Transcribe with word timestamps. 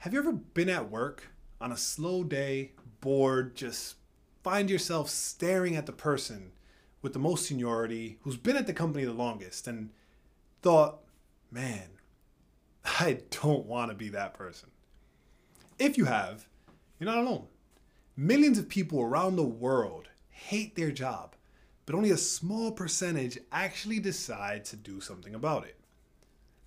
Have 0.00 0.14
you 0.14 0.18
ever 0.18 0.32
been 0.32 0.70
at 0.70 0.90
work 0.90 1.30
on 1.60 1.72
a 1.72 1.76
slow 1.76 2.24
day, 2.24 2.72
bored, 3.02 3.54
just 3.54 3.96
find 4.42 4.70
yourself 4.70 5.10
staring 5.10 5.76
at 5.76 5.84
the 5.84 5.92
person 5.92 6.52
with 7.02 7.12
the 7.12 7.18
most 7.18 7.44
seniority 7.44 8.16
who's 8.22 8.38
been 8.38 8.56
at 8.56 8.66
the 8.66 8.72
company 8.72 9.04
the 9.04 9.12
longest 9.12 9.68
and 9.68 9.90
thought, 10.62 11.00
man, 11.50 11.90
I 12.98 13.18
don't 13.42 13.66
want 13.66 13.90
to 13.90 13.94
be 13.94 14.08
that 14.08 14.32
person? 14.32 14.70
If 15.78 15.98
you 15.98 16.06
have, 16.06 16.48
you're 16.98 17.10
not 17.10 17.18
alone. 17.18 17.48
Millions 18.16 18.56
of 18.56 18.70
people 18.70 19.02
around 19.02 19.36
the 19.36 19.42
world 19.42 20.08
hate 20.30 20.76
their 20.76 20.92
job, 20.92 21.36
but 21.84 21.94
only 21.94 22.10
a 22.10 22.16
small 22.16 22.72
percentage 22.72 23.36
actually 23.52 24.00
decide 24.00 24.64
to 24.64 24.76
do 24.76 25.02
something 25.02 25.34
about 25.34 25.66
it. 25.66 25.78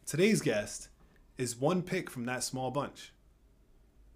Today's 0.05 0.43
guest 0.43 0.89
is 1.39 1.59
one 1.59 1.81
pick 1.81 2.11
from 2.11 2.25
that 2.25 2.43
small 2.43 2.69
bunch. 2.69 3.11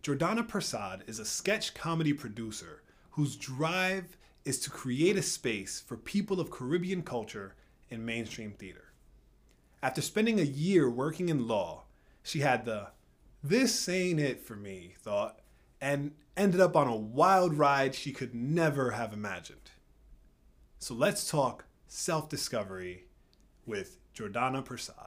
Jordana 0.03 0.47
Persad 0.47 1.07
is 1.07 1.19
a 1.19 1.25
sketch 1.25 1.73
comedy 1.73 2.13
producer 2.13 2.83
whose 3.11 3.35
drive 3.35 4.17
is 4.45 4.59
to 4.59 4.69
create 4.69 5.17
a 5.17 5.21
space 5.21 5.81
for 5.85 5.97
people 5.97 6.39
of 6.39 6.51
Caribbean 6.51 7.01
culture 7.01 7.55
in 7.89 8.05
mainstream 8.05 8.51
theater. 8.51 8.93
After 9.83 10.01
spending 10.01 10.39
a 10.39 10.43
year 10.43 10.89
working 10.89 11.29
in 11.29 11.47
law, 11.47 11.83
she 12.23 12.39
had 12.39 12.65
the 12.65 12.87
this 13.43 13.87
ain't 13.87 14.19
it 14.19 14.41
for 14.41 14.55
me 14.55 14.95
thought 14.99 15.39
and 15.79 16.11
ended 16.35 16.59
up 16.59 16.75
on 16.75 16.87
a 16.87 16.95
wild 16.95 17.53
ride 17.53 17.93
she 17.93 18.11
could 18.11 18.33
never 18.33 18.91
have 18.91 19.13
imagined. 19.13 19.71
So 20.79 20.93
let's 20.93 21.29
talk 21.29 21.65
self 21.87 22.29
discovery 22.29 23.05
with 23.65 23.97
Jordana 24.15 24.65
Persad. 24.65 25.06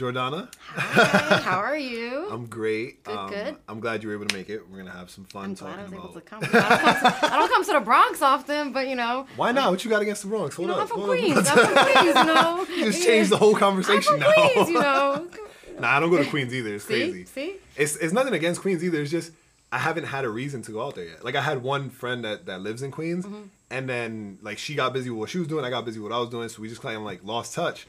Welcome, 0.00 0.14
Jordana. 0.16 0.48
Hi, 0.74 1.36
how 1.38 1.58
are 1.58 1.76
you? 1.78 2.28
I'm 2.30 2.46
great. 2.46 3.02
Good, 3.04 3.16
um, 3.16 3.30
good. 3.30 3.56
I'm 3.68 3.80
glad 3.80 4.02
you 4.02 4.08
were 4.10 4.14
able 4.14 4.26
to 4.26 4.36
make 4.36 4.50
it. 4.50 4.62
We're 4.70 4.78
gonna 4.78 4.90
have 4.90 5.08
some 5.10 5.24
fun 5.24 5.44
I'm 5.44 5.54
glad 5.54 5.78
I 5.78 5.82
was 5.84 5.92
able 5.92 6.08
to 6.08 6.20
come. 6.20 6.40
I 6.42 6.46
don't 6.48 6.52
come 6.52 7.10
to, 7.20 7.32
I 7.32 7.38
don't 7.38 7.48
come 7.50 7.64
to 7.64 7.72
the 7.72 7.80
Bronx 7.80 8.22
often, 8.22 8.72
but 8.72 8.88
you 8.88 8.94
know, 8.96 9.26
Why 9.36 9.52
not? 9.52 9.70
What 9.70 9.84
you 9.84 9.90
got 9.90 10.02
against 10.02 10.22
the 10.22 10.28
Bronx? 10.28 10.58
you 10.58 10.66
Hold 10.66 10.68
know, 10.68 10.74
I'm 10.76 10.82
up. 10.82 10.88
from 10.88 11.00
hold 11.00 11.10
up. 11.12 11.18
Queens. 11.18 11.48
I'm 11.48 11.58
from 11.74 11.84
Queens, 11.94 12.16
you 12.16 12.24
know. 12.24 12.66
You 12.76 12.84
just 12.92 13.04
changed 13.04 13.30
the 13.30 13.36
whole 13.38 13.54
I'm 13.54 13.60
conversation 13.60 14.02
from 14.02 14.20
now. 14.20 14.32
Queens, 14.32 14.68
you 14.68 14.74
know. 14.80 15.28
nah, 15.80 15.96
I 15.96 16.00
don't 16.00 16.10
go 16.10 16.18
to 16.22 16.28
Queens 16.28 16.52
either. 16.52 16.74
It's 16.74 16.84
See, 16.84 16.94
crazy. 17.10 17.24
see. 17.24 17.54
It's 17.76 17.96
it's 17.96 18.12
nothing 18.12 18.34
against 18.34 18.60
Queens 18.60 18.84
either. 18.84 19.00
It's 19.00 19.10
just 19.10 19.32
I 19.72 19.78
haven't 19.78 20.04
had 20.04 20.24
a 20.24 20.28
reason 20.28 20.62
to 20.62 20.72
go 20.72 20.82
out 20.84 20.94
there 20.94 21.04
yet. 21.06 21.24
Like 21.24 21.36
I 21.36 21.40
had 21.42 21.62
one 21.62 21.88
friend 21.90 22.24
that 22.24 22.46
that 22.46 22.60
lives 22.60 22.82
in 22.82 22.90
Queens, 22.90 23.24
Mm-hmm. 23.24 23.42
and 23.70 23.88
then 23.88 24.38
like 24.42 24.58
she 24.58 24.74
got 24.74 24.92
busy 24.92 25.08
with 25.10 25.18
what 25.20 25.30
she 25.30 25.38
was 25.38 25.48
doing. 25.48 25.64
I 25.64 25.70
got 25.70 25.84
busy 25.84 26.00
with 26.00 26.10
what 26.10 26.16
I 26.16 26.20
was 26.20 26.28
doing, 26.30 26.48
so 26.50 26.60
we 26.60 26.68
just 26.68 26.82
kind 26.82 26.96
of 26.96 27.02
like 27.02 27.20
lost 27.24 27.54
touch. 27.54 27.86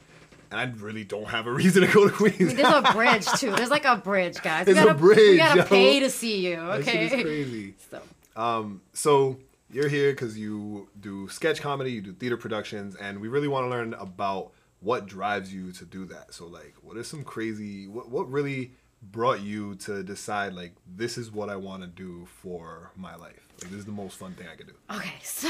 And 0.50 0.60
I 0.60 0.64
really 0.82 1.04
don't 1.04 1.28
have 1.28 1.46
a 1.46 1.52
reason 1.52 1.86
to 1.86 1.92
go 1.92 2.08
to 2.08 2.14
Queens. 2.14 2.54
There's 2.54 2.60
a 2.72 2.82
bridge 2.92 3.26
too. 3.38 3.50
There's 3.54 3.70
like 3.70 3.84
a 3.84 3.96
bridge, 3.96 4.40
guys. 4.42 4.66
There's 4.66 4.78
a 4.78 4.84
gotta, 4.84 4.94
We 4.94 5.14
bridge, 5.14 5.38
gotta 5.38 5.60
yo. 5.60 5.66
pay 5.66 6.00
to 6.00 6.10
see 6.10 6.46
you. 6.48 6.56
That 6.56 6.84
shit 6.84 6.94
Okay. 6.94 7.04
is 7.18 7.22
crazy. 7.22 7.74
So 7.90 8.02
Um, 8.36 8.80
so 8.92 9.38
you're 9.70 9.88
here 9.88 10.12
because 10.12 10.38
you 10.38 10.88
do 11.00 11.28
sketch 11.28 11.60
comedy, 11.60 11.92
you 11.92 12.00
do 12.00 12.12
theater 12.12 12.36
productions, 12.38 12.96
and 12.96 13.20
we 13.20 13.28
really 13.28 13.48
want 13.48 13.64
to 13.66 13.68
learn 13.70 13.92
about 13.94 14.52
what 14.80 15.06
drives 15.06 15.52
you 15.52 15.72
to 15.72 15.84
do 15.84 16.04
that. 16.06 16.32
So 16.32 16.46
like, 16.46 16.74
what 16.82 16.96
is 16.96 17.06
some 17.08 17.24
crazy? 17.24 17.86
What 17.86 18.08
what 18.08 18.30
really 18.30 18.72
brought 19.02 19.40
you 19.42 19.74
to 19.76 20.02
decide 20.02 20.54
like 20.54 20.72
this 20.96 21.18
is 21.18 21.30
what 21.30 21.48
I 21.50 21.56
want 21.56 21.82
to 21.82 21.88
do 21.88 22.26
for 22.42 22.90
my 22.96 23.14
life? 23.16 23.46
Like 23.60 23.70
this 23.70 23.80
is 23.80 23.84
the 23.84 23.92
most 23.92 24.16
fun 24.16 24.32
thing 24.34 24.46
I 24.50 24.56
could 24.56 24.68
do. 24.68 24.74
okay, 24.96 25.14
so 25.22 25.48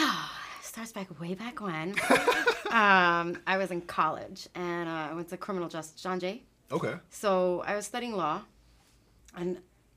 starts 0.79 0.93
back 0.93 1.21
way 1.21 1.35
back 1.35 1.61
when. 1.61 1.91
um, 2.71 3.37
I 3.49 3.57
was 3.57 3.73
in 3.73 3.81
college 3.81 4.49
and 4.55 4.89
uh, 4.89 5.09
I 5.11 5.15
went 5.15 5.29
to 5.31 5.37
criminal 5.37 5.69
justice, 5.69 6.01
John 6.01 6.21
Jay. 6.21 6.45
Okay. 6.71 6.95
So 7.11 7.65
I 7.67 7.75
was 7.75 7.85
studying 7.85 8.15
law, 8.15 8.43
and 9.35 9.57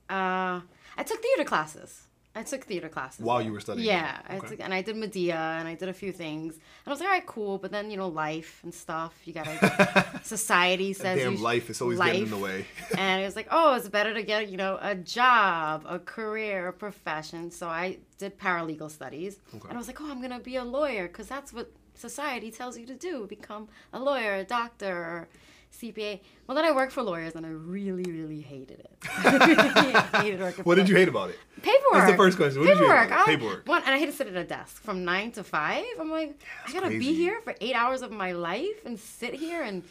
uh, 0.09 0.61
I 0.97 1.03
took 1.05 1.21
theater 1.21 1.43
classes. 1.43 2.07
I 2.33 2.43
took 2.43 2.63
theater 2.63 2.87
classes 2.87 3.25
While 3.25 3.41
you 3.41 3.51
were 3.51 3.59
studying 3.59 3.87
Yeah. 3.87 4.17
I 4.27 4.37
Okay. 4.37 4.47
took, 4.47 4.59
and 4.61 4.73
I 4.73 4.81
did 4.81 4.95
Medea, 4.95 5.35
and 5.59 5.67
I 5.67 5.75
did 5.75 5.89
a 5.89 5.93
few 5.93 6.13
things. 6.13 6.53
And 6.53 6.87
I 6.87 6.89
was 6.89 6.99
like, 7.01 7.09
all 7.09 7.13
right, 7.13 7.25
cool. 7.25 7.57
But 7.57 7.71
then 7.71 7.91
you 7.91 7.97
know, 7.97 8.07
life 8.07 8.61
and 8.63 8.73
stuff. 8.73 9.13
You 9.25 9.33
gotta. 9.33 10.19
society 10.23 10.93
says 10.93 11.19
Damn 11.19 11.41
life 11.41 11.69
is 11.69 11.81
always 11.81 11.99
getting 11.99 12.23
in 12.23 12.29
the 12.29 12.37
way. 12.37 12.65
and 12.97 13.21
it 13.21 13.25
was 13.25 13.35
like, 13.35 13.47
oh, 13.51 13.75
it's 13.75 13.89
better 13.89 14.13
to 14.13 14.23
get 14.23 14.49
you 14.49 14.57
know 14.57 14.77
a 14.81 14.95
job, 14.95 15.85
a 15.87 15.99
career, 15.99 16.67
a 16.69 16.73
profession. 16.73 17.51
So 17.51 17.67
I 17.67 17.97
did 18.17 18.39
paralegal 18.39 18.91
studies, 18.91 19.39
Okay. 19.55 19.67
and 19.67 19.73
I 19.73 19.77
was 19.77 19.87
like, 19.87 19.99
oh, 20.01 20.09
I'm 20.09 20.21
gonna 20.21 20.39
be 20.39 20.55
a 20.55 20.63
lawyer 20.63 21.07
because 21.07 21.27
that's 21.27 21.51
what 21.51 21.69
society 21.95 22.49
tells 22.49 22.77
you 22.77 22.85
to 22.85 22.95
do: 22.95 23.27
become 23.27 23.67
a 23.91 23.99
lawyer, 23.99 24.35
a 24.35 24.43
doctor, 24.45 24.95
or 24.95 25.29
CPA. 25.71 26.19
Well, 26.47 26.55
then 26.55 26.65
I 26.65 26.71
worked 26.71 26.91
for 26.91 27.01
lawyers, 27.01 27.35
and 27.35 27.45
I 27.45 27.49
really, 27.49 28.03
really 28.03 28.41
hated 28.41 28.79
it. 28.81 28.97
Hated 29.07 30.39
working 30.39 30.63
What 30.63 30.75
for 30.77 30.81
did 30.81 30.89
you 30.89 30.95
hate 30.95 31.07
about 31.07 31.29
it? 31.29 31.39
Paperwork. 31.61 31.93
That's 31.93 32.11
the 32.11 32.17
first 32.17 32.37
question. 32.37 32.61
What 32.61 32.67
did 32.67 32.79
you 32.79 32.89
hate 32.89 33.09
Paperwork. 33.09 33.25
Paperwork. 33.25 33.67
One, 33.67 33.81
and 33.85 33.95
I 33.95 33.97
had 33.97 34.09
to 34.09 34.15
sit 34.15 34.27
at 34.27 34.35
a 34.35 34.43
desk 34.43 34.81
from 34.81 35.05
nine 35.05 35.31
to 35.33 35.43
five. 35.43 35.83
I'm 35.99 36.11
like, 36.11 36.41
I 36.67 36.73
gotta 36.73 36.87
crazy. 36.87 36.99
be 36.99 37.13
here 37.13 37.41
for 37.41 37.55
eight 37.61 37.75
hours 37.75 38.01
of 38.01 38.11
my 38.11 38.33
life 38.33 38.85
and 38.85 38.99
sit 38.99 39.33
here 39.33 39.63
and 39.63 39.83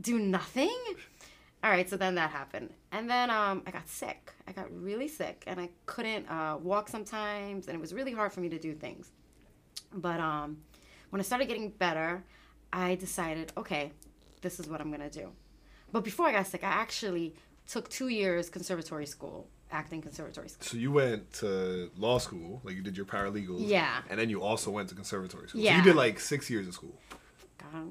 do 0.00 0.18
nothing. 0.18 0.76
All 1.62 1.70
right, 1.70 1.88
so 1.90 1.96
then 1.96 2.14
that 2.14 2.30
happened, 2.30 2.70
and 2.90 3.10
then 3.10 3.28
um, 3.28 3.62
I 3.66 3.70
got 3.70 3.86
sick. 3.86 4.32
I 4.48 4.52
got 4.52 4.72
really 4.72 5.08
sick, 5.08 5.44
and 5.46 5.60
I 5.60 5.68
couldn't 5.84 6.26
uh, 6.30 6.56
walk 6.62 6.88
sometimes, 6.88 7.66
and 7.66 7.74
it 7.74 7.80
was 7.80 7.92
really 7.92 8.12
hard 8.12 8.32
for 8.32 8.40
me 8.40 8.48
to 8.48 8.58
do 8.58 8.72
things. 8.74 9.10
But 9.92 10.20
um, 10.20 10.58
when 11.10 11.20
I 11.20 11.22
started 11.22 11.48
getting 11.48 11.68
better, 11.68 12.24
I 12.72 12.94
decided, 12.94 13.52
okay, 13.58 13.92
this 14.40 14.60
is 14.60 14.68
what 14.68 14.80
I'm 14.80 14.90
gonna 14.90 15.10
do. 15.10 15.30
But 15.92 16.04
before 16.04 16.26
I 16.26 16.32
got 16.32 16.46
sick, 16.46 16.62
I 16.64 16.68
actually 16.68 17.34
took 17.66 17.88
two 17.88 18.08
years 18.08 18.48
conservatory 18.48 19.06
school, 19.06 19.48
acting 19.70 20.00
conservatory 20.02 20.48
school. 20.48 20.66
So 20.66 20.76
you 20.76 20.92
went 20.92 21.32
to 21.34 21.90
law 21.96 22.18
school, 22.18 22.60
like 22.64 22.74
you 22.76 22.82
did 22.82 22.96
your 22.96 23.06
paralegal. 23.06 23.56
Yeah. 23.68 24.02
And 24.08 24.18
then 24.18 24.30
you 24.30 24.42
also 24.42 24.70
went 24.70 24.88
to 24.90 24.94
conservatory 24.94 25.48
school. 25.48 25.60
So 25.60 25.64
Yeah. 25.64 25.78
you 25.78 25.84
did 25.84 25.96
like 25.96 26.20
six 26.20 26.48
years 26.50 26.66
of 26.68 26.74
school. 26.74 26.98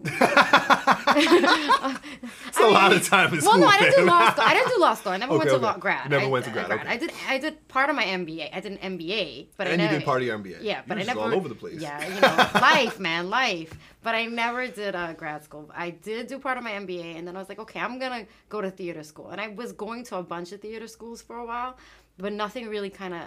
It's 0.06 0.20
a 2.60 2.68
lot 2.68 2.94
of 2.94 3.08
time 3.08 3.34
in 3.34 3.42
Well, 3.42 3.44
school. 3.52 3.58
no, 3.60 3.68
I 3.68 3.80
didn't 3.80 4.00
do 4.00 4.06
law 4.06 4.32
school. 4.32 4.44
I 4.46 4.54
didn't 4.54 4.70
do 4.70 4.80
law 4.80 4.94
school. 4.94 5.12
I 5.12 5.18
never 5.18 5.38
went 5.38 5.50
to 5.50 5.56
okay. 5.56 5.66
law 5.66 5.78
grad. 5.78 6.06
You 6.06 6.10
never 6.12 6.26
I, 6.26 6.28
went 6.28 6.46
to 6.46 6.52
I- 6.52 6.54
grad, 6.54 6.72
okay. 6.72 6.88
I 6.88 6.98
did. 6.98 7.12
I 7.28 7.38
did 7.38 7.68
part 7.68 7.90
of 7.90 7.96
my 7.96 8.04
MBA. 8.04 8.50
I 8.54 8.60
did 8.60 8.80
an 8.80 8.98
MBA, 8.98 9.48
but 9.58 9.68
I 9.68 9.72
And 9.72 9.82
you 9.82 9.88
did 9.88 10.06
part 10.06 10.22
of 10.22 10.28
your 10.28 10.38
MBA. 10.38 10.58
Yeah, 10.62 10.82
but 10.88 10.98
I 10.98 11.04
never 11.04 11.20
all 11.20 11.34
over 11.34 11.50
the 11.50 11.56
place. 11.56 11.82
Yeah, 11.82 12.06
you 12.08 12.22
know, 12.22 12.28
life, 12.62 13.00
man, 13.00 13.30
life. 13.30 13.78
But 14.02 14.16
I 14.16 14.26
never 14.26 14.68
did 14.68 14.96
uh, 14.96 15.14
grad 15.14 15.44
school. 15.44 15.70
I 15.76 15.90
did 15.90 16.28
do 16.28 16.40
part 16.40 16.58
of 16.58 16.64
my 16.64 16.72
MBA, 16.72 17.18
and 17.18 17.28
then 17.28 17.36
I 17.36 17.40
was 17.40 17.50
like, 17.50 17.60
okay, 17.60 17.80
I'm 17.80 18.00
gonna 18.00 18.26
go 18.50 18.62
to 18.62 18.72
theater 18.72 19.04
school. 19.04 19.30
And 19.30 19.42
I 19.42 19.50
was 19.50 19.72
going 19.74 20.04
to 20.06 20.18
a 20.18 20.24
bunch 20.24 20.52
of 20.52 20.62
theater 20.62 20.88
schools 20.88 21.22
for 21.22 21.38
a 21.38 21.46
while, 21.46 21.78
but 22.18 22.34
nothing 22.34 22.68
really 22.70 22.90
kind 22.90 23.14
of 23.14 23.22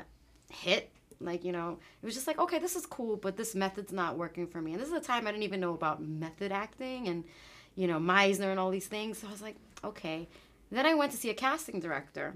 hit. 0.51 0.92
Like 1.25 1.45
you 1.45 1.53
know, 1.53 1.79
it 2.03 2.05
was 2.05 2.15
just 2.15 2.27
like, 2.27 2.39
okay, 2.39 2.59
this 2.59 2.77
is 2.77 2.87
cool, 2.87 3.17
but 3.17 3.37
this 3.37 3.55
method's 3.55 3.93
not 3.93 4.17
working 4.19 4.47
for 4.47 4.61
me. 4.61 4.73
And 4.73 4.81
this 4.81 4.89
is 4.89 4.95
a 4.95 5.01
time 5.01 5.27
I 5.27 5.31
didn't 5.31 5.45
even 5.45 5.61
know 5.61 5.75
about 5.75 6.03
method 6.03 6.53
acting 6.53 7.09
and 7.09 7.25
you 7.75 7.87
know 7.87 7.99
Meisner 7.99 8.51
and 8.51 8.59
all 8.61 8.71
these 8.71 8.87
things. 8.89 9.19
So 9.19 9.29
I 9.29 9.31
was 9.31 9.43
like, 9.43 9.57
okay. 9.85 10.29
Then 10.71 10.87
I 10.87 10.95
went 10.95 11.13
to 11.13 11.19
see 11.19 11.29
a 11.31 11.35
casting 11.35 11.81
director, 11.81 12.35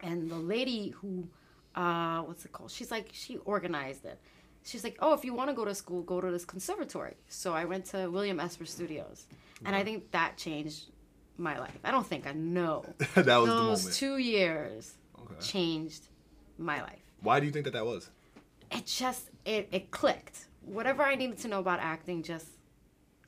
and 0.00 0.30
the 0.30 0.36
lady 0.36 0.90
who 0.90 1.28
uh 1.74 2.20
what's 2.22 2.44
it 2.44 2.52
called? 2.52 2.70
She's 2.70 2.90
like 2.90 3.10
she 3.12 3.36
organized 3.44 4.04
it. 4.04 4.18
She's 4.64 4.82
like 4.84 4.96
oh 5.00 5.12
if 5.12 5.24
you 5.24 5.34
want 5.34 5.50
to 5.50 5.54
go 5.54 5.64
to 5.64 5.74
school 5.74 6.02
go 6.02 6.20
to 6.20 6.30
this 6.30 6.44
conservatory. 6.44 7.14
So 7.28 7.52
i 7.52 7.64
went 7.66 7.84
to 7.86 8.08
william 8.08 8.40
esper 8.40 8.64
studios. 8.66 9.26
And 9.66 9.74
i 9.76 9.82
think 9.84 10.10
that 10.12 10.36
changed 10.36 10.86
my 11.36 11.58
life. 11.58 11.78
I 11.84 11.90
don't 11.90 12.06
think 12.06 12.26
i 12.26 12.32
know. 12.32 12.84
That 13.14 13.36
was 13.38 13.50
the 13.50 13.62
those 13.62 13.96
two 13.98 14.16
years 14.18 14.94
Okay. 15.22 15.40
changed 15.40 16.08
my 16.58 16.80
life 16.82 17.03
Why 17.24 17.40
do 17.40 17.46
you 17.46 17.52
think 17.52 17.64
that 17.64 17.72
that 17.72 17.86
was? 17.86 18.10
it 18.70 18.86
just 18.86 19.30
it, 19.44 19.68
it 19.72 19.90
clicked. 19.90 20.46
Whatever 20.62 21.02
i 21.02 21.14
needed 21.14 21.38
to 21.38 21.48
know 21.48 21.60
about 21.60 21.80
acting 21.80 22.22
just 22.22 22.48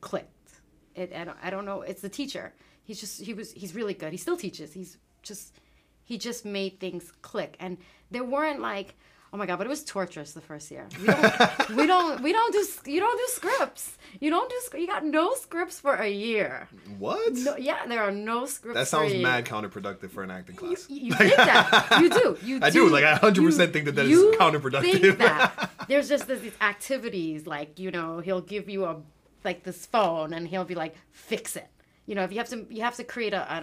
clicked. 0.00 0.60
It 0.94 1.12
I 1.14 1.24
don't, 1.24 1.38
I 1.42 1.50
don't 1.50 1.64
know 1.64 1.82
it's 1.82 2.02
the 2.02 2.08
teacher. 2.08 2.52
He's 2.84 3.00
just 3.00 3.22
he 3.22 3.34
was 3.34 3.52
he's 3.52 3.74
really 3.74 3.94
good. 3.94 4.12
He 4.12 4.18
still 4.18 4.36
teaches. 4.36 4.72
He's 4.72 4.98
just 5.22 5.58
he 6.04 6.18
just 6.18 6.44
made 6.44 6.80
things 6.80 7.12
click. 7.22 7.56
And 7.60 7.78
there 8.10 8.24
weren't 8.24 8.60
like 8.60 8.94
Oh 9.32 9.36
my 9.36 9.46
god, 9.46 9.58
but 9.58 9.66
it 9.66 9.70
was 9.70 9.84
torturous 9.84 10.32
the 10.32 10.40
first 10.40 10.70
year. 10.70 10.86
We 11.00 11.06
don't, 11.06 11.76
we 11.76 11.86
don't, 11.92 12.22
we 12.22 12.32
don't 12.32 12.52
do, 12.52 12.90
you 12.90 13.00
don't 13.00 13.18
do 13.18 13.24
scripts. 13.28 13.98
You 14.20 14.30
don't 14.30 14.48
do, 14.48 14.78
you 14.78 14.86
got 14.86 15.04
no 15.04 15.34
scripts 15.34 15.80
for 15.80 15.94
a 15.94 16.08
year. 16.08 16.68
What? 16.98 17.32
No, 17.34 17.56
yeah, 17.56 17.86
there 17.86 18.02
are 18.02 18.12
no 18.12 18.46
scripts. 18.46 18.78
that 18.78 18.88
for 18.88 19.04
a 19.04 19.10
sounds 19.10 19.22
mad 19.22 19.44
counterproductive 19.44 20.10
for 20.10 20.22
an 20.22 20.30
acting 20.30 20.56
class. 20.56 20.86
you 20.88 21.12
think 21.14 21.36
that? 21.36 21.98
You 22.00 22.08
do. 22.08 22.38
You 22.42 22.60
I 22.62 22.70
do, 22.70 22.88
like, 22.88 23.04
I 23.04 23.18
100% 23.18 23.72
think 23.72 23.84
that 23.86 23.96
that 23.96 24.06
is 24.06 24.10
you 24.10 24.34
counterproductive. 24.38 25.00
Think 25.00 25.18
that. 25.18 25.70
There's 25.88 26.08
just 26.08 26.26
this, 26.28 26.40
these 26.40 26.52
activities 26.60 27.46
like 27.46 27.78
you 27.78 27.90
know 27.90 28.20
he'll 28.20 28.40
give 28.40 28.68
you 28.68 28.84
a 28.84 28.96
like 29.44 29.62
this 29.64 29.86
phone 29.86 30.32
and 30.32 30.48
he'll 30.48 30.64
be 30.64 30.74
like 30.74 30.94
fix 31.10 31.56
it. 31.56 31.68
You 32.06 32.14
know 32.14 32.22
if 32.22 32.30
you 32.32 32.38
have 32.38 32.48
to 32.50 32.66
you 32.70 32.82
have 32.82 32.96
to 32.96 33.04
create 33.04 33.34
a 33.34 33.42
a, 33.52 33.58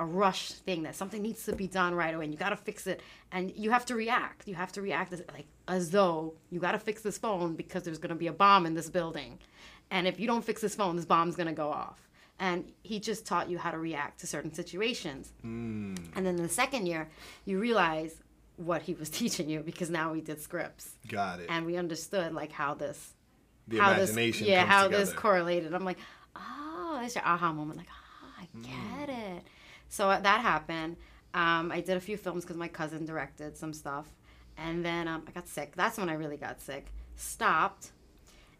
a, 0.00 0.02
a 0.02 0.04
rush 0.04 0.50
thing 0.52 0.82
that 0.82 0.96
something 0.96 1.22
needs 1.22 1.44
to 1.44 1.54
be 1.54 1.68
done 1.68 1.94
right 1.94 2.14
away 2.14 2.24
and 2.24 2.34
you 2.34 2.38
got 2.38 2.50
to 2.50 2.56
fix 2.56 2.86
it 2.86 3.00
and 3.32 3.52
you 3.56 3.70
have 3.70 3.86
to 3.86 3.94
react. 3.94 4.48
You 4.48 4.56
have 4.56 4.72
to 4.72 4.82
react 4.82 5.12
as, 5.12 5.22
like 5.32 5.46
as 5.68 5.90
though 5.90 6.34
you 6.50 6.58
got 6.60 6.72
to 6.72 6.78
fix 6.78 7.02
this 7.02 7.16
phone 7.16 7.54
because 7.54 7.84
there's 7.84 7.98
gonna 7.98 8.16
be 8.16 8.26
a 8.26 8.32
bomb 8.32 8.66
in 8.66 8.74
this 8.74 8.90
building, 8.90 9.38
and 9.90 10.06
if 10.08 10.18
you 10.18 10.26
don't 10.26 10.44
fix 10.44 10.60
this 10.60 10.74
phone, 10.74 10.96
this 10.96 11.04
bomb's 11.06 11.36
gonna 11.36 11.52
go 11.52 11.70
off. 11.70 12.08
And 12.42 12.72
he 12.82 12.98
just 13.00 13.26
taught 13.26 13.50
you 13.50 13.58
how 13.58 13.70
to 13.70 13.78
react 13.78 14.20
to 14.20 14.26
certain 14.26 14.52
situations. 14.54 15.30
Hmm. 15.42 15.94
And 16.16 16.24
then 16.24 16.36
the 16.36 16.48
second 16.48 16.86
year, 16.86 17.10
you 17.44 17.58
realize 17.60 18.14
what 18.56 18.80
he 18.82 18.94
was 18.94 19.10
teaching 19.20 19.48
you 19.50 19.60
because 19.60 19.90
now 19.90 20.12
we 20.12 20.20
did 20.22 20.40
scripts 20.40 20.92
Got 21.06 21.40
it. 21.40 21.46
and 21.50 21.66
we 21.66 21.76
understood 21.76 22.32
like 22.32 22.50
how 22.50 22.72
this, 22.74 23.14
the 23.68 23.78
how 23.78 23.92
imagination 23.92 24.46
this, 24.46 24.52
yeah, 24.52 24.64
how 24.64 24.84
together. 24.84 25.04
this 25.04 25.14
correlated. 25.14 25.74
I'm 25.74 25.84
like, 25.84 25.98
it's 27.04 27.14
your 27.14 27.24
aha 27.24 27.52
moment. 27.52 27.78
Like, 27.78 27.88
ah, 27.90 28.32
I 28.40 28.48
Hmm. 28.56 28.62
get 28.62 29.08
it. 29.08 29.42
So 29.88 30.10
uh, 30.10 30.20
that 30.20 30.40
happened. 30.40 30.96
Um, 31.34 31.70
I 31.72 31.80
did 31.80 31.96
a 31.96 32.00
few 32.00 32.16
films 32.16 32.44
because 32.44 32.56
my 32.56 32.68
cousin 32.68 33.04
directed 33.04 33.56
some 33.56 33.72
stuff, 33.72 34.06
and 34.56 34.84
then 34.84 35.06
um, 35.08 35.22
I 35.28 35.30
got 35.30 35.46
sick. 35.48 35.74
That's 35.76 35.96
when 35.98 36.08
I 36.08 36.14
really 36.14 36.36
got 36.36 36.60
sick. 36.60 36.86
Stopped, 37.16 37.92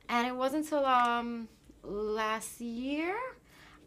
and 0.08 0.26
it 0.26 0.34
wasn't 0.36 0.64
until 0.64 0.84
um, 0.84 1.48
last 1.82 2.60
year 2.60 3.14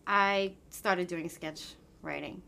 I 0.06 0.54
started 0.70 1.08
doing 1.08 1.30
sketch 1.30 1.76
writing. 2.02 2.42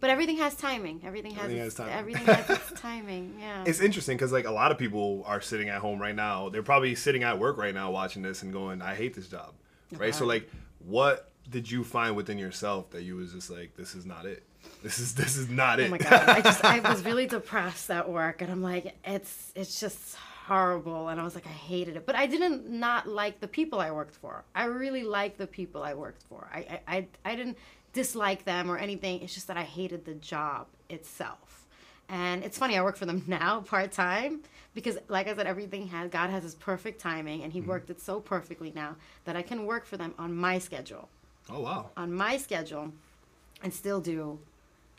But 0.00 0.10
everything 0.10 0.38
has 0.38 0.54
timing. 0.56 1.02
Everything 1.04 1.32
has, 1.32 1.44
Everything 1.44 1.66
its, 1.66 1.76
has 1.76 1.86
timing. 1.86 1.98
Everything 1.98 2.26
has 2.26 2.50
its 2.50 2.80
timing. 2.80 3.36
Yeah. 3.38 3.64
It's 3.66 3.80
interesting 3.80 4.16
because 4.16 4.32
like 4.32 4.46
a 4.46 4.50
lot 4.50 4.72
of 4.72 4.78
people 4.78 5.22
are 5.26 5.40
sitting 5.40 5.68
at 5.68 5.80
home 5.80 6.00
right 6.00 6.14
now. 6.14 6.48
They're 6.48 6.62
probably 6.62 6.94
sitting 6.94 7.22
at 7.22 7.38
work 7.38 7.56
right 7.58 7.74
now 7.74 7.90
watching 7.90 8.22
this 8.22 8.42
and 8.42 8.52
going, 8.52 8.82
"I 8.82 8.94
hate 8.94 9.14
this 9.14 9.28
job." 9.28 9.54
Right. 9.96 10.14
So 10.14 10.24
Uh-huh. 10.24 10.26
like, 10.34 10.50
what 10.78 11.31
did 11.50 11.70
you 11.70 11.84
find 11.84 12.16
within 12.16 12.38
yourself 12.38 12.90
that 12.90 13.02
you 13.02 13.16
was 13.16 13.32
just 13.32 13.50
like, 13.50 13.76
"This 13.76 13.94
is 13.94 14.06
not 14.06 14.26
it. 14.26 14.42
This 14.82 14.98
is 14.98 15.14
this 15.14 15.36
is 15.36 15.48
not 15.48 15.80
oh 15.80 15.82
it." 15.82 15.86
Oh 15.86 15.90
my 15.90 15.98
god! 15.98 16.28
I 16.28 16.40
just 16.40 16.64
I 16.64 16.80
was 16.80 17.04
really 17.04 17.26
depressed 17.26 17.90
at 17.90 18.08
work, 18.08 18.42
and 18.42 18.50
I'm 18.50 18.62
like, 18.62 18.96
it's 19.04 19.52
it's 19.54 19.80
just 19.80 20.16
horrible, 20.46 21.08
and 21.08 21.20
I 21.20 21.24
was 21.24 21.34
like, 21.34 21.46
I 21.46 21.50
hated 21.50 21.96
it, 21.96 22.06
but 22.06 22.14
I 22.14 22.26
didn't 22.26 22.68
not 22.68 23.08
like 23.08 23.40
the 23.40 23.48
people 23.48 23.80
I 23.80 23.90
worked 23.90 24.14
for. 24.14 24.44
I 24.54 24.64
really 24.64 25.02
liked 25.02 25.38
the 25.38 25.46
people 25.46 25.82
I 25.82 25.94
worked 25.94 26.22
for. 26.22 26.48
I 26.52 26.80
I 26.86 26.96
I, 26.96 27.06
I 27.24 27.36
didn't 27.36 27.58
dislike 27.92 28.44
them 28.44 28.70
or 28.70 28.78
anything. 28.78 29.20
It's 29.22 29.34
just 29.34 29.48
that 29.48 29.56
I 29.56 29.64
hated 29.64 30.04
the 30.04 30.14
job 30.14 30.66
itself. 30.88 31.66
And 32.08 32.44
it's 32.44 32.58
funny, 32.58 32.76
I 32.76 32.82
work 32.82 32.96
for 32.96 33.06
them 33.06 33.24
now 33.26 33.60
part 33.60 33.92
time 33.92 34.42
because, 34.74 34.98
like 35.08 35.28
I 35.28 35.34
said, 35.34 35.46
everything 35.46 35.88
has 35.88 36.10
God 36.10 36.30
has 36.30 36.42
His 36.42 36.54
perfect 36.54 37.00
timing, 37.00 37.42
and 37.42 37.52
He 37.52 37.60
mm-hmm. 37.60 37.70
worked 37.70 37.90
it 37.90 38.00
so 38.00 38.20
perfectly 38.20 38.72
now 38.74 38.96
that 39.24 39.36
I 39.36 39.42
can 39.42 39.66
work 39.66 39.86
for 39.86 39.96
them 39.96 40.14
on 40.18 40.34
my 40.34 40.58
schedule 40.58 41.08
oh 41.50 41.60
wow. 41.60 41.90
on 41.96 42.12
my 42.12 42.36
schedule 42.36 42.92
and 43.62 43.72
still 43.72 44.00
do 44.00 44.38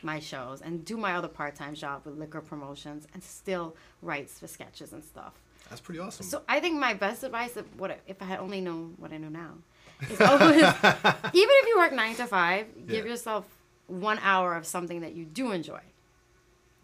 my 0.02 0.20
shows 0.20 0.60
and 0.60 0.84
do 0.84 0.96
my 0.96 1.14
other 1.14 1.28
part-time 1.28 1.74
job 1.74 2.02
with 2.04 2.16
liquor 2.18 2.40
promotions 2.40 3.06
and 3.14 3.22
still 3.22 3.74
write 4.02 4.28
for 4.28 4.46
sketches 4.46 4.92
and 4.92 5.02
stuff. 5.02 5.32
That's 5.68 5.80
pretty 5.80 5.98
awesome. 5.98 6.26
So 6.26 6.42
I 6.46 6.60
think 6.60 6.78
my 6.78 6.92
best 6.94 7.24
advice 7.24 7.56
if 7.56 7.64
what 7.76 7.98
if 8.06 8.20
I 8.20 8.26
had 8.26 8.40
only 8.40 8.60
known 8.60 8.94
what 8.98 9.12
I 9.12 9.16
know 9.16 9.30
now 9.30 9.52
is 10.10 10.20
always 10.20 10.62
even 10.62 11.54
if 11.60 11.68
you 11.68 11.78
work 11.78 11.92
9 11.92 12.16
to 12.16 12.26
5, 12.26 12.86
give 12.86 13.06
yourself 13.06 13.46
1 13.86 14.18
hour 14.22 14.54
of 14.56 14.66
something 14.66 15.00
that 15.00 15.14
you 15.14 15.24
do 15.24 15.52
enjoy. 15.52 15.80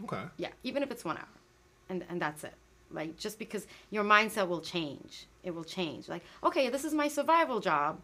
okay. 0.04 0.22
Yeah, 0.38 0.48
even 0.62 0.82
if 0.82 0.90
it's 0.90 1.04
1 1.04 1.16
hour. 1.16 1.34
And 1.90 2.04
and 2.08 2.20
that's 2.22 2.44
it. 2.44 2.54
Like 2.90 3.18
just 3.18 3.38
because 3.38 3.66
your 3.90 4.04
mindset 4.04 4.48
will 4.48 4.60
change. 4.60 5.26
It 5.42 5.54
will 5.54 5.64
change. 5.64 6.08
Like, 6.08 6.22
okay, 6.42 6.68
this 6.70 6.84
is 6.84 6.94
my 6.94 7.08
survival 7.08 7.60
job, 7.60 8.00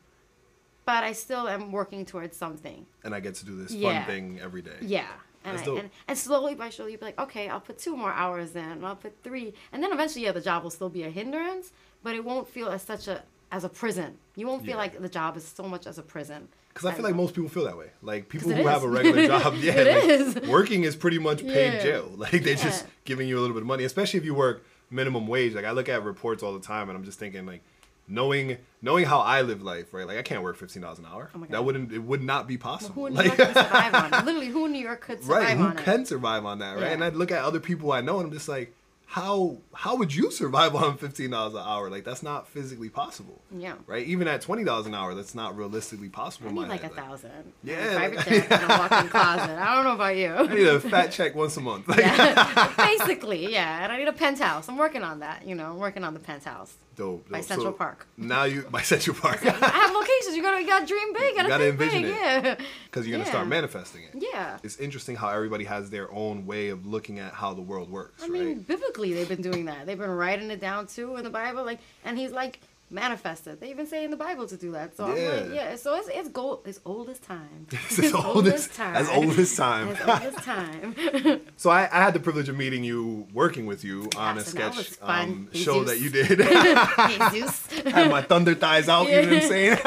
but 0.87 1.05
I 1.05 1.13
still 1.13 1.47
am 1.49 1.73
working 1.73 2.07
towards 2.07 2.37
something. 2.37 2.87
And 3.05 3.15
I 3.15 3.21
get 3.21 3.35
to 3.37 3.45
do 3.45 3.55
this 3.57 3.73
Yeah. 3.73 4.05
fun 4.05 4.07
thing 4.13 4.41
every 4.43 4.63
day. 4.63 4.79
Yeah. 4.81 5.07
And, 5.45 5.59
I, 5.59 5.63
and 5.63 5.91
and 6.09 6.19
slowly 6.19 6.55
by 6.57 6.71
slowly 6.71 6.93
you'll 6.93 6.99
be 7.01 7.07
like, 7.07 7.21
okay, 7.21 7.49
I'll 7.49 7.61
put 7.61 7.79
two 7.79 7.97
more 7.97 8.11
hours 8.13 8.57
in, 8.57 8.65
and 8.65 8.85
I'll 8.87 8.97
put 8.97 9.15
three, 9.23 9.55
and 9.73 9.81
then 9.83 9.93
eventually, 9.93 10.25
yeah, 10.25 10.33
the 10.33 10.41
job 10.41 10.65
will 10.65 10.71
still 10.71 10.89
be 10.89 11.05
a 11.05 11.11
hindrance, 11.11 11.71
but 12.03 12.17
it 12.17 12.25
won't 12.25 12.49
feel 12.49 12.69
as 12.69 12.83
such 12.83 13.07
a 13.07 13.23
as 13.53 13.63
a 13.63 13.69
prison. 13.69 14.17
You 14.35 14.49
won't 14.49 14.63
feel 14.63 14.71
Yeah. 14.71 14.77
like 14.79 15.01
the 15.01 15.09
job 15.09 15.37
is 15.37 15.45
so 15.47 15.63
much 15.65 15.87
as 15.87 15.99
a 15.99 16.03
prison. 16.03 16.49
Because 16.71 16.87
I 16.87 16.93
feel 16.95 17.05
like 17.05 17.15
most 17.15 17.33
people 17.33 17.49
feel 17.49 17.65
that 17.65 17.79
way. 17.79 17.91
Like 18.03 18.29
people 18.29 18.51
who 18.51 18.67
have 18.67 18.83
a 18.83 18.89
regular 18.89 19.25
job, 19.35 19.55
yeah, 19.59 19.73
It 19.75 19.87
like, 19.95 20.43
is. 20.45 20.49
working 20.49 20.83
is 20.83 20.97
pretty 20.97 21.19
much 21.21 21.43
paid 21.43 21.75
Yeah. 21.75 21.83
jail. 21.83 22.11
Like 22.17 22.43
they're 22.43 22.57
just 22.57 22.85
giving 23.05 23.29
you 23.29 23.39
a 23.39 23.41
little 23.41 23.55
bit 23.55 23.63
of 23.63 23.69
money, 23.69 23.85
especially 23.85 24.19
if 24.19 24.25
you 24.25 24.35
work 24.35 24.65
minimum 24.91 25.29
wage. 25.29 25.55
Like 25.55 25.65
I 25.65 25.71
look 25.71 25.89
at 25.89 26.03
reports 26.03 26.43
all 26.43 26.55
the 26.55 26.67
time, 26.67 26.89
and 26.89 26.99
I'm 26.99 27.05
just 27.05 27.21
thinking 27.21 27.47
like. 27.47 27.63
Knowing 28.09 28.59
knowing 28.83 29.05
how 29.05 29.19
I 29.19 29.43
live 29.43 29.63
life, 29.63 29.93
right? 29.93 30.07
Like 30.07 30.17
I 30.19 30.23
can't 30.23 30.43
work 30.43 30.57
fifteen 30.57 30.83
dollars 30.83 30.99
an 31.01 31.07
hour. 31.07 31.29
Oh 31.35 31.39
my 31.39 31.47
That 31.49 31.65
wouldn't 31.65 31.93
it 31.93 31.99
would 31.99 32.23
not 32.23 32.47
be 32.47 32.55
Who 32.55 32.59
possible. 32.61 33.07
in 33.07 33.15
New 33.15 33.23
York 33.23 33.37
can 33.37 33.55
survive 33.55 33.95
on? 33.95 34.11
Literally, 34.27 34.47
who 34.49 34.67
in 34.67 34.73
New 34.73 34.79
York 34.85 35.01
could 35.01 35.23
survive 35.23 35.43
right? 35.43 35.57
Who 35.57 35.65
on 35.65 35.77
can 35.77 36.01
it? 36.03 36.07
survive 36.09 36.45
on 36.45 36.61
that, 36.61 36.75
right? 36.77 36.83
Yeah. 36.85 36.93
And 36.93 37.03
I'd 37.05 37.17
look 37.17 37.33
at 37.33 37.43
other 37.43 37.59
people 37.61 37.91
I 37.93 38.01
know, 38.03 38.19
and 38.21 38.27
I'm 38.29 38.33
just 38.33 38.49
like, 38.49 38.75
how 39.09 39.59
how 39.73 39.97
would 39.97 40.13
you 40.15 40.31
survive 40.33 40.75
on 40.75 40.97
fifteen 40.99 41.31
dollars 41.31 41.55
an 41.55 41.63
hour? 41.65 41.89
Like 41.89 42.05
that's 42.05 42.23
not 42.25 42.49
physically 42.49 42.89
possible. 42.89 43.41
Yeah. 43.57 43.75
Right? 43.87 44.05
Even 44.07 44.27
at 44.29 44.41
twenty 44.43 44.65
dollars 44.65 44.87
an 44.87 44.95
hour, 44.95 45.15
that's 45.15 45.35
not 45.35 45.57
realistically 45.57 46.09
possible. 46.09 46.49
I 46.49 46.51
in 46.51 46.55
need 46.57 46.69
like 46.69 46.81
a 46.83 46.87
head. 46.89 46.97
thousand. 46.97 47.53
Yeah, 47.63 47.95
Private 47.97 48.17
like- 48.17 48.27
jet 48.29 48.53
and 48.53 48.65
a 48.65 48.79
walk-in 48.79 49.09
closet. 49.11 49.51
I 49.59 49.75
don't 49.77 49.85
know 49.85 49.95
about 49.95 50.17
you. 50.17 50.29
I 50.33 50.47
need 50.55 50.67
a 50.67 50.81
fat 50.81 51.13
check 51.13 51.35
once 51.35 51.57
a 51.57 51.61
month. 51.61 51.87
Like, 51.97 52.05
Basically, 52.77 53.53
yeah. 53.53 53.85
And 53.85 53.93
I 53.93 53.99
need 53.99 54.09
a 54.09 54.13
penthouse. 54.13 54.69
I'm 54.69 54.77
working 54.77 55.03
on 55.03 55.21
that. 55.21 55.47
You 55.47 55.55
know, 55.55 55.67
I'm 55.71 55.79
working 55.79 56.05
on 56.05 56.13
the 56.15 56.21
penthouse. 56.21 56.75
dope, 56.97 57.29
By. 57.31 57.41
Central 57.43 57.73
So, 57.73 57.79
Park. 57.79 58.07
Now 58.17 58.45
you 58.45 58.63
by 58.63 58.83
Central 58.83 59.15
Park 59.17 59.45
I 59.47 59.51
have 59.51 59.93
locations. 59.95 60.37
You 60.37 60.43
gotta, 60.43 60.61
you 60.61 60.67
gotta 60.67 60.87
dream 60.87 61.13
big. 61.13 61.31
You 61.31 61.37
gotta, 61.37 61.49
gotta 61.49 61.69
envision 61.69 62.03
big. 62.03 62.11
it. 62.13 62.17
Yeah. 62.21 62.57
because 62.87 63.07
you're 63.07 63.17
gonna 63.19 63.29
start 63.31 63.47
manifesting 63.47 64.03
it. 64.05 64.11
Yeah. 64.33 64.59
It's 64.65 64.79
interesting 64.79 65.15
how 65.17 65.29
everybody 65.29 65.65
has 65.65 65.91
their 65.91 66.11
own 66.13 66.45
way 66.47 66.69
of 66.71 66.87
looking 66.87 67.19
at 67.19 67.33
how 67.35 67.55
the 67.55 67.63
world 67.63 67.91
works, 67.91 68.23
I 68.25 68.29
mean, 68.29 68.47
right? 68.47 68.67
Biblically, 68.97 69.15
they've 69.15 69.29
been 69.29 69.43
doing 69.51 69.67
that. 69.67 69.87
They've 69.87 69.99
been 69.99 70.11
writing 70.11 70.51
it 70.51 70.61
down 70.61 70.87
too 70.87 71.17
in 71.17 71.25
the 71.25 71.31
Bible, 71.31 71.65
like, 71.65 71.79
and 72.05 72.19
he's 72.19 72.31
like 72.33 72.61
manifested. 72.89 73.59
They 73.61 73.71
even 73.71 73.87
say 73.87 74.05
in 74.05 74.11
the 74.13 74.17
Bible 74.17 74.47
to 74.47 74.57
do 74.57 74.71
that. 74.73 74.97
So 74.97 75.05
I'm 75.07 75.17
Yeah. 75.17 75.29
like, 75.31 75.55
yeah. 75.55 75.77
So 75.77 75.97
it's 75.97 76.09
it's 76.09 76.29
gold. 76.29 76.61
It's 76.67 76.81
old 76.85 77.09
as 77.09 77.19
time. 77.19 77.67
It's 77.73 77.99
as 77.99 78.15
old 78.15 78.47
as- 78.47 78.69
as 78.79 79.09
old 79.11 79.39
as 79.39 79.57
time. 79.57 79.89
As 79.89 80.01
old 80.01 80.35
as 80.35 80.45
time. 80.45 81.41
So 81.57 81.71
I, 81.71 81.89
I 81.91 82.03
had 82.05 82.15
the 82.15 82.21
privilege 82.21 82.49
of 82.49 82.57
meeting 82.57 82.85
you, 82.85 83.27
working 83.33 83.67
with 83.67 83.83
you 83.85 84.09
on 84.17 84.37
a 84.37 84.41
Yes, 84.41 84.53
that 84.53 84.75
sketch 84.75 84.99
um, 85.03 85.49
show 85.53 85.85
that 85.85 85.99
you 86.01 86.11
did. 86.11 86.41
I 86.41 87.91
had 87.91 88.11
my 88.11 88.23
thunder 88.23 88.55
thighs 88.55 88.89
out, 88.89 89.09
you 89.09 89.23
know 89.23 89.35
what 89.35 89.43
I'm 89.43 89.49
saying? 89.49 89.79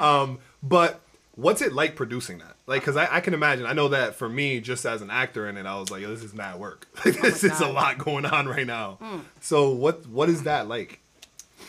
um, 0.00 0.38
but 0.62 1.00
what's 1.34 1.62
it 1.62 1.72
like 1.72 1.96
producing 1.96 2.38
that? 2.38 2.56
Like, 2.66 2.82
because 2.82 2.96
I, 2.96 3.16
I 3.16 3.20
can 3.20 3.34
imagine, 3.34 3.66
I 3.66 3.72
know 3.72 3.88
that 3.88 4.14
for 4.14 4.28
me, 4.28 4.60
just 4.60 4.84
as 4.86 5.02
an 5.02 5.10
actor 5.10 5.48
in 5.48 5.56
it, 5.56 5.66
I 5.66 5.78
was 5.78 5.90
like, 5.90 6.02
Yo, 6.02 6.10
this 6.10 6.22
is 6.22 6.34
mad 6.34 6.58
work. 6.58 6.86
Like, 7.04 7.20
this 7.20 7.44
is 7.44 7.60
a 7.60 7.68
lot 7.68 7.98
going 7.98 8.24
on 8.24 8.48
right 8.48 8.66
now. 8.66 8.98
Hmm. 9.00 9.20
So 9.40 9.70
what 9.70 10.06
what 10.06 10.28
is 10.28 10.44
that 10.44 10.68
like? 10.68 11.00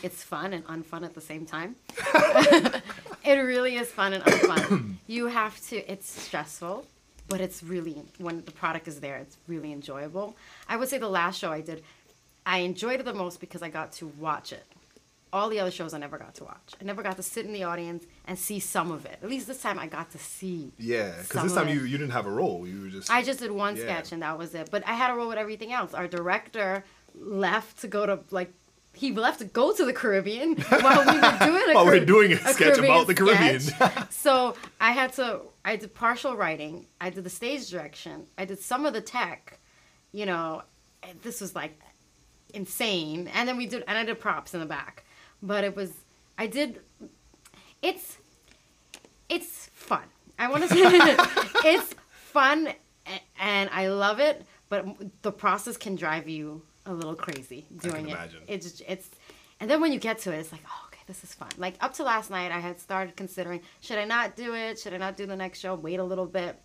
it's 0.02 0.22
fun 0.22 0.52
and 0.52 0.64
unfun 0.66 1.04
at 1.04 1.14
the 1.14 1.20
same 1.20 1.46
time. 1.46 1.76
it 3.24 3.34
really 3.34 3.76
is 3.76 3.88
fun 3.88 4.12
and 4.12 4.24
unfun. 4.24 4.94
you 5.06 5.26
have 5.26 5.60
to, 5.68 5.76
it's 5.90 6.08
stressful, 6.08 6.86
but 7.28 7.40
it's 7.40 7.62
really, 7.62 8.02
when 8.18 8.44
the 8.44 8.52
product 8.52 8.88
is 8.88 9.00
there, 9.00 9.16
it's 9.16 9.36
really 9.48 9.72
enjoyable. 9.72 10.36
I 10.68 10.76
would 10.76 10.88
say 10.88 10.98
the 10.98 11.08
last 11.08 11.38
show 11.38 11.50
I 11.50 11.60
did, 11.60 11.82
I 12.44 12.58
enjoyed 12.58 13.00
it 13.00 13.04
the 13.04 13.14
most 13.14 13.40
because 13.40 13.62
I 13.62 13.68
got 13.68 13.92
to 13.92 14.06
watch 14.18 14.52
it. 14.52 14.64
All 15.36 15.50
the 15.50 15.60
other 15.60 15.70
shows 15.70 15.92
I 15.92 15.98
never 15.98 16.16
got 16.16 16.34
to 16.36 16.44
watch. 16.44 16.72
I 16.80 16.84
never 16.84 17.02
got 17.02 17.18
to 17.18 17.22
sit 17.22 17.44
in 17.44 17.52
the 17.52 17.64
audience 17.64 18.06
and 18.26 18.38
see 18.38 18.58
some 18.58 18.90
of 18.90 19.04
it. 19.04 19.18
At 19.22 19.28
least 19.28 19.46
this 19.46 19.60
time 19.60 19.78
I 19.78 19.86
got 19.86 20.10
to 20.12 20.18
see. 20.18 20.72
Yeah, 20.78 21.12
because 21.20 21.42
this 21.42 21.52
time 21.52 21.68
you, 21.68 21.80
you 21.80 21.98
didn't 21.98 22.12
have 22.12 22.24
a 22.24 22.30
role. 22.30 22.66
You 22.66 22.80
were 22.80 22.88
just. 22.88 23.10
I 23.10 23.22
just 23.22 23.40
did 23.40 23.50
one 23.50 23.76
Yeah. 23.76 23.82
sketch 23.82 24.12
and 24.12 24.22
that 24.22 24.38
was 24.38 24.54
it. 24.54 24.70
But 24.70 24.88
I 24.88 24.94
had 24.94 25.10
a 25.10 25.14
role 25.14 25.28
with 25.28 25.36
everything 25.36 25.74
else. 25.74 25.92
Our 25.92 26.08
director 26.08 26.84
left 27.14 27.80
to 27.82 27.86
go 27.86 28.06
to 28.06 28.20
like 28.30 28.50
he 28.94 29.12
left 29.12 29.40
to 29.40 29.44
go 29.44 29.74
to 29.74 29.84
the 29.84 29.92
Caribbean 29.92 30.56
while 30.70 31.00
we 31.04 31.20
were 31.20 31.38
doing 31.46 31.70
a, 31.70 31.74
While 31.74 31.84
we're 31.84 32.06
doing 32.06 32.32
a 32.32 32.38
sketch 32.38 32.78
about 32.78 33.06
the 33.06 33.14
Caribbean. 33.14 33.60
so 34.10 34.56
I 34.80 34.92
had 34.92 35.12
to 35.14 35.42
I 35.66 35.76
did 35.76 35.92
partial 35.92 36.34
writing. 36.34 36.86
I 36.98 37.10
did 37.10 37.24
the 37.24 37.30
stage 37.30 37.68
direction. 37.68 38.24
I 38.38 38.46
did 38.46 38.58
some 38.58 38.86
of 38.86 38.94
the 38.94 39.02
tech. 39.02 39.60
You 40.12 40.24
know, 40.24 40.62
and 41.02 41.20
this 41.20 41.42
was 41.42 41.54
like 41.54 41.78
insane. 42.54 43.28
And 43.34 43.46
then 43.46 43.58
we 43.58 43.66
did 43.66 43.84
and 43.86 43.98
I 43.98 44.04
did 44.04 44.18
props 44.18 44.54
in 44.54 44.60
the 44.60 44.66
back. 44.66 45.02
But 45.42 45.64
it 45.64 45.76
was 45.76 45.92
I 46.38 46.46
did 46.46 46.80
it's 47.82 48.18
it's 49.28 49.70
fun. 49.74 50.04
I 50.38 50.48
want 50.48 50.62
to 50.64 50.68
say 50.68 50.76
it's 51.70 51.94
fun 52.10 52.68
and 53.40 53.70
I 53.72 53.88
love 53.88 54.20
it, 54.20 54.44
but 54.68 54.86
the 55.22 55.32
process 55.32 55.76
can 55.76 55.96
drive 55.96 56.28
you 56.28 56.62
a 56.84 56.92
little 56.92 57.14
crazy 57.14 57.66
doing 57.80 58.08
it. 58.08 58.12
imagine. 58.12 58.42
It's 58.46 58.82
it's, 58.86 59.10
and 59.60 59.70
then 59.70 59.80
when 59.80 59.92
you 59.92 59.98
get 59.98 60.18
to 60.20 60.32
it, 60.32 60.38
it's 60.38 60.52
like, 60.52 60.62
oh, 60.66 60.88
okay, 60.88 61.00
this 61.06 61.24
is 61.24 61.34
fun. 61.34 61.48
Like 61.56 61.74
up 61.80 61.94
to 61.94 62.04
last 62.04 62.30
night, 62.30 62.52
I 62.52 62.60
had 62.60 62.80
started 62.80 63.16
considering 63.16 63.60
should 63.80 63.98
I 63.98 64.04
not 64.04 64.36
do 64.36 64.54
it? 64.54 64.78
Should 64.78 64.94
I 64.94 64.98
not 64.98 65.16
do 65.16 65.26
the 65.26 65.36
next 65.36 65.60
show? 65.60 65.74
Wait 65.74 65.98
a 65.98 66.04
little 66.04 66.26
bit. 66.26 66.60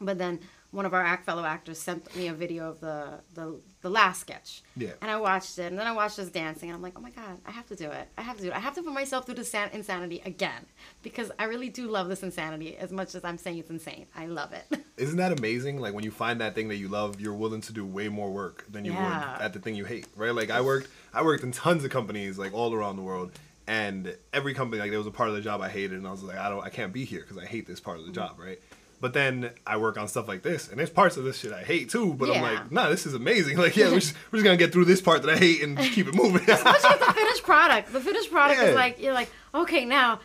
But 0.00 0.18
then 0.18 0.40
one 0.70 0.84
of 0.84 0.92
our 0.92 1.02
act 1.02 1.24
fellow 1.24 1.44
actors 1.44 1.78
sent 1.78 2.14
me 2.14 2.28
a 2.28 2.32
video 2.34 2.68
of 2.68 2.80
the 2.80 3.20
the, 3.34 3.58
the 3.80 3.88
last 3.88 4.20
sketch. 4.20 4.62
Yeah. 4.76 4.90
And 5.00 5.10
I 5.10 5.16
watched 5.16 5.58
it, 5.58 5.66
and 5.66 5.78
then 5.78 5.86
I 5.86 5.92
watched 5.92 6.18
us 6.18 6.28
dancing, 6.28 6.68
and 6.68 6.76
I'm 6.76 6.82
like, 6.82 6.94
oh 6.96 7.00
my 7.00 7.10
god, 7.10 7.38
I 7.46 7.50
have 7.50 7.66
to 7.68 7.76
do 7.76 7.90
it. 7.90 8.08
I 8.18 8.22
have 8.22 8.36
to 8.36 8.42
do 8.42 8.48
it. 8.50 8.56
I 8.56 8.58
have 8.58 8.74
to 8.74 8.82
put 8.82 8.92
myself 8.92 9.24
through 9.24 9.36
this 9.36 9.50
san- 9.50 9.70
insanity 9.72 10.20
again 10.26 10.66
because 11.02 11.30
I 11.38 11.44
really 11.44 11.70
do 11.70 11.88
love 11.88 12.08
this 12.08 12.22
insanity 12.22 12.76
as 12.76 12.92
much 12.92 13.14
as 13.14 13.24
I'm 13.24 13.38
saying 13.38 13.58
it's 13.58 13.70
insane. 13.70 14.06
I 14.14 14.26
love 14.26 14.52
it. 14.52 14.80
Isn't 14.98 15.16
that 15.16 15.38
amazing? 15.38 15.80
Like 15.80 15.94
when 15.94 16.04
you 16.04 16.10
find 16.10 16.40
that 16.40 16.54
thing 16.54 16.68
that 16.68 16.76
you 16.76 16.88
love, 16.88 17.20
you're 17.20 17.34
willing 17.34 17.60
to 17.62 17.72
do 17.72 17.86
way 17.86 18.08
more 18.08 18.30
work 18.30 18.66
than 18.70 18.84
you 18.84 18.92
Yeah. 18.92 19.34
would 19.34 19.42
at 19.42 19.52
the 19.52 19.60
thing 19.60 19.74
you 19.74 19.84
hate, 19.84 20.06
right? 20.16 20.34
Like 20.34 20.50
I 20.50 20.60
worked, 20.60 20.88
I 21.14 21.22
worked 21.22 21.44
in 21.44 21.52
tons 21.52 21.84
of 21.84 21.90
companies, 21.90 22.38
like 22.38 22.52
all 22.52 22.74
around 22.74 22.96
the 22.96 23.02
world, 23.02 23.32
and 23.68 24.16
every 24.32 24.54
company, 24.54 24.80
like 24.80 24.90
there 24.90 24.98
was 24.98 25.06
a 25.06 25.12
part 25.12 25.28
of 25.28 25.34
the 25.34 25.42
job 25.42 25.60
I 25.60 25.68
hated, 25.68 25.98
and 25.98 26.06
I 26.06 26.10
was 26.10 26.22
like, 26.22 26.38
I 26.38 26.48
don't, 26.48 26.64
I 26.64 26.70
can't 26.70 26.92
be 26.92 27.04
here 27.04 27.20
because 27.20 27.36
I 27.36 27.44
hate 27.44 27.66
this 27.66 27.80
part 27.80 27.98
of 27.98 28.04
the 28.04 28.12
mm-hmm. 28.12 28.20
job, 28.20 28.38
right? 28.38 28.58
But 29.00 29.12
then 29.12 29.50
I 29.66 29.76
work 29.76 29.96
on 29.96 30.08
stuff 30.08 30.26
like 30.26 30.42
this, 30.42 30.68
and 30.68 30.78
there's 30.78 30.90
parts 30.90 31.16
of 31.16 31.24
this 31.24 31.38
shit 31.38 31.52
I 31.52 31.62
hate 31.62 31.88
too. 31.90 32.14
But 32.14 32.30
I'm 32.30 32.42
like, 32.42 32.72
nah, 32.72 32.88
this 32.88 33.06
is 33.06 33.14
amazing. 33.14 33.56
Like, 33.68 33.76
yeah, 33.76 33.88
we're 33.90 34.00
just, 34.00 34.14
we're 34.32 34.38
just 34.38 34.44
gonna 34.44 34.56
get 34.56 34.72
through 34.72 34.86
this 34.86 35.00
part 35.00 35.22
that 35.22 35.30
I 35.30 35.36
hate 35.36 35.62
and 35.62 35.76
just 35.78 35.92
keep 35.92 36.08
it 36.08 36.14
moving. 36.14 36.42
Especially 36.48 36.90
with 36.90 37.06
the 37.06 37.12
finished 37.12 37.42
product. 37.44 37.92
The 37.92 38.00
finished 38.00 38.30
product 38.30 38.60
Yeah. 38.60 38.68
is 38.68 38.74
like 38.74 39.00
you're 39.00 39.12
like, 39.14 39.30
okay, 39.54 39.84
now 39.84 40.20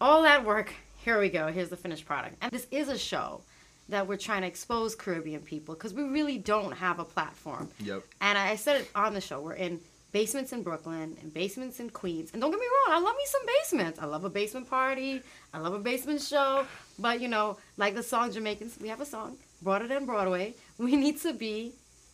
all 0.00 0.22
that 0.22 0.44
work, 0.44 0.72
here 0.98 1.18
we 1.20 1.28
go. 1.28 1.48
Here's 1.48 1.68
the 1.68 1.76
finished 1.76 2.06
product. 2.06 2.36
And 2.40 2.50
this 2.52 2.66
is 2.70 2.88
a 2.88 2.98
show 2.98 3.40
that 3.88 4.06
we're 4.06 4.16
trying 4.18 4.42
to 4.42 4.46
expose 4.46 4.94
Caribbean 4.94 5.40
people 5.40 5.74
because 5.74 5.94
we 5.94 6.02
really 6.02 6.38
don't 6.38 6.72
have 6.72 6.98
a 6.98 7.04
platform. 7.04 7.68
Yep. 7.80 8.02
And 8.20 8.36
I 8.36 8.56
said 8.56 8.82
it 8.82 8.90
on 8.94 9.14
the 9.14 9.20
show. 9.20 9.40
We're 9.40 9.54
in 9.54 9.80
basements 10.12 10.52
in 10.52 10.62
Brooklyn 10.62 11.16
and 11.20 11.32
basements 11.32 11.80
in 11.80 11.90
Queens. 11.90 12.30
And 12.32 12.40
don't 12.40 12.50
get 12.50 12.60
me 12.60 12.66
wrong, 12.66 12.96
I 12.96 13.04
love 13.04 13.16
me 13.16 13.24
some 13.26 13.42
basements. 13.46 13.98
I 13.98 14.06
love 14.06 14.24
a 14.24 14.30
basement 14.30 14.68
party. 14.68 15.22
I 15.52 15.58
love 15.58 15.74
a 15.74 15.78
basement 15.78 16.20
show. 16.20 16.66
But 16.98 17.20
you 17.20 17.28
know, 17.28 17.58
like 17.76 17.94
the 17.94 18.02
song 18.02 18.32
Jamaicans, 18.32 18.78
we 18.80 18.88
have 18.88 19.00
a 19.00 19.06
song, 19.06 19.36
brought 19.62 19.82
it 19.82 19.90
in 19.90 20.06
Broadway. 20.06 20.54
We 20.78 20.94
need 20.94 21.20
to 21.22 21.32
be 21.32 21.72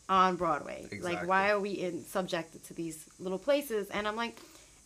on 0.08 0.36
Broadway. 0.36 0.88
Like 1.02 1.26
why 1.26 1.50
are 1.50 1.60
we 1.60 1.72
in 1.72 2.04
subjected 2.04 2.64
to 2.64 2.74
these 2.74 3.04
little 3.18 3.38
places? 3.38 3.90
And 3.90 4.08
I'm 4.08 4.16
like, 4.16 4.38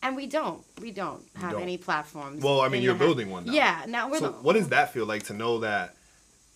and 0.03 0.17
we 0.17 0.27
don't. 0.27 0.65
We 0.81 0.91
don't 0.91 1.25
have 1.37 1.53
don't. 1.53 1.63
any 1.63 1.77
platforms. 1.77 2.43
Well, 2.43 2.61
I 2.61 2.69
mean, 2.69 2.83
you're 2.83 2.95
building 2.95 3.31
one 3.31 3.47
now. 3.47 3.53
Yeah. 3.53 3.85
Now 3.89 4.11
we're 4.11 4.19
So 4.19 4.31
the, 4.31 4.33
what 4.33 4.55
does 4.55 4.69
that 4.69 4.93
feel 4.93 5.07
like 5.07 5.25
to 5.25 5.33
know 5.33 5.61
that 5.61 5.95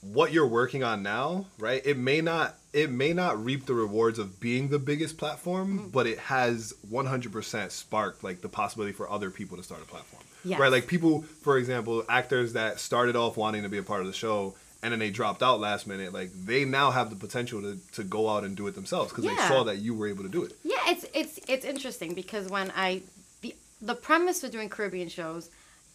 what 0.02 0.32
you're 0.32 0.46
working 0.46 0.82
on 0.82 1.02
now, 1.02 1.46
right? 1.58 1.80
It 1.84 1.96
may 1.96 2.20
not 2.20 2.56
it 2.72 2.90
may 2.90 3.12
not 3.12 3.42
reap 3.44 3.66
the 3.66 3.74
rewards 3.74 4.18
of 4.18 4.40
being 4.40 4.68
the 4.68 4.78
biggest 4.78 5.16
platform, 5.18 5.78
Mm-hmm. 5.78 5.88
but 5.88 6.06
it 6.06 6.18
has 6.18 6.72
100% 6.90 7.70
sparked 7.70 8.24
like 8.24 8.40
the 8.40 8.48
possibility 8.48 8.92
for 8.92 9.08
other 9.10 9.30
people 9.30 9.56
to 9.58 9.62
start 9.62 9.82
a 9.82 9.84
platform. 9.84 10.22
Yes. 10.44 10.58
Right? 10.58 10.72
Like 10.72 10.86
people, 10.86 11.22
for 11.42 11.58
example, 11.58 12.02
actors 12.08 12.54
that 12.54 12.80
started 12.80 13.14
off 13.14 13.36
wanting 13.36 13.62
to 13.62 13.68
be 13.68 13.78
a 13.78 13.82
part 13.82 14.00
of 14.00 14.06
the 14.06 14.12
show 14.12 14.54
and 14.82 14.90
then 14.90 14.98
they 14.98 15.10
dropped 15.10 15.42
out 15.42 15.60
last 15.60 15.86
minute, 15.86 16.12
like 16.12 16.30
they 16.32 16.64
now 16.64 16.90
have 16.90 17.10
the 17.10 17.14
potential 17.16 17.60
to, 17.62 17.78
to 17.92 18.02
go 18.02 18.28
out 18.28 18.42
and 18.42 18.56
do 18.56 18.66
it 18.66 18.74
themselves 18.74 19.12
because 19.12 19.24
they 19.24 19.36
saw 19.46 19.62
that 19.64 19.76
you 19.78 19.94
were 19.94 20.08
able 20.08 20.24
to 20.24 20.28
do 20.28 20.42
it. 20.42 20.52
Yeah, 20.64 20.78
it's 20.86 21.06
it's 21.14 21.38
it's 21.46 21.64
interesting 21.64 22.14
because 22.14 22.48
when 22.48 22.72
I 22.74 23.02
the 23.42 23.54
the 23.80 23.94
premise 23.94 24.40
for 24.40 24.48
doing 24.48 24.68
Caribbean 24.68 25.08
shows 25.08 25.50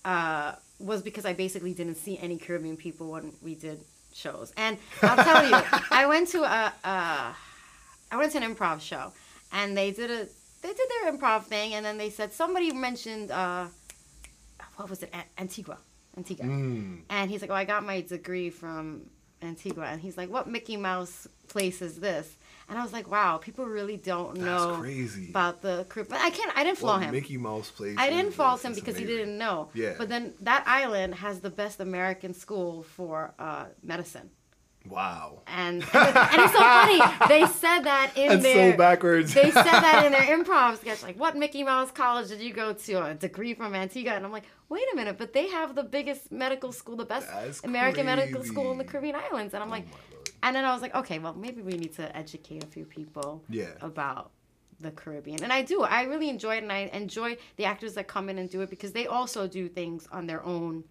uh, 0.06 0.54
was 0.80 1.02
because 1.02 1.26
I 1.26 1.34
basically 1.34 1.74
didn't 1.74 1.96
see 1.96 2.18
any 2.18 2.38
Caribbean 2.38 2.78
people 2.78 3.12
when 3.12 3.34
we 3.42 3.56
did 3.56 3.84
shows, 4.18 4.52
and 4.58 4.78
I'll 5.02 5.24
tell 5.24 5.46
you, 5.48 5.56
I 5.92 6.06
went 6.08 6.28
to 6.30 6.40
a, 6.44 6.74
a 6.84 7.36
I 8.12 8.16
went 8.18 8.32
to 8.34 8.40
an 8.44 8.56
improv 8.56 8.82
show, 8.82 9.14
and 9.52 9.78
they 9.78 9.92
did 9.92 10.10
a 10.12 10.28
they 10.62 10.70
did 10.70 10.88
their 11.04 11.14
improv 11.14 11.44
thing, 11.44 11.74
and 11.76 11.86
then 11.86 11.98
they 11.98 12.10
said 12.10 12.34
somebody 12.34 12.72
mentioned 12.72 13.32
uh, 13.32 13.68
what 14.76 14.90
was 14.90 15.04
it? 15.04 15.14
Antigua. 15.38 15.78
Antigua, 16.18 16.46
Mm. 16.46 17.02
and 17.12 17.30
he's 17.30 17.42
like, 17.42 17.52
oh, 17.52 17.54
I 17.54 17.64
got 17.64 17.86
my 17.86 18.02
degree 18.02 18.50
from 18.50 19.04
Antigua, 19.44 19.86
and 19.86 20.02
he's 20.02 20.18
like, 20.18 20.32
what 20.32 20.48
Mickey 20.48 20.76
Mouse 20.76 21.28
place 21.48 21.80
is 21.84 22.00
this? 22.00 22.37
And 22.70 22.78
I 22.78 22.84
was 22.84 22.92
like, 22.92 23.10
wow, 23.10 23.38
people 23.38 23.66
really 23.66 23.96
don't 23.96 24.38
know 24.38 24.84
about 25.30 25.62
the 25.62 25.86
Caribbean. 25.88 26.20
I 26.22 26.30
can't. 26.32 26.52
I 26.58 26.64
didn't 26.66 26.80
fault 26.80 26.98
What 27.00 27.04
him. 27.04 27.12
Mickey 27.14 27.38
Mouse 27.38 27.70
plays. 27.72 27.96
I 27.98 28.10
didn't 28.10 28.34
fault 28.34 28.64
him 28.64 28.74
because 28.74 28.98
he 28.98 29.06
didn't 29.06 29.38
know. 29.38 29.70
Yeah. 29.74 29.94
But 29.98 30.10
then 30.10 30.34
that 30.42 30.64
island 30.68 31.16
has 31.16 31.40
the 31.40 31.50
best 31.50 31.80
American 31.80 32.34
school 32.34 32.84
for 32.84 33.34
uh, 33.40 33.66
medicine. 33.82 34.32
Wow. 34.90 35.42
And, 35.48 35.84
and 35.94 36.42
it's 36.42 36.54
so 36.54 36.60
funny. 36.60 37.02
They 37.28 37.46
said 37.46 37.82
that 37.82 38.12
in 38.16 38.30
That's 38.30 38.44
their. 38.44 38.72
so 38.72 38.78
backwards. 38.78 39.34
They 39.34 39.52
said 39.52 39.64
that 39.64 40.04
in 40.06 40.12
their 40.14 40.22
improv 40.38 40.78
sketch, 40.78 41.04
like, 41.04 41.20
"What 41.20 41.36
Mickey 41.36 41.64
Mouse 41.64 41.92
college 41.92 42.30
did 42.30 42.40
you 42.42 42.54
go 42.54 42.74
to? 42.74 43.06
A 43.06 43.14
degree 43.14 43.54
from 43.54 43.76
Antigua?" 43.76 44.14
And 44.14 44.26
I'm 44.26 44.32
like, 44.32 44.46
"Wait 44.70 44.84
a 44.94 44.96
minute, 44.96 45.18
but 45.18 45.34
they 45.34 45.48
have 45.50 45.76
the 45.76 45.84
biggest 45.84 46.32
medical 46.32 46.72
school, 46.72 46.96
the 46.96 47.06
best 47.06 47.28
That's 47.28 47.64
American 47.64 48.06
medical 48.06 48.44
school 48.44 48.72
in 48.72 48.78
the. 48.78 48.86
Caribbean 48.86 49.16
islands." 49.16 49.54
And 49.54 49.62
I'm 49.64 49.70
like, 49.70 49.86
Oh 49.90 49.98
Lord. 50.14 50.17
And 50.48 50.56
then 50.56 50.66
I 50.66 50.74
was 50.74 50.82
like, 50.82 50.96
"Okay, 50.96 51.20
well, 51.20 51.34
maybe 51.34 51.62
we 51.62 51.74
need 51.74 51.94
to 51.96 52.16
educate 52.16 52.64
a 52.64 52.68
few 52.68 52.86
people 52.86 53.44
Yeah. 53.50 53.72
about 53.82 54.32
the 54.80 54.92
Caribbean." 54.92 55.44
And 55.44 55.52
I 55.54 55.62
do. 55.62 55.84
I 55.84 56.04
really 56.04 56.30
enjoy 56.30 56.56
it, 56.58 56.64
and 56.64 56.72
I 56.72 56.90
enjoy 56.94 57.38
the 57.58 57.66
actors 57.66 57.94
that 57.96 58.08
come 58.08 58.30
in 58.30 58.38
and 58.38 58.50
do 58.50 58.62
it 58.62 58.70
because 58.70 58.92
they 58.92 59.08
also 59.08 59.48
do 59.48 59.68
things 59.70 60.08
on 60.12 60.28
their 60.28 60.44
own. 60.44 60.84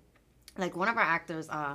Like 0.58 0.76
one 0.76 0.88
of 0.88 0.96
our 0.96 1.02
actors, 1.04 1.48
uh, 1.50 1.74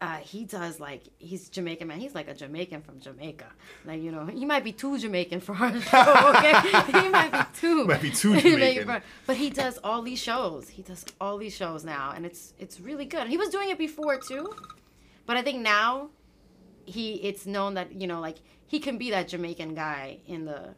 uh, 0.00 0.16
he 0.18 0.44
does 0.44 0.78
like 0.78 1.02
he's 1.18 1.48
Jamaican 1.48 1.88
man. 1.88 1.98
He's 1.98 2.14
like 2.14 2.28
a 2.28 2.34
Jamaican 2.34 2.82
from 2.82 3.00
Jamaica. 3.00 3.46
Like 3.86 4.02
you 4.02 4.12
know, 4.12 4.26
he 4.26 4.44
might 4.44 4.62
be 4.64 4.72
too 4.72 4.98
Jamaican 4.98 5.40
for 5.40 5.54
our 5.54 5.80
show. 5.80 6.14
Okay, 6.36 6.52
he 7.02 7.08
might 7.08 7.32
be 7.32 7.58
too. 7.58 7.84
Might 7.86 8.02
be 8.02 8.10
too 8.10 8.34
Jamaican 8.40 8.82
Jamaican. 8.82 9.02
but 9.26 9.36
he 9.36 9.48
does 9.48 9.78
all 9.82 10.02
these 10.02 10.18
shows. 10.20 10.68
He 10.68 10.82
does 10.82 11.04
all 11.20 11.38
these 11.38 11.54
shows 11.56 11.84
now, 11.84 12.12
and 12.14 12.26
it's 12.26 12.52
it's 12.58 12.78
really 12.80 13.06
good. 13.06 13.28
He 13.28 13.38
was 13.38 13.48
doing 13.48 13.70
it 13.70 13.78
before 13.78 14.18
too, 14.18 14.52
but 15.26 15.36
I 15.38 15.42
think 15.42 15.62
now 15.62 16.10
he 16.86 17.14
it's 17.14 17.46
known 17.46 17.74
that 17.74 17.92
you 17.92 18.06
know 18.06 18.20
like 18.20 18.38
he 18.66 18.78
can 18.80 18.98
be 18.98 19.10
that 19.10 19.28
Jamaican 19.28 19.74
guy 19.74 20.18
in 20.26 20.44
the 20.44 20.74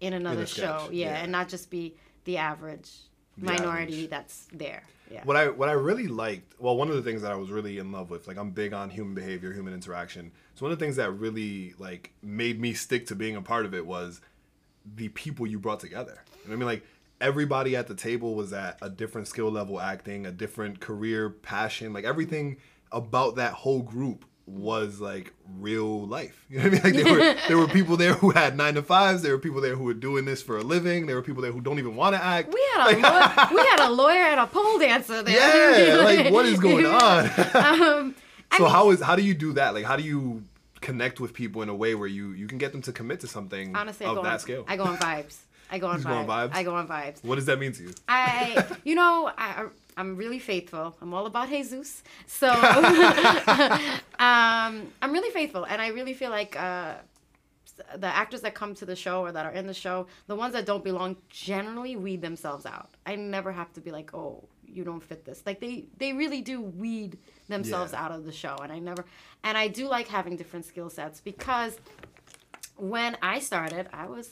in 0.00 0.12
another 0.12 0.46
sketch, 0.46 0.64
show, 0.64 0.88
yeah, 0.90 1.06
yeah. 1.12 1.22
and 1.22 1.32
not 1.32 1.48
just 1.48 1.70
be 1.70 1.96
the 2.24 2.36
average 2.36 2.90
The 3.38 3.46
minority 3.46 3.94
average. 3.94 4.10
that's 4.10 4.46
there. 4.52 4.82
Yeah. 5.10 5.22
What 5.24 5.36
I 5.36 5.48
what 5.48 5.68
I 5.68 5.72
really 5.72 6.08
liked, 6.08 6.54
well, 6.58 6.76
one 6.76 6.88
of 6.88 6.96
the 6.96 7.02
things 7.02 7.22
that 7.22 7.30
I 7.32 7.36
was 7.36 7.50
really 7.50 7.78
in 7.78 7.92
love 7.92 8.10
with, 8.10 8.26
like 8.26 8.36
I'm 8.36 8.50
big 8.50 8.72
on 8.72 8.90
human 8.90 9.14
behavior, 9.14 9.52
human 9.52 9.74
interaction. 9.74 10.32
So 10.54 10.64
one 10.64 10.72
of 10.72 10.78
the 10.78 10.84
things 10.84 10.96
that 10.96 11.10
really 11.12 11.74
like 11.78 12.12
made 12.22 12.60
me 12.60 12.72
stick 12.74 13.06
to 13.06 13.14
being 13.14 13.36
a 13.36 13.42
part 13.42 13.66
of 13.66 13.74
it 13.74 13.86
was 13.86 14.20
the 14.96 15.08
people 15.10 15.46
you 15.46 15.58
brought 15.58 15.80
together. 15.80 16.22
You 16.42 16.48
know 16.48 16.54
I 16.54 16.58
mean? 16.58 16.66
Like 16.66 16.84
everybody 17.20 17.76
at 17.76 17.86
the 17.86 17.94
table 17.94 18.34
was 18.34 18.52
at 18.52 18.78
a 18.82 18.90
different 18.90 19.28
skill 19.28 19.50
level 19.50 19.80
acting, 19.80 20.26
a 20.26 20.32
different 20.32 20.80
career 20.80 21.30
passion, 21.30 21.92
like 21.92 22.04
everything 22.04 22.56
about 22.92 23.36
that 23.36 23.52
whole 23.52 23.82
group 23.82 24.24
was 24.46 25.00
like 25.00 25.32
real 25.58 26.06
life. 26.06 26.44
You 26.50 26.60
know 26.60 26.70
what 26.70 26.84
I 26.84 26.90
mean? 26.90 26.94
Like 26.94 27.04
there 27.04 27.12
were 27.12 27.36
there 27.48 27.58
were 27.58 27.66
people 27.66 27.96
there 27.96 28.14
who 28.14 28.30
had 28.30 28.56
nine 28.56 28.74
to 28.74 28.82
fives, 28.82 29.22
there 29.22 29.32
were 29.32 29.38
people 29.38 29.60
there 29.60 29.74
who 29.74 29.84
were 29.84 29.94
doing 29.94 30.24
this 30.24 30.42
for 30.42 30.58
a 30.58 30.62
living, 30.62 31.06
there 31.06 31.16
were 31.16 31.22
people 31.22 31.42
there 31.42 31.50
who 31.52 31.60
don't 31.60 31.78
even 31.78 31.96
want 31.96 32.14
to 32.14 32.22
act. 32.22 32.52
we 32.52 32.62
had 32.74 32.90
a 32.90 32.98
lawyer, 32.98 33.48
we 33.54 33.60
had 33.66 33.88
a 33.88 33.90
lawyer 33.90 34.22
and 34.22 34.40
a 34.40 34.46
pole 34.46 34.78
dancer 34.78 35.22
there. 35.22 35.96
Yeah, 35.96 36.04
like 36.04 36.32
what 36.32 36.46
is 36.46 36.60
going 36.60 36.86
on? 36.86 37.24
um, 37.54 38.14
so 38.56 38.64
mean, 38.64 38.72
how 38.72 38.90
is 38.90 39.00
how 39.00 39.16
do 39.16 39.22
you 39.22 39.34
do 39.34 39.54
that? 39.54 39.74
Like 39.74 39.84
how 39.84 39.96
do 39.96 40.02
you 40.02 40.44
connect 40.80 41.18
with 41.18 41.32
people 41.32 41.62
in 41.62 41.68
a 41.68 41.74
way 41.74 41.94
where 41.94 42.08
you 42.08 42.32
you 42.32 42.46
can 42.46 42.58
get 42.58 42.72
them 42.72 42.82
to 42.82 42.92
commit 42.92 43.20
to 43.20 43.26
something 43.26 43.74
honestly, 43.74 44.06
of 44.06 44.22
that 44.22 44.34
on, 44.34 44.38
scale? 44.38 44.64
I 44.68 44.76
go 44.76 44.84
on 44.84 44.96
vibes. 44.98 45.38
I 45.70 45.78
go 45.78 45.88
on 45.88 46.00
vibes. 46.00 46.04
go 46.04 46.10
on 46.10 46.26
vibes? 46.26 46.54
I 46.54 46.62
go 46.62 46.74
on 46.74 46.86
vibes. 46.86 47.24
what 47.24 47.34
does 47.36 47.46
that 47.46 47.58
mean 47.58 47.72
to 47.72 47.82
you? 47.82 47.94
I, 48.06 48.64
you 48.84 48.94
know, 48.94 49.30
I, 49.36 49.66
I'm 49.96 50.16
really 50.16 50.38
faithful. 50.38 50.96
I'm 51.00 51.14
all 51.14 51.26
about 51.26 51.48
Jesus. 51.48 52.02
So, 52.26 52.48
um, 54.18 54.92
I'm 55.02 55.12
really 55.12 55.30
faithful. 55.30 55.64
And 55.64 55.80
I 55.80 55.88
really 55.88 56.14
feel 56.14 56.30
like 56.30 56.56
uh, 56.60 56.94
the 57.96 58.06
actors 58.06 58.40
that 58.42 58.54
come 58.54 58.74
to 58.76 58.84
the 58.86 58.96
show 58.96 59.20
or 59.22 59.32
that 59.32 59.46
are 59.46 59.52
in 59.52 59.66
the 59.66 59.74
show, 59.74 60.06
the 60.26 60.34
ones 60.36 60.52
that 60.54 60.66
don't 60.66 60.84
belong 60.84 61.16
generally 61.28 61.96
weed 61.96 62.22
themselves 62.22 62.66
out. 62.66 62.90
I 63.06 63.16
never 63.16 63.52
have 63.52 63.72
to 63.74 63.80
be 63.80 63.90
like, 63.90 64.14
oh, 64.14 64.44
you 64.66 64.82
don't 64.84 65.02
fit 65.02 65.24
this. 65.24 65.42
Like 65.46 65.60
they, 65.60 65.84
they 65.98 66.12
really 66.12 66.40
do 66.40 66.60
weed 66.60 67.18
themselves 67.48 67.92
Yeah. 67.92 68.04
out 68.04 68.10
of 68.12 68.24
the 68.24 68.32
show. 68.32 68.56
And 68.62 68.72
I 68.72 68.78
never, 68.80 69.04
and 69.44 69.56
I 69.56 69.68
do 69.68 69.86
like 69.86 70.08
having 70.08 70.36
different 70.36 70.64
skill 70.66 70.90
sets 70.90 71.20
because 71.20 71.78
when 72.76 73.16
I 73.22 73.38
started, 73.38 73.88
I 73.92 74.06
was, 74.06 74.30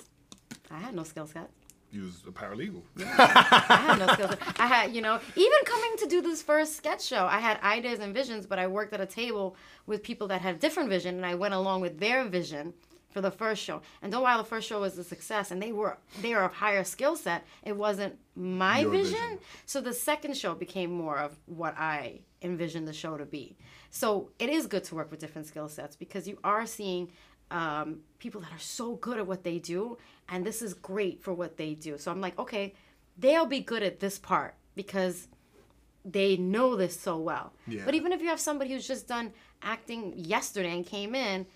I 0.70 0.78
had 0.78 0.94
no 0.94 1.04
skill 1.04 1.26
set. 1.26 1.50
You 1.92 2.04
was 2.04 2.22
a 2.26 2.30
paralegal. 2.30 2.80
I 2.98 3.76
had 3.86 3.98
no 3.98 4.06
skills. 4.14 4.34
I 4.58 4.66
had, 4.66 4.94
you 4.94 5.02
know, 5.02 5.20
even 5.36 5.58
coming 5.66 5.90
to 5.98 6.06
do 6.06 6.22
this 6.22 6.42
first 6.42 6.74
sketch 6.74 7.04
show, 7.04 7.26
I 7.26 7.38
had 7.38 7.60
ideas 7.60 8.00
and 8.00 8.14
visions, 8.14 8.46
but 8.46 8.58
I 8.58 8.66
worked 8.66 8.94
at 8.94 9.00
a 9.02 9.06
table 9.06 9.56
with 9.86 10.02
people 10.02 10.26
that 10.28 10.40
had 10.40 10.58
different 10.58 10.88
vision, 10.88 11.16
and 11.16 11.26
I 11.26 11.34
went 11.34 11.52
along 11.52 11.82
with 11.82 12.00
their 12.00 12.24
vision 12.24 12.72
for 13.10 13.20
the 13.20 13.30
first 13.30 13.62
show. 13.62 13.82
And 14.00 14.10
though 14.10 14.22
while 14.22 14.38
the 14.38 14.44
first 14.44 14.66
show 14.66 14.80
was 14.80 14.96
a 14.96 15.04
success, 15.04 15.50
and 15.50 15.60
they 15.60 15.70
were 15.70 15.98
they 16.22 16.34
were 16.34 16.44
of 16.44 16.54
higher 16.54 16.82
skill 16.82 17.14
set, 17.14 17.44
it 17.62 17.76
wasn't 17.76 18.18
my 18.34 18.84
vision. 18.84 19.12
vision. 19.12 19.38
So 19.66 19.82
the 19.82 19.92
second 19.92 20.34
show 20.34 20.54
became 20.54 20.90
more 20.90 21.18
of 21.18 21.36
what 21.44 21.76
I 21.76 22.20
envisioned 22.40 22.88
the 22.88 22.94
show 22.94 23.18
to 23.18 23.26
be. 23.26 23.56
So 23.90 24.30
it 24.38 24.48
is 24.48 24.66
good 24.66 24.84
to 24.84 24.94
work 24.94 25.10
with 25.10 25.20
different 25.20 25.46
skill 25.46 25.68
sets 25.68 25.94
because 25.94 26.26
you 26.26 26.38
are 26.42 26.64
seeing 26.64 27.12
um, 27.52 28.00
people 28.18 28.40
that 28.40 28.50
are 28.50 28.58
so 28.58 28.96
good 28.96 29.18
at 29.18 29.26
what 29.26 29.44
they 29.44 29.58
do, 29.58 29.98
and 30.28 30.44
this 30.44 30.62
is 30.62 30.74
great 30.74 31.22
for 31.22 31.32
what 31.32 31.56
they 31.56 31.74
do. 31.74 31.98
So 31.98 32.10
I'm 32.10 32.20
like, 32.20 32.38
okay, 32.38 32.74
they'll 33.18 33.46
be 33.46 33.60
good 33.60 33.82
at 33.82 34.00
this 34.00 34.18
part 34.18 34.54
because 34.74 35.28
they 36.04 36.36
know 36.36 36.74
this 36.76 36.98
so 36.98 37.18
well. 37.18 37.52
Yeah. 37.68 37.82
But 37.84 37.94
even 37.94 38.12
if 38.12 38.20
you 38.20 38.28
have 38.28 38.40
somebody 38.40 38.72
who's 38.72 38.88
just 38.88 39.06
done 39.06 39.32
acting 39.62 40.14
yesterday 40.16 40.74
and 40.74 40.84
came 40.84 41.14
in, 41.14 41.46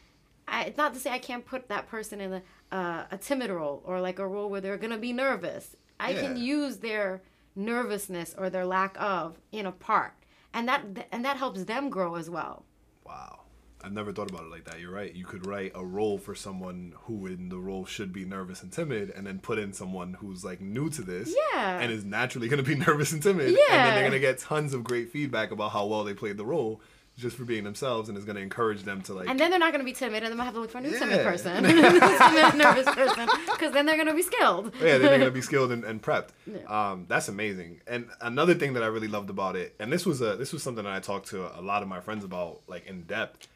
I, 0.46 0.64
it's 0.64 0.76
not 0.76 0.94
to 0.94 1.00
say 1.00 1.10
I 1.10 1.18
can't 1.18 1.44
put 1.44 1.68
that 1.68 1.88
person 1.88 2.20
in 2.20 2.32
a, 2.34 2.42
uh, 2.70 3.04
a 3.10 3.16
timid 3.16 3.50
role 3.50 3.82
or 3.84 4.00
like 4.00 4.18
a 4.18 4.26
role 4.28 4.48
where 4.48 4.60
they're 4.60 4.76
gonna 4.76 4.98
be 4.98 5.12
nervous. 5.12 5.74
I 5.98 6.12
can 6.12 6.36
use 6.36 6.76
their 6.76 7.22
nervousness 7.56 8.34
or 8.36 8.50
their 8.50 8.66
lack 8.66 8.96
of 9.00 9.40
in 9.50 9.64
a 9.64 9.72
part, 9.72 10.12
and 10.52 10.68
that 10.68 10.84
and 11.10 11.24
that 11.24 11.38
helps 11.38 11.64
them 11.64 11.88
grow 11.88 12.16
as 12.16 12.28
well. 12.28 12.64
Wow. 13.04 13.45
I've 13.86 13.92
never 13.92 14.12
thought 14.12 14.28
about 14.28 14.42
it 14.42 14.50
like 14.50 14.64
that. 14.64 14.80
You're 14.80 14.90
right. 14.90 15.14
You 15.14 15.24
could 15.24 15.46
write 15.46 15.70
a 15.76 15.84
role 15.84 16.18
for 16.18 16.34
someone 16.34 16.92
who 17.04 17.28
in 17.28 17.48
the 17.48 17.58
role 17.58 17.86
should 17.86 18.12
be 18.12 18.24
nervous 18.24 18.62
and 18.62 18.72
timid 18.72 19.10
and 19.10 19.24
then 19.24 19.38
put 19.38 19.58
in 19.60 19.72
someone 19.72 20.14
who's 20.14 20.44
like 20.44 20.60
new 20.60 20.90
to 20.90 21.02
this. 21.02 21.32
Yeah. 21.54 21.78
And 21.78 21.92
is 21.92 22.04
naturally 22.04 22.48
going 22.48 22.62
to 22.62 22.68
be 22.68 22.74
nervous 22.86 23.12
and 23.12 23.22
timid. 23.22 23.50
yeah. 23.52 23.58
And 23.70 23.78
then 23.86 23.94
they're 23.94 24.10
going 24.10 24.12
to 24.12 24.18
get 24.18 24.38
tons 24.38 24.74
of 24.74 24.82
great 24.82 25.10
feedback 25.10 25.52
about 25.52 25.70
how 25.70 25.86
well 25.86 26.02
they 26.02 26.14
played 26.14 26.36
the 26.36 26.44
role 26.44 26.80
just 27.16 27.36
for 27.36 27.44
being 27.44 27.64
themselves 27.64 28.08
and 28.08 28.18
is 28.18 28.24
going 28.24 28.36
to 28.36 28.42
encourage 28.42 28.82
them 28.82 29.00
to 29.02 29.14
like 29.14 29.28
And 29.28 29.40
then 29.40 29.50
they're 29.50 29.58
not 29.58 29.72
gonna 29.72 29.84
be 29.84 29.94
timid, 29.94 30.22
and 30.22 30.30
then 30.30 30.38
I 30.38 30.44
have 30.44 30.52
to 30.52 30.60
look 30.60 30.70
for 30.70 30.78
a 30.78 30.80
new 30.82 30.98
timid 30.98 31.24
person, 31.24 31.62
nervous 32.58 32.94
person, 32.94 33.26
because 33.52 33.72
then 33.72 33.86
they're 33.86 33.96
gonna 33.96 34.14
be 34.14 34.20
skilled. 34.20 34.74
yeah, 34.82 34.98
they're 34.98 35.18
gonna 35.18 35.30
be 35.30 35.40
skilled 35.40 35.72
and, 35.72 35.82
and 35.82 36.02
prepped. 36.02 36.28
Um, 36.68 37.06
that's 37.08 37.28
amazing. 37.28 37.80
And 37.86 38.08
another 38.20 38.52
thing 38.52 38.74
that 38.74 38.82
I 38.82 38.88
really 38.88 39.08
loved 39.08 39.30
about 39.30 39.56
it, 39.56 39.74
and 39.80 39.90
this 39.90 40.04
was 40.04 40.20
a 40.20 40.36
this 40.36 40.52
was 40.52 40.62
something 40.62 40.84
that 40.84 40.92
I 40.92 41.00
talked 41.00 41.28
to 41.28 41.58
a 41.58 41.62
lot 41.62 41.82
of 41.82 41.88
my 41.88 42.00
friends 42.00 42.22
about, 42.22 42.60
like 42.68 42.86
in 42.86 43.04
depth. 43.04 43.48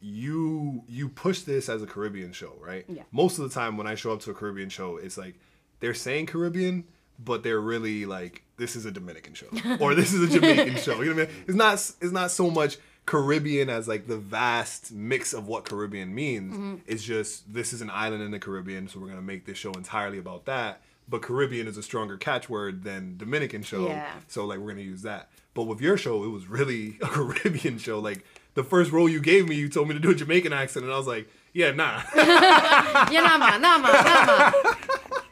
You 0.00 0.82
you 0.88 1.08
push 1.08 1.40
this 1.40 1.68
as 1.68 1.82
a 1.82 1.86
Caribbean 1.86 2.32
show, 2.32 2.52
right? 2.60 2.84
Yeah. 2.88 3.02
Most 3.12 3.38
of 3.38 3.44
the 3.48 3.54
time 3.54 3.76
when 3.76 3.86
I 3.86 3.94
show 3.94 4.12
up 4.12 4.20
to 4.20 4.30
a 4.30 4.34
Caribbean 4.34 4.68
show, 4.68 4.96
it's 4.98 5.16
like 5.16 5.34
they're 5.80 5.94
saying 5.94 6.26
Caribbean, 6.26 6.84
but 7.18 7.42
they're 7.42 7.60
really 7.60 8.04
like 8.06 8.42
this 8.58 8.76
is 8.76 8.84
a 8.84 8.90
Dominican 8.90 9.34
show 9.34 9.46
or 9.80 9.94
this 9.94 10.12
is 10.12 10.22
a 10.22 10.38
Jamaican 10.38 10.76
show. 10.76 11.00
You 11.02 11.10
know 11.14 11.16
what 11.22 11.28
I 11.28 11.32
mean? 11.32 11.44
It's 11.48 11.56
not 11.56 11.74
it's 11.74 12.12
not 12.12 12.30
so 12.30 12.50
much 12.50 12.76
Caribbean 13.06 13.70
as 13.70 13.88
like 13.88 14.06
the 14.06 14.16
vast 14.18 14.92
mix 14.92 15.32
of 15.32 15.46
what 15.48 15.64
Caribbean 15.64 16.14
means. 16.14 16.54
Mm-hmm. 16.54 16.74
It's 16.86 17.02
just 17.02 17.52
this 17.52 17.72
is 17.72 17.80
an 17.80 17.90
island 17.90 18.22
in 18.22 18.30
the 18.32 18.38
Caribbean, 18.38 18.88
so 18.88 19.00
we're 19.00 19.08
gonna 19.08 19.22
make 19.22 19.46
this 19.46 19.56
show 19.56 19.72
entirely 19.72 20.18
about 20.18 20.44
that. 20.44 20.82
But 21.08 21.22
Caribbean 21.22 21.68
is 21.68 21.76
a 21.76 21.82
stronger 21.84 22.18
catchword 22.18 22.82
than 22.82 23.16
Dominican 23.16 23.62
show, 23.62 23.86
Yeah. 23.86 24.10
so 24.28 24.44
like 24.44 24.58
we're 24.58 24.72
gonna 24.72 24.82
use 24.82 25.02
that. 25.02 25.30
But 25.54 25.62
with 25.64 25.80
your 25.80 25.96
show, 25.96 26.22
it 26.24 26.28
was 26.28 26.48
really 26.48 26.98
a 27.02 27.06
Caribbean 27.06 27.78
show. 27.78 27.98
Like 28.00 28.24
the 28.56 28.64
first 28.64 28.90
role 28.90 29.08
you 29.08 29.20
gave 29.20 29.48
me, 29.48 29.54
you 29.54 29.68
told 29.68 29.86
me 29.86 29.94
to 29.94 30.00
do 30.00 30.10
a 30.10 30.14
Jamaican 30.14 30.52
accent, 30.52 30.84
and 30.84 30.92
I 30.92 30.98
was 30.98 31.06
like, 31.06 31.28
yeah, 31.52 31.70
nah. 31.70 32.02
Yeah, 32.16 33.20
nah, 33.20 33.38
man, 33.38 33.62
nah, 33.62 33.78
man, 33.78 33.92
nah, 34.04 34.26
man. 34.26 34.52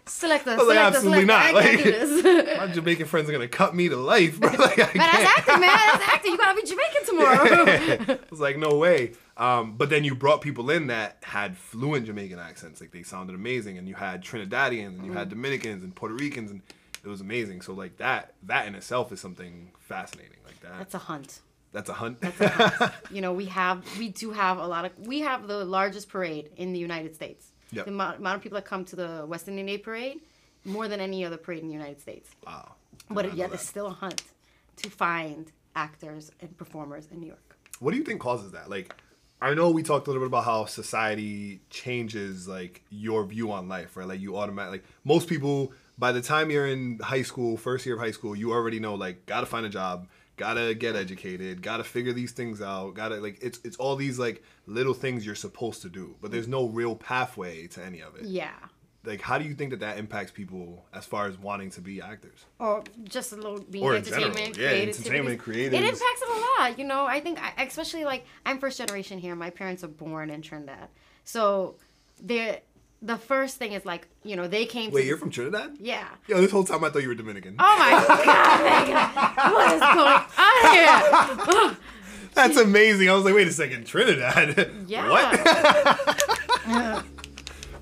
Select 0.07 0.45
this, 0.45 0.59
was 0.59 0.69
like, 0.69 0.77
absolutely 0.79 1.25
not. 1.25 1.47
I 1.47 1.51
Like- 1.53 2.59
My 2.59 2.67
Jamaican 2.73 3.07
friends 3.07 3.29
are 3.29 3.33
gonna 3.33 3.49
cut 3.49 3.75
me 3.75 3.89
to 3.89 3.97
life, 3.97 4.39
bro. 4.39 4.51
Like, 4.59 4.79
I 4.79 4.85
But 4.85 4.95
that's 4.95 5.39
acting, 5.39 5.61
man. 5.61 5.71
That's 5.77 6.09
acting. 6.09 6.33
You 6.33 6.39
gotta 6.39 6.61
be 6.61 6.67
Jamaican 6.69 7.05
tomorrow. 7.07 8.15
I 8.15 8.19
was 8.31 8.41
like, 8.41 8.57
no 8.59 8.77
way. 8.77 9.13
Um, 9.37 9.77
but 9.77 9.91
then 9.91 10.05
you 10.05 10.15
brought 10.15 10.41
people 10.43 10.71
in 10.71 10.87
that 10.89 11.19
had 11.25 11.57
fluent 11.57 12.07
Jamaican 12.07 12.39
accents, 12.39 12.81
like 12.81 12.93
they 12.93 13.03
sounded 13.03 13.35
amazing, 13.35 13.79
and 13.79 13.89
you 13.89 13.95
had 13.95 14.23
Trinidadians, 14.23 14.97
and 14.99 15.05
you 15.07 15.13
had 15.13 15.31
Dominicans 15.31 15.83
and 15.83 15.95
Puerto 15.95 16.15
Ricans, 16.15 16.51
and 16.51 16.61
it 17.03 17.09
was 17.09 17.21
amazing. 17.21 17.63
So 17.63 17.73
like 17.73 17.97
that, 17.97 18.35
that 18.45 18.67
in 18.69 18.75
itself 18.75 19.11
is 19.11 19.21
something 19.21 19.71
fascinating. 19.81 20.37
Like 20.47 20.61
that, 20.61 20.81
That's 21.75 21.91
a 21.91 21.93
hunt. 21.93 22.21
that's 22.21 22.41
a 22.41 22.49
hunt. 22.49 22.93
You 23.11 23.21
know, 23.21 23.33
we 23.33 23.47
have, 23.47 23.85
we 23.99 24.09
do 24.09 24.31
have 24.31 24.59
a 24.59 24.67
lot 24.67 24.85
of, 24.85 24.93
we 25.07 25.21
have 25.21 25.49
the 25.49 25.65
largest 25.65 26.09
parade 26.09 26.51
in 26.57 26.73
the 26.73 26.79
United 26.79 27.15
States. 27.15 27.53
Yep. 27.73 27.87
The 27.87 27.91
amount, 27.91 28.19
amount 28.21 28.37
of 28.37 28.43
people 28.43 28.57
that 28.57 28.65
come 28.65 28.85
to 28.87 28.97
the 28.97 29.25
West 29.27 29.49
Indian 29.49 29.67
Day 29.67 29.79
parade, 29.79 30.21
more 30.65 30.87
than 30.87 31.01
any 31.01 31.25
other 31.25 31.37
parade 31.37 31.61
in 31.61 31.67
the 31.67 31.75
United 31.75 32.01
States. 32.01 32.31
wow. 32.47 32.77
But 33.11 33.37
yet, 33.37 33.51
that. 33.51 33.57
it's 33.57 33.69
still 33.69 33.89
a 33.89 33.91
hunt 33.91 34.23
to 34.77 34.89
find 34.89 35.51
actors 35.75 36.31
and 36.41 36.57
performers 36.57 37.09
in 37.11 37.21
New 37.21 37.27
York. 37.27 37.59
What 37.81 37.91
do 37.91 37.97
you 37.97 38.05
think 38.05 38.21
causes 38.21 38.53
that? 38.53 38.71
Like, 38.71 38.95
I 39.43 39.53
know 39.55 39.71
we 39.71 39.83
talked 39.83 40.07
a 40.07 40.11
little 40.11 40.23
bit 40.23 40.29
about 40.29 40.45
how 40.45 40.65
society 40.67 41.61
changes 41.71 42.47
like 42.47 42.83
your 42.89 43.27
view 43.27 43.51
on 43.51 43.69
life, 43.69 43.97
right? 43.97 44.07
Like 44.07 44.21
you 44.21 44.37
automatically, 44.37 44.79
like 44.79 44.87
most 45.05 45.29
people, 45.29 45.73
by 45.99 46.13
the 46.13 46.23
time 46.23 46.51
you're 46.51 46.69
in 46.69 47.01
high 47.03 47.23
school, 47.23 47.57
first 47.57 47.85
year 47.85 47.97
of 47.97 48.01
high 48.01 48.13
school, 48.13 48.37
you 48.37 48.53
already 48.53 48.81
know 48.81 48.95
like 48.95 49.27
gotta 49.27 49.47
find 49.47 49.67
a 49.67 49.69
job, 49.69 50.07
gotta 50.37 50.75
get 50.75 50.97
educated, 50.97 51.63
gotta 51.63 51.85
figure 51.85 52.13
these 52.13 52.33
things 52.33 52.61
out, 52.61 52.95
gotta 52.95 53.17
like 53.17 53.39
it's 53.43 53.61
it's 53.65 53.77
all 53.77 53.97
these 53.97 54.19
like 54.19 54.43
little 54.67 54.95
things 54.95 55.25
you're 55.25 55.35
supposed 55.35 55.83
to 55.83 55.89
do, 55.89 56.17
but 56.21 56.31
there's 56.31 56.49
no 56.49 56.67
real 56.69 56.97
pathway 56.97 57.67
to 57.69 57.85
any 57.85 58.01
of 58.01 58.17
it. 58.17 58.25
Yeah. 58.25 58.53
Like, 59.07 59.21
how 59.21 59.37
do 59.37 59.45
you 59.45 59.55
think 59.55 59.69
that 59.73 59.81
that 59.81 59.99
impacts 59.99 60.31
people 60.31 60.87
as 60.95 61.05
far 61.05 61.27
as 61.27 61.37
wanting 61.39 61.69
to 61.73 61.83
be 61.83 62.01
actors? 62.01 62.47
or 62.59 62.83
just 63.03 63.33
a 63.33 63.37
little 63.37 63.61
being 63.61 63.85
Or 63.85 63.95
in 63.95 63.99
entertainment, 63.99 64.55
general, 64.55 64.77
yeah, 64.77 64.83
entertainment, 64.83 65.47
It 65.47 65.75
impacts 65.75 66.23
it 66.23 66.29
a 66.31 66.63
lot, 66.63 66.79
you 66.79 66.87
know. 66.87 67.05
I 67.05 67.21
think, 67.21 67.39
I- 67.39 67.65
especially 67.65 68.05
like 68.07 68.25
I'm 68.47 68.59
first 68.59 68.79
generation 68.79 69.19
here. 69.19 69.35
My 69.37 69.51
parents 69.51 69.85
are 69.85 69.89
born 69.89 70.31
in 70.31 70.41
Trinidad, 70.41 70.89
so 71.23 71.77
they're 72.23 72.61
the 73.05 73.19
first 73.19 73.59
thing 73.59 73.73
is 73.73 73.85
like 73.85 74.09
you 74.25 74.35
know 74.35 74.49
they 74.49 74.65
came. 74.65 74.91
Wait, 74.91 75.03
to 75.03 75.07
you're 75.07 75.19
from 75.19 75.31
Trinidad? 75.31 75.77
Yeah. 75.79 76.09
Yo, 76.27 76.41
this 76.41 76.51
whole 76.51 76.65
time 76.65 76.83
I 76.83 76.89
thought 76.89 77.03
you 77.03 77.09
were 77.09 77.15
Dominican. 77.15 77.57
Oh 77.59 77.79
my 77.79 77.91
god, 78.25 79.53
what 79.53 79.75
is 79.75 79.81
going 79.95 80.23
on 80.39 81.71
here? 81.71 81.77
That's 82.35 82.57
amazing. 82.57 83.09
I 83.09 83.15
was 83.15 83.25
like, 83.25 83.35
wait 83.35 83.47
a 83.47 83.53
second, 83.53 83.87
Trinidad. 83.87 84.71
Yeah. 84.89 85.09
What? 86.67 87.05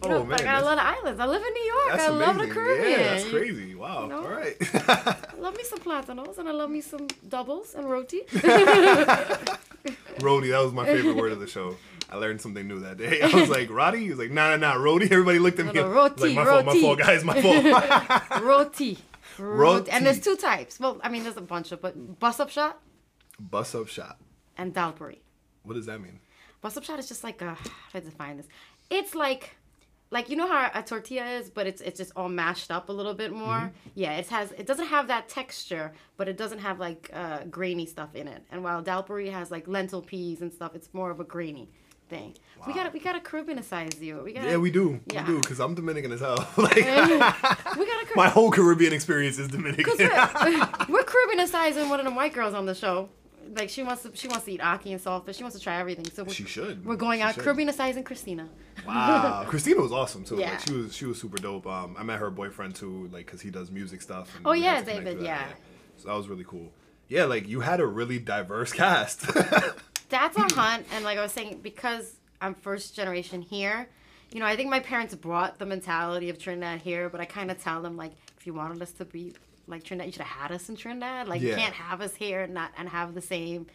You 0.03 0.09
oh, 0.09 0.15
know, 0.15 0.17
oh 0.17 0.25
man, 0.25 0.31
like 0.31 0.41
I 0.41 0.45
that's, 0.55 0.65
love 0.65 0.77
the 0.79 0.85
islands. 0.85 1.21
I 1.21 1.27
live 1.27 1.43
in 1.45 1.53
New 1.53 1.63
York. 1.63 1.89
that's 1.91 2.03
I 2.03 2.09
love 2.09 2.35
the 2.35 2.43
amazing. 2.43 2.55
Caribbean. 2.55 2.91
Yeah, 2.91 3.03
that's 3.15 3.29
crazy. 3.29 3.75
Wow. 3.77 4.07
know? 4.09 4.25
All 4.25 4.29
right. 4.29 4.59
Love 5.39 5.57
me 5.57 5.63
some 5.63 5.79
platanos 5.79 6.39
and 6.39 6.49
I 6.49 6.51
love 6.51 6.71
me 6.71 6.81
some 6.81 7.07
doubles 7.29 7.77
and 7.77 7.89
roti. 7.89 8.23
roti, 10.21 10.51
that 10.51 10.61
was 10.61 10.73
my 10.73 10.85
favorite 10.87 11.15
word 11.15 11.31
of 11.31 11.39
the 11.39 11.47
show. 11.47 11.77
I 12.13 12.17
learned 12.17 12.43
something 12.43 12.69
new 12.69 12.81
that 12.81 12.99
day. 12.99 13.21
I 13.23 13.35
was 13.35 13.49
like, 13.49 13.71
Roddy? 13.71 14.01
He 14.01 14.11
was 14.11 14.19
like, 14.19 14.31
nah, 14.31 14.55
nah, 14.55 14.75
nah, 14.75 14.83
Rody. 14.83 15.07
Everybody 15.07 15.39
looked 15.39 15.59
at 15.59 15.65
me. 15.65 15.73
No, 15.73 15.91
no, 15.91 15.99
I 15.99 16.09
was 16.09 16.21
like, 16.21 16.21
roti, 16.21 16.35
my 16.35 16.45
fault, 16.45 16.67
my 16.67 16.81
fault, 16.81 16.99
guys, 16.99 17.25
my 17.25 17.41
fault. 17.41 18.43
roti. 18.43 18.99
Roti. 19.39 19.91
And 19.91 20.05
there's 20.05 20.21
two 20.21 20.37
types. 20.37 20.79
Well, 20.79 21.01
I 21.03 21.09
mean, 21.09 21.23
there's 21.23 21.39
a 21.39 21.41
bunch 21.41 21.73
of, 21.73 21.81
but 21.81 22.19
bus 22.19 22.39
up 22.39 22.51
shot 22.51 22.79
Bus 23.41 23.75
up 23.75 23.89
shot. 23.89 24.19
and 24.59 24.75
dalpuri. 24.75 25.21
What 25.63 25.73
does 25.73 25.87
that 25.87 26.03
mean? 26.03 26.21
Bus 26.61 26.77
up 26.77 26.85
shot 26.85 26.99
is 26.99 27.09
just 27.09 27.25
like 27.25 27.41
a, 27.41 27.55
how 27.55 27.65
do 27.95 27.99
I 27.99 28.01
define 28.01 28.37
this? 28.37 28.47
It's 28.91 29.15
like, 29.15 29.57
like 30.11 30.29
you 30.29 30.37
know 30.37 30.47
how 30.47 30.71
a 30.75 30.83
tortilla 30.83 31.25
is, 31.25 31.49
but 31.49 31.67
it's 31.67 31.81
it's 31.81 31.97
just 31.97 32.13
all 32.15 32.29
mashed 32.29 32.71
up 32.71 32.91
a 32.91 32.93
little 32.93 33.15
bit 33.15 33.33
more. 33.33 33.47
Mm-hmm. 33.47 33.89
Yeah, 33.95 34.13
it 34.17 34.29
has 34.29 34.53
it 34.53 34.67
doesn't 34.67 34.89
have 34.89 35.09
that 35.09 35.31
texture, 35.31 35.93
but 36.19 36.29
it 36.29 36.37
doesn't 36.37 36.59
have 36.59 36.79
like 36.79 37.09
uh, 37.15 37.45
grainy 37.45 37.87
stuff 37.87 38.15
in 38.15 38.29
it. 38.29 38.45
And 38.51 38.63
while 38.63 38.83
dalpuri 38.83 39.33
has 39.33 39.51
like 39.51 39.67
lentil 39.67 40.03
peas 40.03 40.43
and 40.43 40.53
stuff, 40.53 40.75
it's 40.75 40.93
more 40.93 41.11
of 41.11 41.19
a 41.21 41.25
grainy 41.25 41.71
thing. 42.13 42.35
We 42.67 42.75
gotta 42.75 42.91
we 42.91 43.01
gotta 43.01 43.19
Caribbeanize 43.21 44.01
you. 44.01 44.23
We 44.23 44.33
gotta 44.35 44.51
Yeah, 44.51 44.57
we 44.59 44.71
do. 44.71 45.01
Yeah. 45.13 45.27
We 45.27 45.35
do, 45.35 45.41
because 45.41 45.59
I'm 45.59 45.75
Dominican 45.75 46.13
as 46.13 46.21
hell. 46.21 46.37
like, 46.57 46.77
we 46.77 46.83
gotta 46.87 48.07
my 48.15 48.29
whole 48.29 48.51
Caribbean 48.53 48.93
experience 48.93 49.39
is 49.39 49.49
Dominican. 49.49 49.95
We're, 49.99 50.09
we're 50.89 51.05
Caribbeanizing 51.05 51.89
one 51.91 51.99
of 51.99 52.05
them 52.05 52.15
white 52.15 52.33
girls 52.35 52.55
on 52.55 52.67
the 52.67 52.75
show. 52.75 53.09
Like 53.57 53.69
she 53.69 53.83
wants 53.83 54.05
to, 54.05 54.11
she 54.15 54.29
wants 54.29 54.45
to 54.45 54.53
eat 54.53 54.61
aki 54.61 54.93
and 54.93 55.03
saltfish. 55.03 55.37
She 55.37 55.43
wants 55.43 55.57
to 55.59 55.63
try 55.63 55.81
everything. 55.81 56.07
So 56.11 56.27
She 56.29 56.45
should. 56.45 56.85
We're 56.87 56.97
going 56.97 57.19
She 57.19 57.23
out 57.25 57.35
should. 57.35 57.45
Caribbeanizing 57.45 58.05
Christina. 58.05 58.49
Wow, 58.87 59.45
Christina 59.49 59.81
was 59.81 59.93
awesome 59.93 60.25
too. 60.25 60.37
Yeah. 60.37 60.51
Like 60.51 60.61
she 60.61 60.73
was 60.73 60.95
she 60.95 61.05
was 61.07 61.21
super 61.21 61.39
dope. 61.39 61.67
Um, 61.67 61.97
I 61.99 62.05
met 62.05 62.21
her 62.21 62.31
boyfriend 62.31 62.77
too, 62.77 63.09
like 63.13 63.27
because 63.27 63.41
he 63.41 63.51
does 63.51 63.71
music 63.71 64.01
stuff. 64.03 64.35
And 64.37 64.47
Oh, 64.47 64.53
yeah, 64.53 64.75
got 64.77 64.79
to 64.79 64.85
connect 64.85 65.05
David, 65.05 65.21
that, 65.21 65.25
yeah. 65.25 65.47
So 65.97 66.09
that 66.09 66.15
was 66.15 66.29
really 66.29 66.45
cool. 66.45 66.71
Yeah, 67.09 67.25
like 67.25 67.49
you 67.49 67.61
had 67.61 67.81
a 67.81 67.87
really 67.87 68.19
diverse 68.21 68.73
cast. 68.73 69.27
That's 70.13 70.37
a 70.37 70.43
hunt, 70.61 70.87
and 70.93 71.05
like 71.05 71.19
I 71.19 71.23
was 71.23 71.33
saying, 71.33 71.61
because 71.63 72.17
I'm 72.41 72.55
first 72.55 72.95
generation 72.95 73.43
here, 73.43 73.89
you 74.31 74.41
know, 74.41 74.47
I 74.47 74.57
think 74.57 74.71
my 74.71 74.81
parents 74.81 75.15
brought 75.15 75.59
the 75.59 75.67
mentality 75.67 76.29
of 76.31 76.39
Trinidad 76.39 76.81
here, 76.83 77.09
but 77.09 77.21
I 77.21 77.25
kind 77.25 77.51
of 77.51 77.61
tell 77.63 77.83
them 77.83 77.97
like, 77.97 78.13
if 78.39 78.47
you 78.47 78.55
wanted 78.55 78.81
us 78.83 78.93
to 78.93 79.05
be 79.05 79.35
like 79.67 79.83
Trinidad, 79.85 80.07
you 80.07 80.13
should 80.13 80.23
have 80.23 80.41
had 80.43 80.53
us 80.53 80.69
in 80.69 80.77
Trinidad. 80.77 81.29
Like, 81.29 81.41
Yeah. 81.41 81.51
you 81.51 81.57
can't 81.57 81.75
have 81.75 82.01
us 82.01 82.15
here 82.15 82.43
and 82.43 82.53
not 82.55 82.73
and 82.79 82.89
have 82.89 83.15
the 83.15 83.21
same 83.23 83.67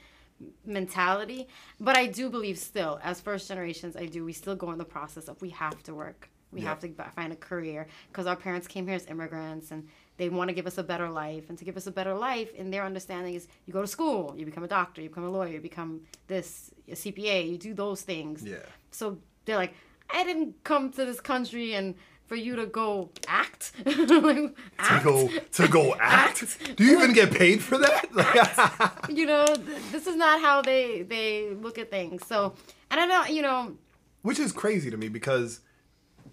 mentality. 0.66 1.48
But 1.80 1.98
I 1.98 2.06
do 2.08 2.30
believe 2.30 2.58
still, 2.60 3.00
as 3.04 3.20
first 3.22 3.48
generations, 3.48 3.96
I 3.96 4.06
do. 4.06 4.24
We 4.26 4.34
still 4.34 4.56
go 4.56 4.72
in 4.72 4.78
the 4.78 4.86
process 4.86 5.28
of 5.28 5.42
we 5.42 5.50
have 5.50 5.82
to 5.84 5.94
work. 5.96 6.30
We 6.52 6.62
Yeah. 6.62 6.70
have 6.70 6.80
to 6.82 6.90
find 7.16 7.34
a 7.34 7.36
career 7.36 7.88
because 8.12 8.28
our 8.28 8.36
parents 8.36 8.68
came 8.68 8.86
here 8.88 8.96
as 8.96 9.06
immigrants 9.08 9.72
and 9.72 9.88
they 10.18 10.30
want 10.30 10.50
to 10.50 10.54
give 10.54 10.68
us 10.68 10.78
a 10.78 10.84
better 10.84 11.10
life. 11.10 11.50
And 11.50 11.58
to 11.58 11.66
give 11.66 11.78
us 11.78 11.88
a 11.88 11.92
better 11.92 12.14
life, 12.14 12.54
in 12.56 12.72
their 12.72 12.84
understanding, 12.84 13.36
is 13.36 13.48
you 13.66 13.74
go 13.74 13.82
to 13.82 13.88
school, 13.88 14.34
you 14.38 14.46
become 14.46 14.64
a 14.64 14.68
doctor, 14.68 15.02
you 15.02 15.10
become 15.10 15.24
a 15.26 15.30
lawyer, 15.30 15.54
you 15.54 15.62
become 15.62 16.02
this 16.28 16.72
a 16.90 16.94
CPA, 16.94 17.50
you 17.50 17.58
do 17.58 17.74
those 17.74 18.02
things. 18.02 18.44
yeah. 18.44 18.58
So 18.92 19.18
they're 19.46 19.58
like, 19.58 19.74
I 20.10 20.24
didn't 20.24 20.64
come 20.64 20.92
to 20.92 21.06
this 21.06 21.20
country 21.20 21.74
and 21.74 21.96
for 22.26 22.36
you 22.36 22.56
to 22.58 22.66
go 22.66 23.10
act. 23.28 23.72
like, 23.86 23.96
To 23.96 25.02
go 25.04 25.30
to 25.54 25.68
go 25.68 25.96
act. 26.00 26.44
Act. 26.44 26.76
Do 26.76 26.84
you 26.84 26.98
even 26.98 27.14
get 27.14 27.32
paid 27.32 27.62
for 27.62 27.78
that? 27.78 29.06
You 29.10 29.26
know, 29.26 29.46
th- 29.46 29.92
this 29.92 30.08
is 30.08 30.16
not 30.16 30.42
how 30.42 30.62
they 30.62 31.04
they 31.04 31.54
look 31.54 31.78
at 31.78 31.90
things. 31.90 32.26
So, 32.28 32.54
and 32.92 33.00
I 33.00 33.06
know, 33.06 33.24
you 33.26 33.42
know, 33.42 33.78
which 34.24 34.40
is 34.40 34.52
crazy 34.52 34.90
to 34.92 34.98
me 34.98 35.08
because 35.08 35.62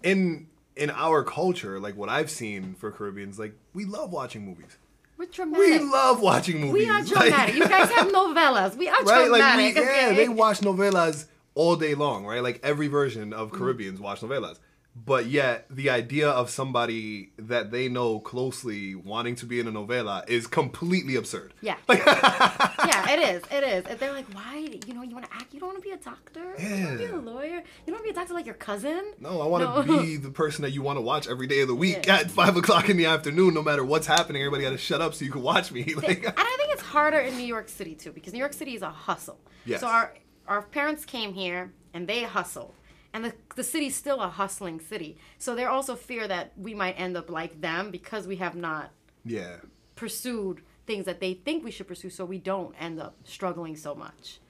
in 0.03 0.47
in 0.75 0.89
our 0.91 1.23
culture, 1.23 1.79
like 1.79 1.95
what 1.95 2.09
I've 2.09 2.29
seen 2.29 2.73
for 2.75 2.91
Caribbeans, 2.91 3.39
like 3.39 3.53
we 3.73 3.85
love 3.85 4.11
watching 4.11 4.45
movies. 4.45 4.77
We're 5.17 5.27
dramatic. 5.27 5.59
We 5.59 5.79
love 5.79 6.19
watching 6.21 6.59
movies. 6.59 6.73
We 6.73 6.89
are 6.89 6.99
Like- 6.99 7.07
dramatic. 7.07 7.55
you 7.55 7.67
guys 7.67 7.89
have 7.91 8.07
novelas. 8.09 8.75
We 8.75 8.89
are 8.89 9.01
right? 9.03 9.29
Like 9.31 9.41
dramatic. 9.41 9.75
we, 9.75 9.81
yeah, 9.81 10.07
okay? 10.07 10.15
they 10.15 10.27
watch 10.27 10.59
novelas 10.59 11.25
all 11.53 11.77
day 11.77 11.95
long, 11.95 12.25
right? 12.25 12.43
Like 12.43 12.59
every 12.63 12.87
version 12.87 13.31
of 13.31 13.49
Mm-hmm. 13.49 13.57
Caribbeans 13.57 13.99
watch 14.01 14.19
novelas. 14.19 14.59
But 14.97 15.25
yet, 15.25 15.65
the 15.69 15.89
idea 15.89 16.29
of 16.29 16.49
somebody 16.49 17.31
that 17.37 17.69
they 17.69 17.89
know 17.89 18.19
closely 18.19 18.95
wanting 18.95 19.35
to 19.35 19.45
be 19.45 19.59
in 19.59 19.67
a 19.67 19.71
novela 19.71 20.27
is 20.29 20.47
completely 20.47 21.17
absurd. 21.17 21.53
Yeah. 21.59 21.75
yeah, 21.89 23.09
it 23.11 23.19
is. 23.35 23.43
It 23.51 23.63
is. 23.65 23.85
And 23.87 23.99
they're 23.99 24.13
like, 24.13 24.25
why? 24.33 24.79
You 24.87 24.93
know, 24.93 25.01
you 25.01 25.13
want 25.13 25.25
to 25.29 25.33
act? 25.35 25.53
You 25.53 25.59
don't 25.59 25.67
want 25.69 25.83
to 25.83 25.87
be 25.87 25.91
a 25.93 25.97
doctor? 25.97 26.55
You 26.57 26.69
don't 26.69 26.83
want 26.85 26.91
to 26.91 26.97
be 26.97 27.05
a 27.11 27.17
lawyer? 27.33 27.55
You 27.57 27.61
don't 27.87 27.95
want 27.95 27.97
to 27.99 28.03
be 28.03 28.09
a 28.09 28.13
doctor 28.13 28.33
like 28.33 28.45
your 28.45 28.55
cousin? 28.55 29.13
No, 29.19 29.41
I 29.41 29.47
want 29.47 29.85
to 29.85 29.91
No. 29.91 29.99
be 30.01 30.15
the 30.15 30.31
person 30.31 30.61
that 30.61 30.71
you 30.71 30.81
want 30.81 30.95
to 30.97 31.01
watch 31.01 31.27
every 31.27 31.47
day 31.47 31.59
of 31.59 31.67
the 31.67 31.75
week 31.75 32.05
Yeah. 32.05 32.19
at 32.19 32.31
five 32.31 32.55
o'clock 32.55 32.89
in 32.89 32.95
the 32.95 33.05
afternoon, 33.05 33.53
no 33.53 33.61
matter 33.61 33.83
what's 33.83 34.07
happening. 34.07 34.41
Everybody 34.43 34.63
got 34.63 34.69
to 34.71 34.77
shut 34.77 35.01
up 35.01 35.13
so 35.13 35.25
you 35.25 35.31
can 35.31 35.41
watch 35.41 35.71
me. 35.73 35.83
Like, 35.95 36.23
and 36.23 36.33
I 36.37 36.55
think 36.57 36.71
it's 36.71 36.81
harder 36.81 37.19
in 37.19 37.35
New 37.37 37.43
York 37.45 37.67
City 37.67 37.95
too, 37.95 38.11
because 38.13 38.31
New 38.31 38.39
York 38.39 38.53
City 38.53 38.75
is 38.75 38.81
a 38.81 38.89
hustle. 38.89 39.39
Yes. 39.65 39.81
So 39.81 39.87
our 39.87 40.13
our 40.47 40.61
parents 40.61 41.03
came 41.05 41.33
here 41.33 41.73
and 41.93 42.07
they 42.07 42.23
hustled. 42.23 42.73
And 43.15 43.23
the, 43.23 43.33
the 43.55 43.63
city's 43.63 43.95
still 43.95 44.19
a 44.19 44.27
hustling 44.27 44.81
city. 44.81 45.17
So 45.37 45.55
they 45.55 45.63
also 45.63 45.95
fear 45.95 46.27
that 46.27 46.51
we 46.57 46.73
might 46.73 46.99
end 46.99 47.15
up 47.15 47.29
like 47.29 47.61
them 47.61 47.89
because 47.89 48.27
we 48.27 48.35
have 48.35 48.57
not 48.57 48.91
yeah, 49.23 49.55
pursued 49.95 50.63
things 50.85 51.05
that 51.05 51.21
they 51.21 51.33
think 51.33 51.63
we 51.63 51.71
should 51.71 51.87
pursue 51.87 52.09
so 52.09 52.25
we 52.25 52.39
don't 52.39 52.75
end 52.77 52.99
up 52.99 53.15
struggling 53.23 53.77
so 53.77 53.95
much. 53.95 54.41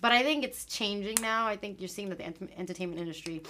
But 0.00 0.12
I 0.12 0.22
think 0.22 0.44
it's 0.44 0.64
changing 0.64 1.16
now. 1.20 1.48
I 1.48 1.56
think 1.56 1.80
you're 1.80 1.88
seeing 1.88 2.08
that 2.10 2.18
the 2.18 2.26
ent- 2.26 2.50
entertainment 2.56 3.00
industry 3.00 3.42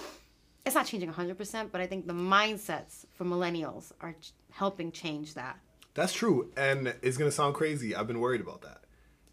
it's 0.65 0.73
not 0.73 0.87
changing 0.87 1.13
100%, 1.13 1.71
but 1.71 1.79
I 1.79 1.85
think 1.85 2.07
the 2.07 2.13
mindsets 2.13 3.05
for 3.13 3.23
millennials 3.23 3.91
are 4.01 4.13
ch- 4.13 4.31
helping 4.49 4.91
change 4.91 5.35
that. 5.35 5.59
that's 5.93 6.11
true. 6.11 6.51
And 6.57 6.95
it's 7.03 7.17
gonna 7.17 7.29
sound 7.29 7.53
crazy. 7.53 7.93
I've 7.95 8.07
been 8.07 8.19
worried 8.19 8.41
about 8.41 8.63
that 8.63 8.84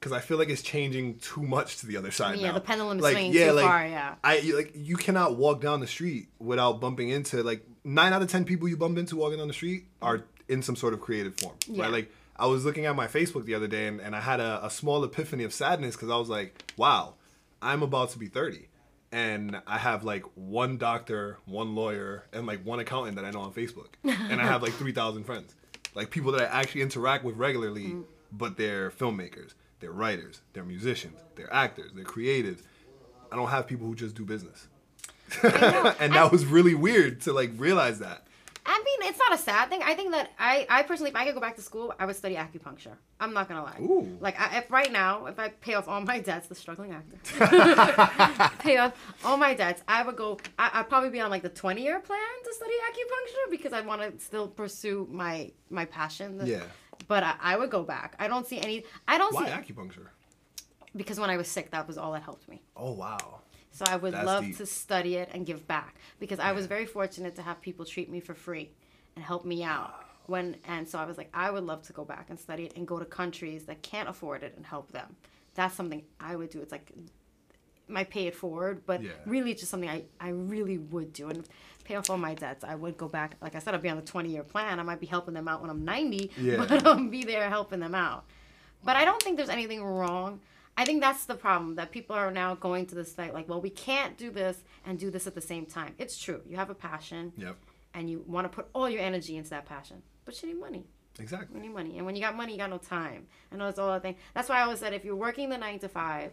because 0.03 0.13
I 0.13 0.21
feel 0.21 0.37
like 0.39 0.49
it's 0.49 0.63
changing 0.63 1.19
too 1.21 1.43
much 1.43 1.79
to 1.79 1.87
the 1.87 1.97
other 1.97 2.11
side 2.11 2.39
Yeah, 2.41 2.49
now. 2.49 2.55
the 2.55 2.61
pendulum 2.61 2.99
is 2.99 3.03
like, 3.05 3.13
swinging 3.13 3.33
yeah, 3.33 3.47
too 3.49 3.53
like, 3.53 3.65
far, 3.65 3.87
yeah. 3.87 4.15
I 4.25 4.39
you- 4.39 4.57
like 4.57 4.73
you 4.75 4.97
cannot 4.97 5.37
walk 5.37 5.61
down 5.61 5.79
the 5.81 5.87
street 5.87 6.27
without 6.41 6.81
bumping 6.81 7.09
into 7.11 7.43
like 7.45 7.65
nine 7.85 8.13
out 8.13 8.21
of 8.23 8.29
ten 8.31 8.45
people 8.45 8.69
you 8.69 8.77
bump 8.77 8.99
into 8.99 9.15
walking 9.17 9.39
down 9.39 9.47
the 9.49 9.55
street 9.55 9.85
are 10.03 10.25
in 10.49 10.61
some 10.63 10.75
sort 10.77 10.93
of 10.93 11.01
creative 11.01 11.35
form. 11.39 11.55
Yeah. 11.69 11.85
Right? 11.85 11.93
Like 11.93 12.13
I 12.37 12.47
was 12.47 12.65
looking 12.65 12.87
at 12.87 12.97
my 12.97 13.07
Facebook 13.07 13.45
the 13.45 13.55
other 13.55 13.69
day 13.69 13.87
and, 13.87 14.01
and 14.01 14.17
I 14.17 14.21
had 14.21 14.41
a, 14.41 14.65
a 14.67 14.71
small 14.71 15.05
epiphany 15.05 15.45
of 15.45 15.53
sadness 15.55 15.95
because 15.95 16.11
I 16.11 16.17
was 16.17 16.29
like, 16.29 16.61
wow, 16.77 17.15
I'm 17.63 17.83
about 17.83 18.11
to 18.11 18.19
be 18.19 18.27
30. 18.27 18.69
And 19.13 19.61
I 19.67 19.77
have 19.79 20.05
like 20.05 20.25
one 20.37 20.79
doctor, 20.79 21.39
one 21.45 21.75
lawyer, 21.75 22.25
and 22.33 22.47
like 22.47 22.65
one 22.65 22.81
accountant 22.81 23.17
that 23.17 23.25
I 23.27 23.31
know 23.31 23.41
on 23.43 23.53
Facebook. 23.53 23.89
And 24.05 24.41
I 24.41 24.45
have 24.47 24.63
like 24.63 24.73
3,000 24.85 25.25
friends. 25.25 25.55
Like 25.95 26.11
people 26.11 26.33
that 26.33 26.41
I 26.53 26.61
actually 26.61 26.81
interact 26.83 27.23
with 27.23 27.37
regularly, 27.37 27.89
Mm. 27.89 28.05
but 28.33 28.57
they're 28.57 28.91
filmmakers, 28.91 29.53
they're 29.83 29.93
writers, 29.93 30.41
they're 30.55 30.65
musicians, 30.65 31.19
they're 31.35 31.53
actors, 31.53 31.91
they're 31.95 32.05
creatives. 32.05 32.63
I 33.31 33.37
don't 33.37 33.49
have 33.49 33.67
people 33.67 33.87
who 33.87 33.95
just 33.95 34.15
do 34.15 34.25
business. 34.25 34.69
and 35.43 36.13
that 36.13 36.31
was 36.31 36.47
really 36.47 36.75
weird 36.75 37.21
to 37.23 37.33
like 37.33 37.51
realize 37.57 37.99
that. 37.99 38.27
I 38.65 38.81
mean, 38.85 39.09
it's 39.09 39.19
not 39.19 39.35
a 39.35 39.39
sad 39.39 39.71
thing. 39.71 39.81
I 39.83 39.95
think 39.95 40.13
that 40.13 40.31
I, 40.39 40.67
I 40.71 40.85
personally, 40.85 41.11
if 41.11 41.17
I 41.17 41.25
could 41.25 41.35
go 41.35 41.41
back 41.41 41.57
to 41.57 41.63
school, 41.63 41.93
I 41.99 42.07
would 42.07 42.15
study 42.15 42.37
acupuncture. 42.37 42.95
I'm 43.19 43.33
not 43.33 43.49
gonna 43.49 43.65
lie. 43.65 43.79
Ooh. 43.81 44.17
Like, 44.21 44.41
I, 44.41 44.59
if 44.59 44.71
right 44.71 44.93
now, 44.93 45.27
if 45.27 45.41
I 45.41 45.49
pay 45.49 45.75
off 45.75 45.89
all 45.89 46.01
my 46.01 46.21
debts, 46.21 46.47
the 46.47 46.55
struggling 46.55 46.93
actor, 46.93 47.17
pay 48.61 48.77
off 48.77 48.93
all 49.25 49.37
my 49.37 49.55
debts, 49.55 49.83
I 49.89 50.05
would 50.05 50.15
go. 50.15 50.39
I, 50.61 50.71
I'd 50.75 50.89
probably 50.89 51.11
be 51.11 51.21
on 51.21 51.31
like 51.31 51.43
the 51.43 51.49
20 51.49 51.83
year 51.83 51.99
plan 51.99 52.21
to 52.45 52.55
study 52.55 52.75
acupuncture 52.89 53.51
because 53.51 53.73
I 53.73 53.81
want 53.81 54.03
to 54.03 54.25
still 54.25 54.47
pursue 54.47 55.09
my 55.11 55.51
my 55.69 55.85
passion. 55.87 56.41
Yeah. 56.45 56.63
But 57.09 57.23
I, 57.23 57.35
I 57.41 57.57
would 57.57 57.71
go 57.71 57.83
back. 57.83 58.15
I 58.19 58.29
don't 58.29 58.47
see 58.47 58.59
any. 58.61 58.85
I 59.09 59.19
don't 59.19 59.35
Why 59.35 59.47
see 59.47 59.73
acupuncture? 59.73 60.09
because 60.97 61.19
when 61.19 61.31
I 61.31 61.37
was 61.37 61.49
sick, 61.49 61.71
that 61.71 61.87
was 61.87 61.97
all 61.99 62.13
that 62.13 62.23
helped 62.23 62.49
me. 62.49 62.63
Oh 62.77 62.93
wow. 62.93 63.41
So 63.71 63.87
I 63.87 63.97
would 63.97 64.13
That's 64.13 64.27
love 64.27 64.45
deep. 64.45 64.57
to 64.59 64.67
study 64.67 65.17
it 65.17 65.31
and 65.33 65.47
give 65.47 65.67
back 65.67 65.95
because 66.21 66.39
I 66.39 66.53
was 66.53 66.67
very 66.67 66.85
fortunate 66.85 67.35
to 67.37 67.43
have 67.43 67.61
people 67.63 67.85
treat 67.87 68.11
me 68.11 68.21
for 68.21 68.35
free 68.35 68.71
and 69.17 69.25
help 69.25 69.45
me 69.45 69.63
out. 69.63 70.05
When 70.27 70.57
and 70.67 70.89
so 70.89 70.99
I 70.99 71.05
was 71.07 71.17
like, 71.17 71.31
I 71.35 71.51
would 71.51 71.65
love 71.65 71.83
to 71.85 71.93
go 71.93 72.05
back 72.05 72.27
and 72.29 72.39
study 72.39 72.65
it 72.67 72.77
and 72.77 72.87
go 72.87 72.99
to 72.99 73.05
countries 73.05 73.65
that 73.65 73.83
can't 73.83 74.09
afford 74.09 74.43
it 74.43 74.55
and 74.57 74.67
help 74.67 74.93
them. 74.93 75.17
That's 75.55 75.75
something 75.75 76.03
I 76.21 76.37
would 76.37 76.51
do. 76.51 76.61
It's 76.61 76.73
like 76.73 76.93
my 77.89 78.05
pay 78.05 78.27
it 78.27 78.35
forward, 78.35 78.83
but 78.87 79.03
Yeah. 79.03 79.11
really 79.27 79.51
it's 79.51 79.61
just 79.61 79.71
something 79.71 79.89
I, 79.91 80.05
I 80.21 80.29
really 80.29 80.79
would 80.79 81.13
do 81.13 81.29
and 81.29 81.47
pay 81.85 81.97
off 81.97 82.09
all 82.11 82.19
my 82.19 82.35
debts. 82.35 82.65
I 82.65 82.75
would 82.75 82.97
go 82.97 83.09
back. 83.09 83.37
Like 83.41 83.55
I 83.55 83.59
said, 83.59 83.75
I'd 83.75 83.83
be 83.83 83.89
on 83.89 83.97
the 83.97 84.03
20 84.03 84.29
year 84.31 84.43
plan. 84.43 84.79
I 84.81 84.83
might 84.83 85.01
be 85.01 85.07
helping 85.07 85.35
them 85.35 85.49
out 85.49 85.61
when 85.61 85.71
I'm 85.71 85.85
90, 85.85 86.31
Yeah. 86.39 86.57
but 86.69 86.87
I'll 86.87 87.03
be 87.09 87.25
there 87.25 87.49
helping 87.49 87.81
them 87.81 87.95
out. 87.95 88.25
But 88.85 88.97
I 88.97 89.05
don't 89.05 89.23
think 89.23 89.37
there's 89.37 89.49
anything 89.49 89.83
wrong. 89.83 90.41
I 90.77 90.85
think 90.85 91.01
that's 91.03 91.27
the 91.27 91.35
problem 91.35 91.75
that 91.77 91.91
people 91.93 92.17
are 92.17 92.31
now 92.31 92.55
going 92.55 92.87
to 92.87 92.95
this 92.95 93.15
site 93.15 93.35
like, 93.35 93.49
well, 93.49 93.61
we 93.61 93.71
can't 93.71 94.17
do 94.17 94.31
this 94.31 94.57
and 94.87 94.99
do 94.99 95.11
this 95.11 95.27
at 95.27 95.35
the 95.35 95.41
same 95.41 95.67
time. 95.67 95.95
It's 95.99 96.17
true. 96.19 96.41
You 96.49 96.57
have 96.57 96.71
a 96.71 96.75
passion 96.75 97.33
Yep. 97.37 97.57
and 97.95 98.09
you 98.09 98.25
want 98.27 98.47
to 98.47 98.49
put 98.49 98.69
all 98.73 98.89
your 98.89 99.03
energy 99.03 99.37
into 99.37 99.51
that 99.51 99.67
passion, 99.67 100.03
but 100.25 100.41
you 100.43 100.49
need 100.49 100.59
money. 100.61 100.85
Exactly. 101.21 101.57
You 101.57 101.63
need 101.67 101.75
money, 101.75 101.99
and 101.99 102.07
when 102.07 102.17
you 102.17 102.23
got 102.23 102.35
money, 102.35 102.53
you 102.53 102.59
got 102.59 102.71
no 102.71 102.79
time. 102.79 103.27
I 103.53 103.57
know 103.57 103.69
it's 103.69 103.79
all 103.79 103.93
a 103.93 104.01
thing. 104.01 104.17
That's 104.33 104.49
why 104.49 104.61
I 104.61 104.63
always 104.63 104.79
said 104.79 104.95
if 104.95 105.05
you're 105.05 105.15
working 105.15 105.51
the 105.51 105.59
nine 105.59 105.79
to 105.81 105.89
five, 105.91 106.33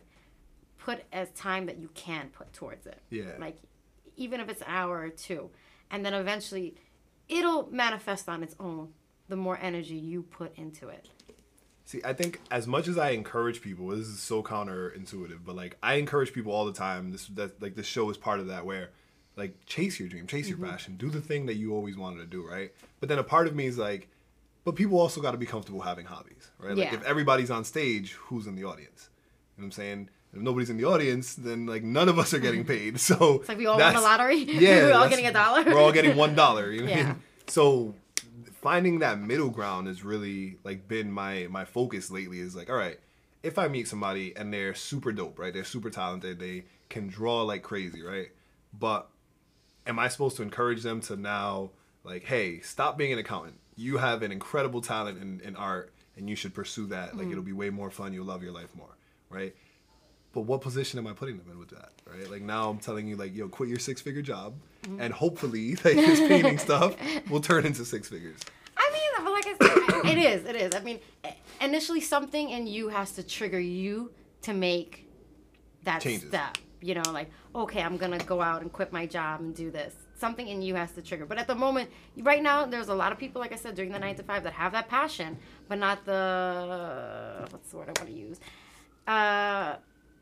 put 0.77 1.03
as 1.11 1.29
time 1.31 1.65
that 1.65 1.77
you 1.77 1.89
can 1.93 2.29
put 2.29 2.53
towards 2.53 2.87
it. 2.87 2.97
Yeah. 3.09 3.33
Like, 3.39 3.57
even 4.19 4.39
if 4.39 4.49
it's 4.49 4.61
an 4.61 4.67
hour 4.69 4.99
or 4.99 5.09
two, 5.09 5.49
and 5.89 6.05
then 6.05 6.13
eventually, 6.13 6.75
it'll 7.27 7.69
manifest 7.71 8.29
on 8.29 8.43
its 8.43 8.55
own. 8.59 8.89
The 9.27 9.35
more 9.35 9.59
energy 9.61 9.95
you 9.95 10.23
put 10.23 10.57
into 10.57 10.89
it. 10.89 11.07
See, 11.85 12.01
I 12.03 12.13
think 12.13 12.39
as 12.49 12.67
much 12.67 12.87
as 12.87 12.97
I 12.97 13.11
encourage 13.11 13.61
people, 13.61 13.87
this 13.87 14.07
is 14.07 14.19
so 14.19 14.41
counterintuitive, 14.43 15.39
but 15.45 15.55
like 15.55 15.77
I 15.81 15.95
encourage 15.95 16.33
people 16.33 16.51
all 16.51 16.65
the 16.65 16.73
time. 16.73 17.11
This 17.11 17.27
that 17.29 17.61
like 17.61 17.75
this 17.75 17.85
show 17.85 18.09
is 18.09 18.17
part 18.17 18.39
of 18.39 18.47
that 18.47 18.65
where 18.65 18.89
like 19.35 19.65
chase 19.65 19.99
your 19.99 20.09
dream, 20.09 20.27
chase 20.27 20.47
your 20.47 20.57
mm-hmm. 20.57 20.69
passion, 20.69 20.97
do 20.97 21.09
the 21.09 21.21
thing 21.21 21.45
that 21.47 21.55
you 21.55 21.73
always 21.73 21.97
wanted 21.97 22.19
to 22.19 22.25
do, 22.25 22.47
right? 22.47 22.71
But 22.99 23.09
then 23.09 23.17
a 23.17 23.23
part 23.23 23.47
of 23.47 23.55
me 23.55 23.65
is 23.65 23.77
like, 23.77 24.07
but 24.65 24.75
people 24.75 24.99
also 24.99 25.21
got 25.21 25.31
to 25.31 25.37
be 25.37 25.45
comfortable 25.45 25.81
having 25.81 26.05
hobbies, 26.05 26.51
right? 26.59 26.75
Like 26.75 26.91
Yeah. 26.91 26.99
if 26.99 27.03
everybody's 27.03 27.49
on 27.49 27.63
stage, 27.63 28.11
who's 28.13 28.45
in 28.45 28.55
the 28.55 28.65
audience? 28.65 29.09
You 29.57 29.61
know 29.61 29.65
what 29.65 29.65
I'm 29.65 29.71
saying? 29.71 30.09
If 30.33 30.41
nobody's 30.41 30.69
in 30.69 30.77
the 30.77 30.85
audience, 30.85 31.33
then 31.35 31.65
like 31.65 31.83
none 31.83 32.09
of 32.09 32.19
us 32.19 32.33
are 32.33 32.39
getting 32.39 32.63
paid. 32.75 32.99
So 32.99 33.35
It's 33.35 33.49
like 33.49 33.57
we 33.57 33.65
all 33.65 33.79
won 33.79 33.93
the 33.93 34.01
lottery. 34.01 34.37
Yeah, 34.47 34.85
we're 34.85 34.93
all 34.93 35.09
getting 35.09 35.27
a 35.27 35.33
dollar. 35.33 35.63
We're 35.63 35.79
all 35.79 35.91
getting 35.91 36.15
one 36.15 36.35
dollar. 36.35 36.71
You 36.71 36.81
know 36.81 36.87
I 36.87 36.89
Yeah. 36.89 37.07
mean? 37.07 37.23
So 37.47 37.95
finding 38.61 38.99
that 38.99 39.19
middle 39.19 39.49
ground 39.49 39.87
has 39.87 40.03
really 40.03 40.57
like 40.63 40.87
been 40.87 41.11
my 41.11 41.47
my 41.49 41.65
focus 41.65 42.11
lately. 42.11 42.39
Is 42.39 42.55
like, 42.55 42.69
all 42.69 42.75
right, 42.75 42.99
if 43.43 43.57
I 43.57 43.67
meet 43.67 43.87
somebody 43.87 44.35
and 44.35 44.53
they're 44.53 44.75
super 44.75 45.11
dope, 45.11 45.39
right? 45.39 45.53
They're 45.53 45.63
super 45.63 45.89
talented. 45.89 46.39
They 46.39 46.65
can 46.89 47.07
draw 47.07 47.41
like 47.43 47.63
crazy, 47.63 48.01
right? 48.01 48.29
But 48.77 49.09
am 49.87 49.97
I 49.97 50.07
supposed 50.09 50.37
to 50.37 50.43
encourage 50.43 50.83
them 50.83 51.01
to 51.01 51.15
now 51.15 51.71
like, 52.03 52.23
hey, 52.23 52.59
stop 52.61 52.97
being 52.97 53.13
an 53.13 53.19
accountant. 53.19 53.59
You 53.75 53.97
have 53.97 54.23
an 54.23 54.31
incredible 54.31 54.81
talent 54.81 55.21
in, 55.21 55.41
in 55.41 55.55
art 55.55 55.91
and 56.17 56.29
you 56.29 56.35
should 56.35 56.53
pursue 56.53 56.87
that. 56.87 57.13
Like 57.15 57.23
mm-hmm. 57.23 57.31
it'll 57.31 57.43
be 57.43 57.53
way 57.53 57.69
more 57.69 57.89
fun. 57.89 58.13
You'll 58.13 58.25
love 58.25 58.43
your 58.43 58.51
life 58.51 58.75
more, 58.75 58.95
right? 59.29 59.55
But 60.31 60.41
what 60.41 60.61
position 60.61 60.99
am 60.99 61.07
I 61.07 61.13
putting 61.13 61.37
them 61.37 61.47
in 61.51 61.57
with 61.57 61.69
that, 61.69 61.89
right? 62.05 62.29
Like 62.29 62.43
now 62.43 62.69
I'm 62.69 62.77
telling 62.77 63.07
you, 63.07 63.15
like, 63.15 63.35
yo, 63.35 63.47
quit 63.49 63.67
your 63.67 63.79
six 63.79 63.99
figure 63.99 64.21
job, 64.21 64.53
and 64.99 65.11
hopefully, 65.11 65.71
like 65.83 65.95
this 65.95 66.19
painting 66.19 66.59
stuff 66.59 66.95
will 67.29 67.41
turn 67.41 67.65
into 67.65 67.83
six 67.83 68.09
figures. 68.09 68.39
I 68.77 68.91
mean, 68.93 69.25
but 69.25 69.31
like 69.31 69.47
I 69.47 70.01
said, 70.01 70.05
it 70.11 70.17
is. 70.17 70.45
It 70.45 70.55
is. 70.55 70.75
I 70.75 70.81
mean, 70.81 70.99
initially 71.61 72.01
something 72.01 72.49
in 72.51 72.67
you 72.67 72.89
has 72.89 73.13
to 73.13 73.23
trigger 73.23 73.59
you 73.59 74.11
to 74.43 74.53
make 74.53 75.07
that 75.83 76.01
Changes. 76.01 76.29
step. 76.29 76.57
You 76.81 76.95
know, 76.95 77.11
like 77.11 77.29
okay, 77.55 77.81
I'm 77.81 77.97
gonna 77.97 78.19
go 78.19 78.41
out 78.41 78.61
and 78.61 78.71
quit 78.71 78.93
my 78.93 79.05
job 79.07 79.41
and 79.41 79.55
do 79.55 79.71
this. 79.71 79.95
Something 80.15 80.47
in 80.47 80.61
you 80.61 80.75
has 80.75 80.91
to 80.91 81.01
trigger. 81.01 81.25
But 81.25 81.37
at 81.39 81.47
the 81.47 81.55
moment, 81.55 81.89
right 82.19 82.43
now, 82.43 82.65
there's 82.65 82.89
a 82.89 82.93
lot 82.93 83.11
of 83.11 83.17
people, 83.17 83.41
like 83.41 83.53
I 83.53 83.55
said, 83.55 83.73
during 83.73 83.91
the 83.91 83.99
nine 83.99 84.15
to 84.15 84.23
five 84.23 84.43
that 84.43 84.53
have 84.53 84.73
that 84.73 84.89
passion, 84.89 85.37
but 85.67 85.79
not 85.79 86.05
the 86.05 87.47
what's 87.49 87.71
the 87.71 87.77
word 87.77 87.89
I 87.89 87.99
want 87.99 88.09
to 88.09 88.19
use. 88.19 88.39
Uh, 89.07 89.75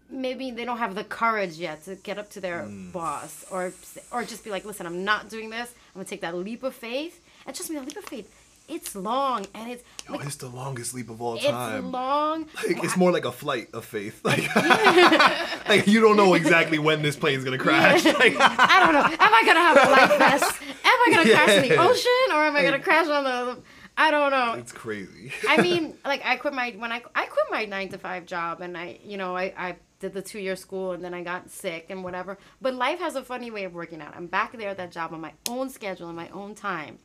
maybe 0.09 0.51
they 0.51 0.65
don't 0.65 0.77
have 0.77 0.95
the 0.95 1.03
courage 1.03 1.57
yet 1.57 1.83
to 1.85 1.95
get 1.95 2.17
up 2.17 2.29
to 2.31 2.41
their 2.41 2.63
hmm. 2.63 2.91
boss 2.91 3.45
or 3.51 3.73
or 4.11 4.23
just 4.23 4.43
be 4.43 4.49
like, 4.49 4.65
listen, 4.65 4.85
I'm 4.85 5.03
not 5.03 5.29
doing 5.29 5.49
this. 5.49 5.69
I'm 5.69 5.99
gonna 5.99 6.05
take 6.05 6.21
that 6.21 6.35
leap 6.35 6.63
of 6.63 6.75
faith. 6.75 7.21
And 7.45 7.55
trust 7.55 7.69
me, 7.69 7.77
that 7.77 7.85
leap 7.85 7.97
of 7.97 8.05
faith, 8.05 8.29
it's 8.67 8.95
long 8.95 9.45
and 9.53 9.71
it's 9.71 9.83
Yo, 10.07 10.15
like, 10.15 10.25
it's 10.25 10.35
the 10.35 10.49
longest 10.49 10.93
leap 10.93 11.09
of 11.09 11.21
all 11.21 11.35
it's 11.35 11.45
time. 11.45 11.91
long. 11.91 12.47
Like, 12.55 12.83
it's 12.83 12.97
more 12.97 13.11
like 13.11 13.25
a 13.25 13.31
flight 13.31 13.69
of 13.73 13.85
faith. 13.85 14.21
Like, 14.27 14.53
like 15.69 15.87
you 15.87 16.01
don't 16.01 16.17
know 16.17 16.33
exactly 16.33 16.77
when 16.77 17.01
this 17.01 17.15
plane's 17.15 17.43
gonna 17.43 17.57
crash. 17.57 18.03
Like, 18.03 18.35
I 18.39 18.83
don't 18.83 18.93
know. 18.93 19.25
Am 19.25 19.33
I 19.33 19.43
gonna 19.45 19.59
have 19.59 19.77
a 19.77 19.91
life 19.91 20.17
vest? 20.17 20.61
Am 20.61 20.77
I 20.85 21.11
gonna 21.11 21.29
crash 21.29 21.49
in 21.63 21.69
the 21.69 21.77
ocean 21.77 22.33
or 22.33 22.43
am 22.43 22.55
I 22.55 22.63
gonna 22.63 22.79
crash 22.79 23.07
on 23.07 23.23
the? 23.23 23.61
I 23.99 24.11
don't 24.11 24.31
know. 24.31 24.53
it's 24.53 24.71
crazy. 24.71 25.31
I 25.47 25.61
mean, 25.61 25.95
like 26.05 26.23
I 26.25 26.35
quit 26.35 26.53
my 26.53 26.75
when 26.77 26.91
I 26.91 27.01
I 27.15 27.25
quit 27.25 27.45
my 27.49 27.65
nine 27.65 27.89
to 27.89 27.97
five 27.97 28.25
job 28.25 28.61
and 28.61 28.77
I 28.77 28.99
you 29.03 29.17
know 29.17 29.35
I 29.35 29.53
I 29.57 29.75
did 29.99 30.13
the 30.13 30.21
two 30.21 30.39
year 30.39 30.55
school 30.55 30.91
and 30.91 31.03
then 31.03 31.13
I 31.13 31.23
got 31.23 31.49
sick 31.49 31.87
and 31.89 32.03
whatever. 32.03 32.37
But 32.61 32.75
life 32.75 32.99
has 32.99 33.15
a 33.15 33.23
funny 33.23 33.51
way 33.51 33.63
of 33.63 33.73
working 33.73 34.01
out. 34.01 34.15
I'm 34.15 34.27
back 34.27 34.57
there 34.57 34.69
at 34.69 34.77
that 34.77 34.91
job 34.91 35.13
on 35.13 35.21
my 35.21 35.33
own 35.49 35.69
schedule, 35.69 36.09
in 36.09 36.15
my 36.15 36.29
own 36.29 36.55
time, 36.55 36.99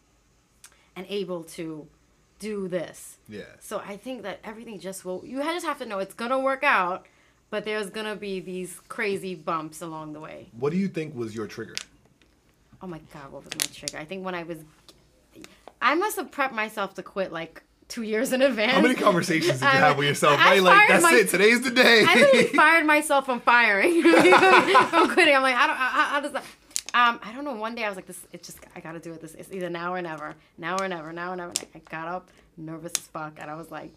and 0.95 1.07
able 1.09 1.45
to 1.45 1.87
do 2.39 2.69
this. 2.69 3.19
Yeah. 3.29 3.43
So 3.61 3.81
I 3.87 3.97
think 3.97 4.23
that 4.23 4.41
everything 4.45 4.79
just 4.81 5.05
will. 5.05 5.23
You 5.25 5.39
just 5.43 5.65
have 5.65 5.79
to 5.79 5.87
know 5.87 6.01
it's 6.01 6.15
gonna 6.15 6.41
work 6.41 6.65
out, 6.65 7.07
but 7.51 7.65
there's 7.65 7.89
gonna 7.89 8.17
be 8.17 8.41
these 8.41 8.81
crazy 8.89 9.35
bumps 9.35 9.81
along 9.81 10.13
the 10.13 10.21
way. 10.21 10.49
What 10.59 10.73
do 10.73 10.77
you 10.77 10.89
think 10.89 11.15
was 11.15 11.35
your 11.35 11.47
trigger? 11.47 11.77
Oh 12.83 12.89
my 12.89 13.01
god, 13.15 13.31
what 13.31 13.45
was 13.45 13.55
my 13.55 13.73
trigger? 13.73 13.99
I 13.99 14.05
think 14.05 14.25
when 14.25 14.35
I 14.35 14.43
was, 14.43 14.59
I 15.81 15.95
must 15.95 16.17
have 16.17 16.33
prepped 16.33 16.53
myself 16.53 16.95
to 16.95 17.03
quit 17.03 17.33
like 17.33 17.63
two 17.89 18.03
years 18.03 18.33
in 18.33 18.43
advance. 18.43 18.73
How 18.73 18.81
many 18.81 18.95
conversations 18.95 19.61
did 19.61 19.63
you 19.63 19.79
have 19.79 19.97
with 19.99 20.09
yourself? 20.09 20.39
I 20.39 20.53
Right, 20.53 20.63
like 20.63 20.89
that's 20.89 21.03
my- 21.03 21.13
it. 21.15 21.29
Today's 21.29 21.61
the 21.63 21.71
day. 21.71 22.05
I 22.07 22.15
literally 22.15 22.47
fired 22.55 22.87
myself 22.87 23.27
from 23.27 23.41
firing. 23.41 24.03
from 24.03 24.13
quitting. 25.15 25.35
I'm 25.35 25.43
like, 25.43 25.55
how, 25.55 25.67
do, 25.67 25.73
how, 25.75 26.05
how 26.05 26.21
does 26.21 26.33
that? 26.33 26.45
Um, 26.95 27.21
I 27.23 27.33
don't 27.33 27.45
know. 27.45 27.55
One 27.55 27.75
day 27.75 27.85
I 27.85 27.89
was 27.89 27.97
like, 27.97 28.07
this. 28.07 28.21
It's 28.33 28.47
just 28.47 28.59
I 28.77 28.81
gotta 28.81 28.99
do 29.01 29.13
it. 29.13 29.21
This. 29.21 29.35
It's 29.35 29.51
either 29.53 29.71
now 29.71 29.95
or 29.95 30.03
never. 30.03 30.35
Now 30.59 30.77
or 30.79 30.89
never. 30.89 31.13
Now 31.13 31.33
or 31.33 31.37
never. 31.37 31.51
And 31.51 31.67
I 31.75 31.79
got 31.91 32.07
up, 32.09 32.29
nervous 32.57 32.93
as 32.97 33.03
fuck, 33.05 33.39
and 33.41 33.51
I 33.51 33.55
was 33.55 33.71
like, 33.71 33.93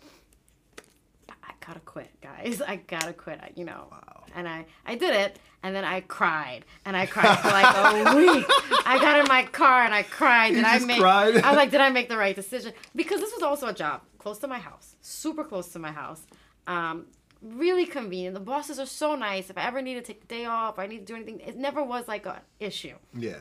I 1.48 1.54
gotta 1.66 1.80
quit, 1.82 2.10
guys. 2.22 2.62
I 2.62 2.78
gotta 2.78 3.14
quit. 3.14 3.40
I- 3.42 3.52
You 3.56 3.66
know. 3.66 3.88
Wow. 3.92 4.24
And 4.36 4.48
I 4.50 4.66
I 4.86 4.96
did 4.96 5.14
it, 5.16 5.40
and 5.64 5.74
then 5.76 5.86
I 5.86 6.02
cried, 6.02 6.66
and 6.86 6.98
I 6.98 7.06
cried 7.06 7.40
for 7.40 7.48
like 7.50 7.74
a 7.76 8.16
week. 8.18 8.46
I 8.86 8.98
got 9.00 9.20
in 9.20 9.28
my 9.28 9.44
car 9.44 9.84
and 9.86 9.94
I 9.94 10.04
cried. 10.04 10.48
You 10.50 10.56
Did 10.58 10.66
I 10.66 10.80
make? 10.80 11.00
cried? 11.00 11.38
I 11.38 11.50
was 11.50 11.58
like, 11.58 11.72
did 11.72 11.82
I 11.82 11.90
make 11.90 12.10
the 12.10 12.18
right 12.18 12.36
decision? 12.36 12.74
Because 12.96 13.22
this 13.22 13.32
was 13.34 13.44
also 13.44 13.68
a 13.68 13.74
job 13.74 14.02
close 14.18 14.40
to 14.40 14.48
my 14.48 14.60
house, 14.60 14.96
super 15.02 15.44
close 15.44 15.70
to 15.70 15.80
my 15.80 15.92
house. 15.92 16.22
Um, 16.68 17.06
really 17.42 17.86
convenient. 17.86 18.34
The 18.34 18.40
bosses 18.42 18.80
are 18.80 18.86
so 18.88 19.16
nice. 19.16 19.50
If 19.50 19.58
I 19.58 19.66
ever 19.68 19.82
need 19.82 19.94
to 19.96 20.02
take 20.02 20.20
the 20.22 20.28
day 20.28 20.46
off, 20.46 20.78
or 20.78 20.82
I 20.82 20.88
need 20.88 21.00
to 21.00 21.06
do 21.06 21.16
anything, 21.16 21.40
it 21.40 21.56
never 21.56 21.82
was 21.84 22.08
like 22.08 22.26
an 22.26 22.40
issue. 22.60 22.96
yeah. 23.14 23.38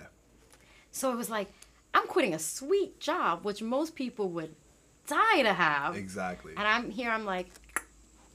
So 0.92 1.10
it 1.10 1.16
was 1.16 1.28
like, 1.30 1.52
I'm 1.92 2.06
quitting 2.06 2.34
a 2.34 2.38
sweet 2.38 3.00
job, 3.00 3.44
which 3.44 3.60
most 3.62 3.96
people 3.96 4.28
would 4.30 4.54
die 5.08 5.42
to 5.42 5.52
have. 5.52 5.96
Exactly. 5.96 6.52
And 6.56 6.66
I'm 6.68 6.90
here, 6.90 7.10
I'm 7.10 7.24
like, 7.24 7.48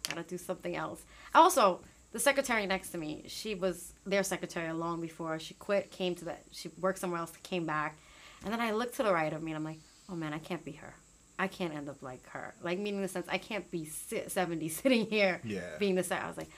gotta 0.10 0.24
do 0.28 0.38
something 0.38 0.76
else. 0.76 1.02
Also, 1.34 1.80
the 2.12 2.19
secretary 2.19 2.65
next 2.65 2.89
to 2.89 2.98
me, 2.98 3.24
she 3.28 3.54
was 3.56 3.93
their 4.06 4.24
secretary 4.24 4.72
long 4.74 5.00
before 5.02 5.38
she 5.39 5.54
quit, 5.54 5.91
came 5.91 6.15
to 6.15 6.26
the, 6.26 6.36
she 6.52 6.69
worked 6.80 7.00
somewhere 7.00 7.19
else, 7.19 7.32
came 7.43 7.65
back. 7.65 7.98
And 8.43 8.52
then 8.54 8.60
I 8.62 8.72
looked 8.72 8.95
to 8.95 9.04
the 9.04 9.13
right 9.13 9.32
of 9.32 9.43
me 9.43 9.52
and 9.52 9.58
I'm 9.58 9.63
like, 9.63 9.80
oh 10.10 10.15
man, 10.15 10.34
I 10.34 10.39
can't 10.39 10.63
be 10.65 10.72
her. 10.74 10.93
I 11.38 11.48
can't 11.48 11.74
end 11.74 11.88
up 11.88 12.02
like 12.02 12.28
her. 12.30 12.54
Like, 12.63 12.80
meaning 12.80 13.02
the 13.02 13.08
sense, 13.08 13.28
I 13.30 13.38
can't 13.38 13.69
be 13.72 13.86
si- 13.86 14.24
70 14.28 14.67
sitting 14.69 15.06
here 15.06 15.39
Yeah. 15.43 15.62
being 15.78 15.95
the 15.95 16.04
same. 16.04 16.19
I 16.24 16.28
was 16.28 16.38
like, 16.38 16.50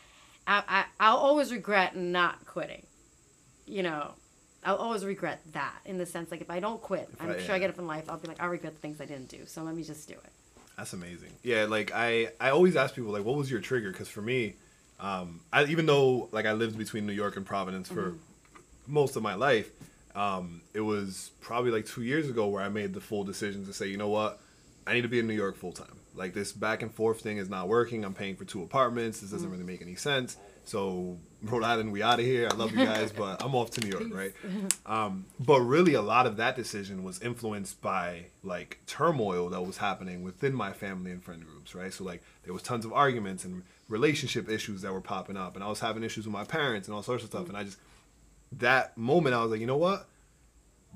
I, 0.47 0.63
I, 0.67 0.85
I'll 0.99 1.17
always 1.17 1.51
regret 1.51 1.95
not 1.95 2.45
quitting. 2.45 2.85
You 3.67 3.83
know, 3.83 4.11
I'll 4.63 4.77
always 4.77 5.03
regret 5.05 5.41
that 5.53 5.75
in 5.85 5.97
the 5.97 6.05
sense, 6.05 6.31
like, 6.31 6.41
if 6.41 6.49
I 6.49 6.59
don't 6.59 6.81
quit, 6.81 7.09
I'm 7.19 7.31
I- 7.31 7.39
sure 7.39 7.55
I 7.55 7.59
get 7.59 7.69
up 7.69 7.77
in 7.79 7.87
life, 7.87 8.05
I'll 8.09 8.17
be 8.17 8.27
like, 8.27 8.41
I 8.41 8.45
regret 8.45 8.73
the 8.73 8.79
things 8.79 9.01
I 9.01 9.05
didn't 9.05 9.27
do. 9.29 9.45
So 9.45 9.61
let 9.63 9.75
me 9.75 9.83
just 9.83 10.07
do 10.07 10.13
it. 10.13 10.31
That's 10.77 10.93
amazing. 10.93 11.31
Yeah, 11.43 11.65
like 11.65 11.91
I, 11.93 12.29
I 12.39 12.49
always 12.49 12.75
ask 12.75 12.95
people 12.95 13.11
like, 13.11 13.23
what 13.23 13.35
was 13.35 13.51
your 13.51 13.59
trigger? 13.59 13.91
Because 13.91 14.07
for 14.07 14.21
me, 14.21 14.55
um, 14.99 15.41
I 15.51 15.65
even 15.65 15.85
though 15.85 16.29
like 16.31 16.45
I 16.45 16.53
lived 16.53 16.77
between 16.77 17.05
New 17.05 17.13
York 17.13 17.37
and 17.37 17.45
Providence 17.45 17.89
for 17.89 18.15
most 18.87 19.15
of 19.15 19.23
my 19.23 19.35
life, 19.35 19.69
um, 20.15 20.61
it 20.73 20.81
was 20.81 21.31
probably 21.41 21.71
like 21.71 21.85
two 21.85 22.03
years 22.03 22.29
ago 22.29 22.47
where 22.47 22.63
I 22.63 22.69
made 22.69 22.93
the 22.93 23.01
full 23.01 23.23
decision 23.23 23.65
to 23.65 23.73
say, 23.73 23.87
you 23.87 23.97
know 23.97 24.09
what, 24.09 24.39
I 24.85 24.93
need 24.93 25.01
to 25.01 25.07
be 25.07 25.19
in 25.19 25.27
New 25.27 25.33
York 25.33 25.55
full 25.55 25.71
time. 25.71 25.97
Like 26.15 26.33
this 26.33 26.51
back 26.51 26.81
and 26.81 26.93
forth 26.93 27.21
thing 27.21 27.37
is 27.37 27.49
not 27.49 27.67
working. 27.67 28.03
I'm 28.03 28.13
paying 28.13 28.35
for 28.35 28.45
two 28.45 28.61
apartments. 28.63 29.21
This 29.21 29.31
doesn't 29.31 29.49
really 29.49 29.63
make 29.63 29.81
any 29.81 29.95
sense. 29.95 30.37
So 30.63 31.17
Rhode 31.43 31.63
Island, 31.63 31.91
we 31.91 32.03
out 32.03 32.19
of 32.19 32.25
here. 32.25 32.47
I 32.51 32.55
love 32.55 32.71
you 32.71 32.85
guys, 32.85 33.11
but 33.17 33.43
I'm 33.43 33.55
off 33.55 33.71
to 33.71 33.81
New 33.81 33.89
York, 33.89 34.13
right? 34.13 34.33
Um, 34.85 35.25
but 35.39 35.59
really, 35.61 35.95
a 35.95 36.01
lot 36.01 36.25
of 36.27 36.37
that 36.37 36.55
decision 36.55 37.03
was 37.03 37.21
influenced 37.21 37.81
by 37.81 38.25
like 38.43 38.79
turmoil 38.85 39.49
that 39.49 39.61
was 39.61 39.77
happening 39.77 40.23
within 40.23 40.53
my 40.53 40.71
family 40.71 41.11
and 41.11 41.23
friend 41.23 41.43
groups, 41.45 41.73
right? 41.73 41.91
So 41.93 42.03
like 42.03 42.21
there 42.43 42.53
was 42.53 42.61
tons 42.61 42.85
of 42.85 42.93
arguments 42.93 43.43
and 43.43 43.63
relationship 43.89 44.49
issues 44.49 44.81
that 44.83 44.93
were 44.93 45.01
popping 45.01 45.37
up, 45.37 45.55
and 45.55 45.63
I 45.63 45.67
was 45.67 45.79
having 45.79 46.03
issues 46.03 46.25
with 46.25 46.33
my 46.33 46.43
parents 46.43 46.87
and 46.87 46.95
all 46.95 47.03
sorts 47.03 47.23
of 47.23 47.29
stuff. 47.29 47.47
And 47.47 47.57
I 47.57 47.63
just 47.63 47.79
that 48.53 48.97
moment, 48.97 49.35
I 49.35 49.41
was 49.41 49.51
like, 49.51 49.61
you 49.61 49.67
know 49.67 49.77
what? 49.77 50.07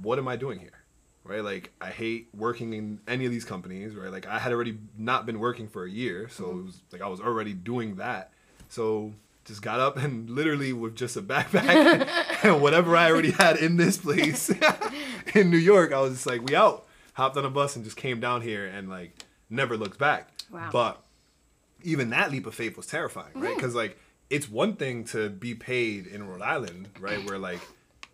What 0.01 0.19
am 0.19 0.27
I 0.27 0.35
doing 0.35 0.59
here? 0.59 0.83
Right? 1.23 1.43
Like 1.43 1.71
I 1.81 1.89
hate 1.89 2.27
working 2.35 2.73
in 2.73 2.99
any 3.07 3.25
of 3.25 3.31
these 3.31 3.45
companies, 3.45 3.95
right? 3.95 4.11
Like 4.11 4.27
I 4.27 4.37
had 4.37 4.51
already 4.53 4.77
not 4.95 5.25
been 5.25 5.39
working 5.39 5.67
for 5.67 5.85
a 5.85 5.89
year, 5.89 6.29
so 6.29 6.51
it 6.51 6.65
was 6.65 6.81
like 6.91 7.01
I 7.01 7.07
was 7.07 7.19
already 7.19 7.53
doing 7.53 7.95
that. 7.95 8.31
So 8.69 9.13
just 9.45 9.61
got 9.61 9.79
up 9.79 9.95
and 9.95 10.29
literally 10.29 10.73
with 10.73 10.95
just 10.95 11.15
a 11.15 11.21
backpack 11.21 12.07
and 12.43 12.61
whatever 12.61 12.97
I 12.97 13.09
already 13.09 13.31
had 13.31 13.57
in 13.57 13.77
this 13.77 13.97
place 13.97 14.51
in 15.35 15.49
New 15.49 15.57
York, 15.57 15.93
I 15.93 16.01
was 16.01 16.13
just 16.13 16.25
like, 16.25 16.43
we 16.43 16.55
out. 16.55 16.85
Hopped 17.13 17.37
on 17.37 17.45
a 17.45 17.49
bus 17.49 17.77
and 17.77 17.85
just 17.85 17.95
came 17.95 18.19
down 18.19 18.41
here 18.41 18.65
and 18.65 18.89
like 18.89 19.23
never 19.49 19.77
looked 19.77 19.97
back. 19.97 20.31
Wow. 20.51 20.69
But 20.71 21.01
even 21.83 22.09
that 22.09 22.29
leap 22.29 22.45
of 22.45 22.53
faith 22.53 22.75
was 22.75 22.87
terrifying, 22.87 23.31
right? 23.35 23.45
Mm-hmm. 23.45 23.55
Because 23.55 23.73
like 23.73 23.97
it's 24.29 24.49
one 24.49 24.75
thing 24.75 25.05
to 25.05 25.29
be 25.29 25.55
paid 25.55 26.07
in 26.07 26.27
Rhode 26.27 26.41
Island, 26.41 26.89
right, 26.99 27.23
where 27.25 27.37
like 27.37 27.61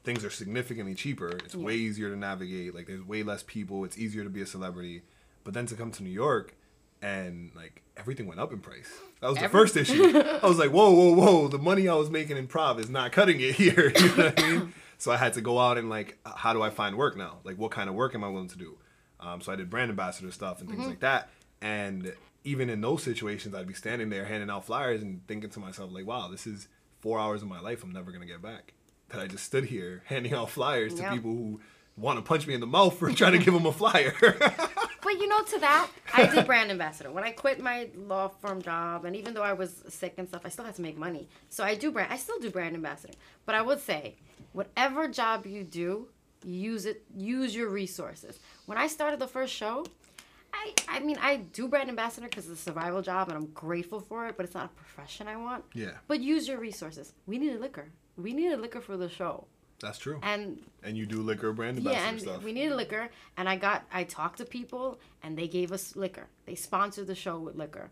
things 0.04 0.24
are 0.24 0.30
significantly 0.30 0.94
cheaper. 0.94 1.30
It's 1.30 1.56
way 1.56 1.76
easier 1.76 2.10
to 2.10 2.16
navigate. 2.16 2.76
Like 2.76 2.86
there's 2.86 3.02
way 3.02 3.24
less 3.24 3.42
people. 3.42 3.86
It's 3.86 3.98
easier 3.98 4.24
to 4.24 4.30
be 4.30 4.42
a 4.42 4.46
celebrity. 4.46 5.02
But 5.44 5.56
then 5.56 5.66
to 5.68 5.76
come 5.76 5.92
to 5.92 6.04
New 6.04 6.12
York 6.12 6.56
and 7.02 7.52
like 7.56 7.82
everything 7.98 8.28
went 8.28 8.40
up 8.40 8.52
in 8.54 8.60
price. 8.60 8.90
That 9.22 9.28
was 9.30 9.38
the 9.38 9.46
Every- 9.46 9.60
first 9.60 9.78
issue. 9.78 10.18
I 10.18 10.48
was 10.48 10.58
like, 10.58 10.72
whoa, 10.72 10.92
whoa, 10.92 11.14
whoa! 11.14 11.48
The 11.48 11.58
money 11.58 11.88
I 11.88 11.96
was 11.96 12.10
making 12.10 12.38
in 12.38 12.48
Prov 12.48 12.80
is 12.80 12.90
not 12.90 13.12
cutting 13.12 13.40
it 13.40 13.56
here. 13.56 13.92
You 14.00 14.08
know 14.18 14.24
what 14.26 14.40
I 14.40 14.50
mean? 14.52 14.74
So 14.98 15.12
I 15.12 15.18
had 15.18 15.34
to 15.34 15.42
go 15.42 15.58
out 15.60 15.78
and 15.78 15.90
like, 15.90 16.18
how 16.26 16.54
do 16.54 16.62
I 16.62 16.70
find 16.70 16.96
work 16.96 17.18
now? 17.18 17.40
Like, 17.44 17.58
what 17.58 17.72
kind 17.72 17.90
of 17.90 17.96
work 17.96 18.14
am 18.14 18.24
I 18.24 18.30
willing 18.30 18.50
to 18.50 18.58
do? 18.58 18.78
Um, 19.20 19.42
so 19.42 19.52
I 19.52 19.56
did 19.56 19.70
brand 19.70 19.90
ambassador 19.90 20.32
stuff 20.32 20.62
and 20.62 20.70
things 20.70 20.86
like 20.88 21.00
that. 21.00 21.30
And 21.62 22.14
even 22.44 22.70
in 22.70 22.82
those 22.82 23.04
situations, 23.04 23.54
I'd 23.56 23.68
be 23.68 23.74
standing 23.74 24.10
there 24.10 24.26
handing 24.26 24.50
out 24.50 24.66
flyers 24.66 25.02
and 25.02 25.26
thinking 25.28 25.50
to 25.52 25.60
myself, 25.60 25.92
like, 25.92 26.06
wow, 26.06 26.28
this 26.28 26.46
is 26.48 26.68
four 27.00 27.20
hours 27.20 27.42
of 27.42 27.48
my 27.48 27.60
life 27.60 27.84
I'm 27.84 27.92
never 27.92 28.12
gonna 28.12 28.26
get 28.28 28.42
back. 28.42 28.74
That 29.10 29.20
I 29.22 29.28
just 29.28 29.44
stood 29.44 29.66
here 29.66 30.04
handing 30.08 30.34
out 30.34 30.50
flyers 30.52 30.94
to 30.96 31.10
people 31.12 31.32
who 31.32 31.60
want 31.98 32.18
to 32.18 32.24
punch 32.24 32.46
me 32.48 32.54
in 32.54 32.62
the 32.62 32.68
mouth 32.68 32.98
for 32.98 33.12
trying 33.12 33.34
to 33.34 33.38
give 33.40 33.54
them 33.54 33.66
a 33.66 33.72
flyer. 33.72 34.14
But 35.04 35.14
you 35.20 35.28
know, 35.28 35.42
to 35.44 35.60
that, 35.60 35.90
I 36.14 36.28
did 36.28 36.46
brand 36.46 36.72
ambassador. 36.72 37.12
When 37.12 37.24
I 37.24 37.32
quit 37.32 37.60
my 37.60 37.90
law 37.96 38.28
firm 38.28 38.62
job, 38.62 39.06
and 39.06 39.16
even 39.16 39.34
though 39.34 39.44
I 39.44 39.54
was 39.54 39.84
sick 39.90 40.14
and 40.18 40.28
stuff, 40.28 40.42
I 40.46 40.50
still 40.50 40.66
had 40.66 40.76
to 40.76 40.82
make 40.82 40.98
money. 40.98 41.28
So 41.50 41.64
I 41.64 41.76
do 41.76 41.92
brand. 41.92 42.14
I 42.14 42.18
still 42.18 42.40
do 42.40 42.50
brand 42.50 42.76
ambassador. 42.76 43.14
But 43.46 43.56
I 43.56 43.62
would 43.62 43.80
say, 43.80 44.16
whatever 44.54 45.08
job 45.08 45.46
you 45.46 45.64
do, 45.64 46.08
use 46.46 46.86
it. 46.86 47.04
Use 47.16 47.56
your 47.56 47.70
resources. 47.70 48.40
When 48.66 48.78
I 48.78 48.88
started 48.88 49.20
the 49.20 49.28
first 49.28 49.54
show, 49.54 49.86
I 50.54 50.74
I 50.88 51.00
mean 51.00 51.18
I 51.22 51.38
do 51.38 51.68
brand 51.68 51.90
ambassador 51.90 52.28
because 52.28 52.50
it's 52.50 52.60
a 52.60 52.64
survival 52.64 53.02
job, 53.02 53.30
and 53.30 53.38
I'm 53.38 53.48
grateful 53.48 54.02
for 54.02 54.28
it. 54.28 54.38
But 54.38 54.46
it's 54.46 54.56
not 54.56 54.66
a 54.66 54.70
profession 54.70 55.28
I 55.28 55.38
want. 55.38 55.64
Yeah. 55.74 55.92
But 56.08 56.20
use 56.22 56.48
your 56.48 56.60
resources. 56.60 57.14
We 57.26 57.38
needed 57.38 57.60
liquor. 57.60 57.88
We 58.18 58.34
needed 58.34 58.60
liquor 58.60 58.82
for 58.82 58.98
the 58.98 59.10
show, 59.10 59.46
That's 59.82 59.98
true. 59.98 60.20
and 60.24 60.60
And 60.84 60.96
you 60.98 61.06
do 61.06 61.22
liquor 61.22 61.52
brand 61.54 61.78
ambassador 61.78 62.00
yeah, 62.02 62.10
and 62.10 62.22
stuff. 62.22 62.44
we 62.44 62.54
needed 62.54 62.76
liquor, 62.76 63.10
and 63.38 63.50
I 63.50 63.56
got 63.56 63.84
I 63.92 64.04
talked 64.04 64.38
to 64.38 64.46
people, 64.46 65.00
and 65.24 65.38
they 65.38 65.48
gave 65.48 65.72
us 65.72 65.96
liquor. 65.96 66.28
They 66.46 66.56
sponsored 66.56 67.08
the 67.08 67.16
show 67.16 67.40
with 67.40 67.56
liquor. 67.56 67.90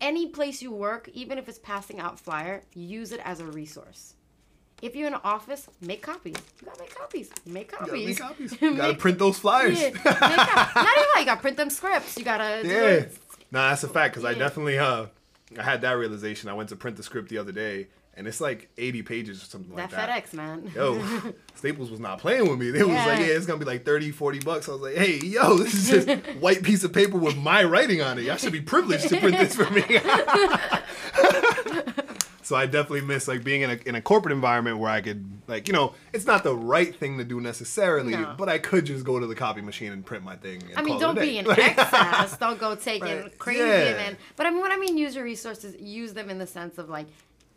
Any 0.00 0.28
place 0.28 0.60
you 0.60 0.72
work, 0.72 1.08
even 1.14 1.38
if 1.38 1.48
it's 1.48 1.58
passing 1.58 2.00
out 2.00 2.18
flyer, 2.18 2.62
use 2.74 3.12
it 3.12 3.20
as 3.24 3.40
a 3.40 3.46
resource. 3.46 4.14
If 4.82 4.94
you're 4.96 5.06
in 5.06 5.14
an 5.14 5.20
office, 5.24 5.68
make 5.80 6.02
copies. 6.02 6.34
You 6.60 6.66
gotta 6.66 6.80
make 6.80 6.94
copies. 6.94 7.30
Make 7.46 7.70
You 7.72 7.78
copies. 7.78 8.18
gotta 8.18 8.34
make 8.34 8.50
copies. 8.50 8.52
You 8.62 8.76
gotta 8.76 8.94
print 8.94 9.18
those 9.18 9.38
flyers. 9.38 9.80
Yeah, 9.80 9.90
Not 10.04 10.04
even 10.16 11.06
like 11.14 11.20
you 11.20 11.24
gotta 11.26 11.40
print 11.40 11.56
them 11.56 11.70
scripts. 11.70 12.18
You 12.18 12.24
gotta 12.24 12.66
Yeah. 12.66 12.86
it. 12.88 13.16
Nah, 13.50 13.70
that's 13.70 13.84
a 13.84 13.88
fact 13.88 14.14
because 14.14 14.24
I 14.24 14.34
definitely 14.34 14.78
uh 14.78 15.06
I 15.58 15.62
had 15.62 15.80
that 15.82 15.92
realization. 15.92 16.50
I 16.50 16.54
went 16.54 16.68
to 16.70 16.76
print 16.76 16.96
the 16.96 17.02
script 17.04 17.28
the 17.28 17.38
other 17.38 17.52
day 17.52 17.86
and 18.16 18.26
it's 18.28 18.40
like 18.40 18.68
80 18.78 19.02
pages 19.02 19.42
or 19.42 19.46
something 19.46 19.74
That 19.76 19.82
like 19.82 19.90
that. 19.90 20.06
That 20.06 20.24
FedEx 20.24 20.32
man. 20.34 20.70
Yo, 20.74 21.32
Staples 21.56 21.90
was 21.90 22.00
not 22.00 22.18
playing 22.20 22.48
with 22.48 22.58
me. 22.58 22.70
They 22.70 22.82
was 22.82 22.92
like, 22.94 23.20
Yeah. 23.20 23.26
yeah, 23.26 23.32
it's 23.36 23.46
gonna 23.46 23.58
be 23.58 23.64
like 23.64 23.84
30, 23.84 24.10
40 24.12 24.38
bucks. 24.40 24.68
I 24.68 24.72
was 24.72 24.80
like, 24.82 24.94
hey, 24.96 25.18
yo, 25.18 25.58
this 25.58 25.74
is 25.74 25.88
just 26.06 26.26
white 26.40 26.62
piece 26.62 26.84
of 26.84 26.92
paper 26.92 27.18
with 27.18 27.36
my 27.36 27.64
writing 27.64 28.02
on 28.02 28.18
it. 28.18 28.24
Y'all 28.24 28.36
should 28.36 28.52
be 28.52 28.60
privileged 28.60 29.08
to 29.08 29.18
print 29.18 29.38
this 29.38 29.54
for 29.56 29.68
me. 29.70 29.82
so 32.42 32.56
I 32.56 32.66
definitely 32.66 33.00
miss 33.02 33.26
like 33.26 33.42
being 33.42 33.62
in 33.62 33.70
a 33.70 33.78
in 33.86 33.94
a 33.94 34.02
corporate 34.02 34.32
environment 34.32 34.78
where 34.78 34.90
I 34.90 35.00
could 35.00 35.24
like, 35.46 35.66
you 35.68 35.74
know, 35.74 35.94
it's 36.12 36.26
not 36.26 36.44
the 36.44 36.54
right 36.54 36.94
thing 36.94 37.18
to 37.18 37.24
do 37.24 37.40
necessarily, 37.40 38.12
No. 38.12 38.34
but 38.36 38.48
I 38.48 38.58
could 38.58 38.84
just 38.86 39.04
go 39.04 39.18
to 39.18 39.26
the 39.26 39.34
copy 39.34 39.60
machine 39.62 39.92
and 39.92 40.04
print 40.04 40.24
my 40.24 40.36
thing. 40.36 40.62
And 40.70 40.78
I 40.78 40.82
mean, 40.82 40.98
don't 41.00 41.18
be 41.18 41.38
in 41.38 41.46
Like- 41.46 41.58
excess. 41.58 42.36
Don't 42.36 42.58
go 42.58 42.74
taking 42.74 43.08
Right. 43.22 43.38
crazy 43.38 43.60
Yeah. 43.60 44.00
and. 44.06 44.16
But 44.36 44.46
I 44.46 44.50
mean, 44.50 44.60
what 44.60 44.72
I 44.72 44.76
mean, 44.76 44.98
use 44.98 45.14
your 45.14 45.24
resources. 45.24 45.74
Use 45.80 46.12
them 46.12 46.28
in 46.30 46.38
the 46.38 46.46
sense 46.46 46.78
of 46.78 46.88
like 46.88 47.06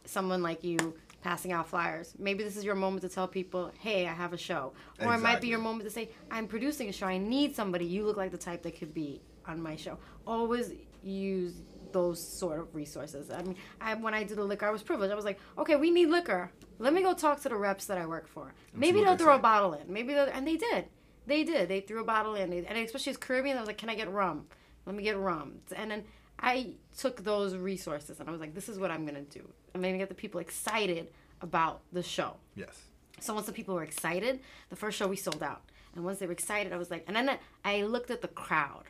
someone 0.07 0.41
like 0.41 0.63
you 0.63 0.95
passing 1.21 1.51
out 1.51 1.67
flyers. 1.67 2.13
Maybe 2.17 2.43
this 2.43 2.55
is 2.55 2.63
your 2.63 2.75
moment 2.75 3.01
to 3.01 3.09
tell 3.09 3.27
people, 3.27 3.71
"Hey, 3.79 4.07
I 4.07 4.13
have 4.13 4.33
a 4.33 4.37
show," 4.37 4.73
or 5.01 5.13
it 5.13 5.19
might 5.19 5.41
be 5.41 5.47
your 5.47 5.59
moment 5.59 5.83
to 5.85 5.91
say, 5.91 6.09
"I'm 6.31 6.47
producing 6.47 6.89
a 6.89 6.91
show. 6.91 7.07
I 7.07 7.17
need 7.17 7.55
somebody. 7.55 7.85
You 7.85 8.05
look 8.05 8.17
like 8.17 8.31
the 8.31 8.37
type 8.37 8.63
that 8.63 8.77
could 8.77 8.93
be 8.93 9.21
on 9.45 9.61
my 9.61 9.75
show." 9.75 9.97
Always 10.25 10.71
use 11.03 11.53
those 11.91 12.21
sort 12.21 12.59
of 12.59 12.73
resources. 12.75 13.31
I 13.31 13.41
mean, 13.43 13.55
I, 13.79 13.93
when 13.95 14.13
I 14.13 14.23
did 14.23 14.37
the 14.37 14.43
liquor, 14.43 14.65
I 14.65 14.71
was 14.71 14.83
privileged. 14.83 15.11
I 15.11 15.15
was 15.15 15.25
like, 15.25 15.39
okay, 15.57 15.75
we 15.75 15.89
need 15.89 16.07
liquor. 16.07 16.51
Let 16.79 16.93
me 16.93 17.01
go 17.01 17.13
talk 17.13 17.41
to 17.41 17.49
the 17.49 17.55
reps 17.55 17.85
that 17.85 17.97
I 17.97 18.05
work 18.05 18.27
for. 18.27 18.53
Maybe 18.73 19.03
they'll 19.03 19.17
throw 19.17 19.35
a 19.35 19.39
bottle 19.39 19.73
in. 19.73 19.91
Maybe 19.91 20.13
they'll, 20.13 20.25
and 20.25 20.45
they 20.45 20.57
did. 20.57 20.85
They 21.25 21.43
did. 21.43 21.69
They 21.69 21.81
threw 21.81 22.01
a 22.01 22.03
bottle 22.03 22.35
in. 22.35 22.49
They, 22.49 22.65
and 22.65 22.77
especially 22.77 23.11
as 23.11 23.17
Caribbean, 23.17 23.57
I 23.57 23.61
was 23.61 23.67
like, 23.67 23.77
can 23.77 23.89
I 23.89 23.95
get 23.95 24.11
rum? 24.11 24.47
Let 24.85 24.95
me 24.95 25.03
get 25.03 25.17
rum. 25.17 25.59
And 25.75 25.91
then 25.91 26.03
I 26.39 26.75
took 26.97 27.23
those 27.23 27.55
resources 27.55 28.19
and 28.19 28.29
I 28.29 28.31
was 28.31 28.39
like, 28.39 28.53
this 28.53 28.69
is 28.69 28.77
what 28.77 28.91
I'm 28.91 29.05
gonna 29.05 29.21
do. 29.21 29.47
I'm 29.75 29.81
gonna 29.81 29.97
get 29.97 30.09
the 30.09 30.15
people 30.15 30.39
excited 30.39 31.07
about 31.41 31.81
the 31.91 32.03
show. 32.03 32.35
Yes. 32.55 32.81
So 33.19 33.33
once 33.33 33.45
the 33.47 33.51
people 33.53 33.75
were 33.75 33.83
excited, 33.83 34.39
the 34.69 34.75
first 34.75 34.97
show 34.97 35.07
we 35.07 35.15
sold 35.15 35.41
out. 35.43 35.61
And 35.95 36.03
once 36.05 36.19
they 36.19 36.25
were 36.27 36.31
excited, 36.33 36.71
I 36.73 36.77
was 36.77 36.91
like, 36.91 37.03
and 37.07 37.15
then 37.15 37.37
I- 37.65 37.81
looked 37.83 38.11
at 38.11 38.21
the 38.21 38.27
crowd. 38.27 38.83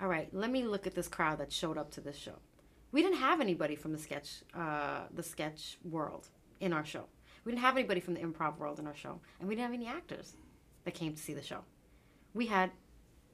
All 0.00 0.08
right, 0.08 0.32
let 0.34 0.50
me 0.50 0.62
look 0.64 0.86
at 0.86 0.94
this 0.94 1.08
crowd 1.08 1.38
that 1.38 1.52
showed 1.52 1.76
up 1.78 1.90
to 1.92 2.00
this 2.00 2.16
show. 2.16 2.36
We 2.92 3.02
didn't 3.02 3.18
have 3.18 3.40
anybody 3.40 3.76
from 3.76 3.92
the 3.92 3.98
sketch, 3.98 4.42
uh, 4.54 5.04
the 5.12 5.22
sketch 5.22 5.78
world 5.84 6.28
in 6.60 6.72
our 6.72 6.84
show. 6.84 7.04
We 7.44 7.52
didn't 7.52 7.62
have 7.62 7.76
anybody 7.76 8.00
from 8.00 8.14
the 8.14 8.20
improv 8.20 8.58
world 8.58 8.78
in 8.78 8.86
our 8.86 8.94
show, 8.94 9.20
and 9.38 9.48
we 9.48 9.54
didn't 9.54 9.70
have 9.70 9.74
any 9.74 9.86
actors 9.86 10.34
that 10.84 10.94
came 10.94 11.12
to 11.14 11.18
see 11.22 11.34
the 11.34 11.42
show. 11.42 11.60
We 12.34 12.46
had 12.46 12.70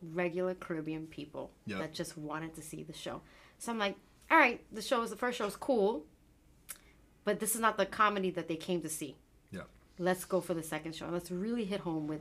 regular 0.03 0.55
Caribbean 0.55 1.07
people 1.07 1.53
Yep. 1.67 1.79
that 1.79 1.95
just 1.95 2.17
wanted 2.19 2.55
to 2.55 2.63
see 2.63 2.83
the 2.83 2.93
show. 2.93 3.23
So 3.59 3.71
I'm 3.73 3.79
like, 3.79 3.97
all 4.31 4.39
right, 4.39 4.61
the 4.73 4.83
show 4.83 5.03
is 5.03 5.11
the 5.11 5.17
first 5.17 5.39
show 5.39 5.47
is 5.47 5.57
cool, 5.57 6.05
but 7.25 7.41
this 7.41 7.55
is 7.55 7.61
not 7.61 7.77
the 7.77 7.87
comedy 7.87 8.31
that 8.31 8.49
they 8.49 8.57
came 8.57 8.81
to 8.83 8.89
see 8.89 9.17
Yeah. 9.51 9.63
let's 9.99 10.25
go 10.25 10.41
for 10.41 10.55
the 10.55 10.63
second 10.63 10.95
show. 10.95 11.09
Let's 11.11 11.31
really 11.31 11.65
hit 11.65 11.81
home 11.81 12.07
with 12.07 12.21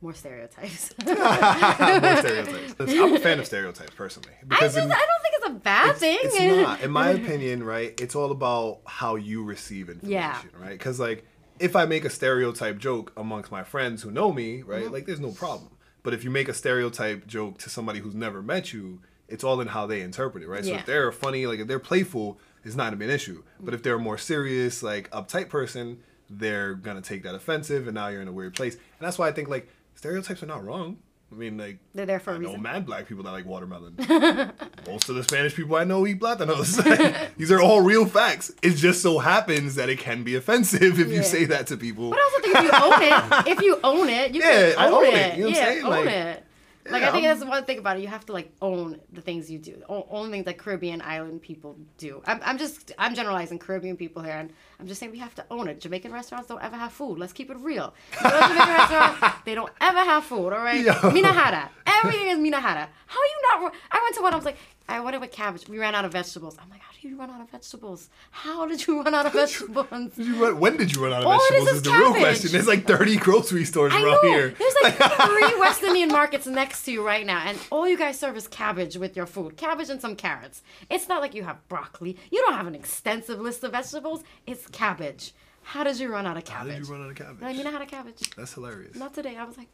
more 0.00 0.14
stereotypes. 0.14 0.92
More 1.06 1.14
stereotypes. 1.16 2.74
I'm 2.80 3.14
a 3.14 3.18
fan 3.20 3.38
of 3.38 3.46
stereotypes 3.46 3.90
personally 3.94 4.32
I 4.42 4.44
because 4.48 4.74
just, 4.74 4.84
in- 4.86 4.92
I 4.92 5.06
don't 5.06 5.22
think 5.22 5.34
it's 5.36 5.46
a 5.46 5.50
bad 5.50 5.96
thing. 5.96 6.18
It's 6.22 6.38
not, 6.62 6.80
in 6.82 6.90
my 6.90 7.10
opinion, 7.20 7.62
right? 7.62 7.98
It's 8.00 8.14
all 8.16 8.30
about 8.32 8.80
how 8.86 9.14
you 9.16 9.44
receive 9.44 9.88
information, 9.88 10.10
Yeah. 10.12 10.40
right? 10.60 10.70
Because 10.78 10.98
like, 10.98 11.24
if 11.60 11.76
I 11.76 11.84
make 11.84 12.04
a 12.04 12.10
stereotype 12.10 12.78
joke 12.78 13.12
amongst 13.16 13.52
my 13.52 13.62
friends 13.62 14.02
who 14.02 14.10
know 14.10 14.32
me, 14.32 14.62
right, 14.62 14.84
Mm-hmm. 14.84 14.92
like 14.92 15.06
there's 15.06 15.20
no 15.20 15.30
problem. 15.32 15.70
But 16.02 16.14
if 16.14 16.24
you 16.24 16.30
make 16.30 16.48
a 16.48 16.54
stereotype 16.54 17.26
joke 17.28 17.58
to 17.58 17.70
somebody 17.70 18.00
who's 18.00 18.14
never 18.16 18.42
met 18.42 18.72
you, 18.72 19.00
it's 19.32 19.42
all 19.44 19.60
in 19.60 19.68
how 19.68 19.86
they 19.86 20.00
interpret 20.02 20.44
it, 20.44 20.48
right? 20.48 20.64
So 20.64 20.74
if 20.74 20.86
they're 20.86 21.10
funny, 21.12 21.46
like 21.46 21.58
if 21.60 21.66
they're 21.66 21.78
playful, 21.80 22.38
it's 22.64 22.76
not 22.76 22.84
gonna 22.84 22.96
be 22.96 23.06
an 23.06 23.10
issue. 23.10 23.42
But 23.60 23.74
if 23.74 23.82
they're 23.82 23.96
a 23.96 23.98
more 23.98 24.18
serious, 24.18 24.82
like 24.82 25.10
uptight 25.10 25.48
person, 25.48 25.98
they're 26.30 26.74
gonna 26.74 27.02
take 27.02 27.22
that 27.24 27.34
offensive, 27.34 27.86
and 27.88 27.94
now 27.94 28.08
you're 28.08 28.22
in 28.22 28.28
a 28.28 28.32
weird 28.32 28.54
place. 28.54 28.74
And 28.74 29.00
that's 29.00 29.18
why 29.18 29.28
I 29.28 29.32
think 29.32 29.48
like 29.48 29.68
stereotypes 29.94 30.42
are 30.42 30.46
not 30.46 30.64
wrong. 30.64 30.98
I 31.30 31.34
mean, 31.34 31.56
like 31.56 31.78
They're 31.94 32.04
there 32.04 32.20
for 32.20 32.32
a 32.32 32.34
I 32.34 32.38
know 32.38 32.48
reason. 32.48 32.62
mad 32.62 32.84
black 32.84 33.08
people 33.08 33.24
that 33.24 33.30
like 33.30 33.46
watermelon. 33.46 33.94
Most 34.86 35.08
of 35.08 35.14
the 35.14 35.24
Spanish 35.24 35.54
people 35.54 35.76
I 35.76 35.84
know 35.84 36.06
eat 36.06 36.20
plátanos. 36.20 36.76
Like, 36.84 37.34
these 37.38 37.50
are 37.50 37.58
all 37.60 37.80
real 37.80 38.04
facts. 38.04 38.52
It 38.62 38.74
just 38.74 39.00
so 39.00 39.18
happens 39.18 39.76
that 39.76 39.88
it 39.88 39.98
can 39.98 40.24
be 40.24 40.34
offensive 40.36 41.00
if 41.00 41.08
Yeah. 41.08 41.16
you 41.16 41.22
say 41.22 41.46
that 41.46 41.68
to 41.68 41.78
people. 41.78 42.10
But 42.10 42.18
I 42.18 42.22
also 42.22 42.42
think 42.42 42.56
if 42.56 42.62
you 42.62 42.70
own 42.82 43.02
it, 43.02 43.48
if 43.48 43.62
you 43.62 43.80
own 43.82 44.08
it, 44.10 44.34
you 44.34 44.40
Yeah, 44.44 44.70
can 44.72 44.78
I 44.78 44.86
own, 44.88 44.94
own 44.94 45.04
it. 45.06 45.14
it, 45.14 45.36
you 45.38 45.44
know 45.44 45.48
what 45.48 45.56
I'm 45.56 45.62
yeah, 45.62 45.64
saying? 45.72 45.84
own 45.84 45.90
Like, 45.90 46.06
it. 46.08 46.41
Like 46.90 47.02
yeah, 47.02 47.08
I 47.10 47.12
think 47.12 47.24
that's 47.24 47.38
the 47.40 47.46
one 47.46 47.64
thing 47.64 47.78
about 47.78 47.96
it. 47.96 48.00
You 48.02 48.08
have 48.08 48.26
to 48.26 48.32
like 48.32 48.50
own 48.60 48.98
the 49.12 49.20
things 49.20 49.50
you 49.50 49.58
do. 49.58 49.82
O- 49.88 50.06
Own 50.10 50.30
things 50.32 50.44
that 50.46 50.58
Caribbean 50.58 51.00
island 51.00 51.40
people 51.40 51.76
do. 51.96 52.20
I'm, 52.26 52.40
I'm 52.44 52.58
just 52.58 52.90
I'm 52.98 53.14
generalizing 53.14 53.58
Caribbean 53.60 53.96
people 53.96 54.20
here, 54.22 54.34
and 54.34 54.52
I'm 54.80 54.88
just 54.88 54.98
saying 54.98 55.12
we 55.12 55.18
have 55.18 55.34
to 55.36 55.44
own 55.50 55.68
it. 55.68 55.80
Jamaican 55.80 56.12
restaurants 56.12 56.48
don't 56.48 56.62
ever 56.62 56.76
have 56.76 56.92
food. 56.92 57.18
Let's 57.18 57.32
keep 57.32 57.50
it 57.50 57.56
real. 57.58 57.94
You 58.24 58.30
Jamaican 58.30 59.32
they 59.44 59.54
don't 59.54 59.72
ever 59.80 59.98
have 60.00 60.24
food. 60.24 60.52
All 60.52 60.58
right, 60.64 60.84
Yo. 60.84 60.92
minahara. 60.92 61.68
Everything 61.86 62.28
is 62.30 62.38
minahara. 62.38 62.88
How 63.06 63.20
are 63.20 63.30
you 63.60 63.62
not? 63.62 63.74
I 63.92 64.00
went 64.02 64.14
to 64.16 64.22
one. 64.22 64.32
I 64.32 64.36
was 64.36 64.44
like, 64.44 64.56
I 64.92 65.00
went 65.00 65.18
with 65.20 65.32
cabbage. 65.32 65.68
We 65.68 65.78
ran 65.78 65.94
out 65.94 66.04
of 66.04 66.12
vegetables. 66.12 66.56
I'm 66.60 66.68
like, 66.68 66.80
how 66.80 66.92
did 66.92 67.02
you 67.08 67.16
run 67.18 67.30
out 67.30 67.40
of 67.40 67.50
vegetables? 67.50 68.10
How 68.30 68.66
did 68.66 68.86
you 68.86 69.02
run 69.02 69.14
out 69.14 69.24
of 69.26 69.32
vegetables? 69.32 69.86
Did 70.14 70.26
you 70.26 70.42
run, 70.44 70.58
when 70.64 70.76
did 70.76 70.94
you 70.94 71.02
run 71.02 71.12
out 71.14 71.22
of 71.22 71.28
All 71.28 71.38
vegetables? 71.38 71.68
is 71.70 71.74
Is 71.76 71.82
the 71.82 71.92
real 71.92 72.12
question. 72.14 72.52
There's 72.52 72.66
like 72.66 72.86
30 72.86 73.16
grocery 73.16 73.64
stores 73.64 73.92
I 73.94 74.02
around 74.02 74.18
know. 74.22 74.32
here. 74.32 74.50
There's 74.50 74.74
like 74.82 74.94
three 74.98 75.58
West 75.60 75.82
Indian 75.82 76.08
markets 76.10 76.46
next 76.46 76.84
to 76.84 76.92
you 76.92 77.04
right 77.06 77.24
now, 77.24 77.42
and 77.44 77.58
all 77.70 77.88
you 77.88 77.96
guys 77.96 78.18
serve 78.18 78.36
is 78.36 78.46
cabbage 78.48 78.96
with 78.96 79.16
your 79.16 79.26
food. 79.26 79.56
Cabbage 79.56 79.88
and 79.88 80.00
some 80.00 80.14
carrots. 80.14 80.62
It's 80.90 81.08
not 81.08 81.22
like 81.22 81.34
you 81.34 81.44
have 81.44 81.66
broccoli. 81.68 82.18
You 82.30 82.40
don't 82.42 82.54
have 82.54 82.66
an 82.66 82.74
extensive 82.74 83.40
list 83.40 83.64
of 83.64 83.72
vegetables. 83.72 84.22
It's 84.46 84.66
cabbage. 84.68 85.32
How 85.62 85.84
did 85.84 85.98
you 86.00 86.08
run 86.10 86.26
out 86.26 86.36
of 86.36 86.44
cabbage? 86.44 86.72
How 86.72 86.78
did 86.80 86.86
you 86.88 86.92
run 86.92 87.02
out 87.04 87.10
of 87.10 87.16
cabbage? 87.16 87.42
I 87.42 87.52
mean, 87.54 87.66
I 87.66 87.70
had 87.70 87.82
a 87.82 87.86
cabbage. 87.86 88.30
That's 88.36 88.52
hilarious. 88.52 88.96
Not 88.96 89.14
today. 89.14 89.36
I 89.36 89.44
was 89.44 89.56
like, 89.56 89.68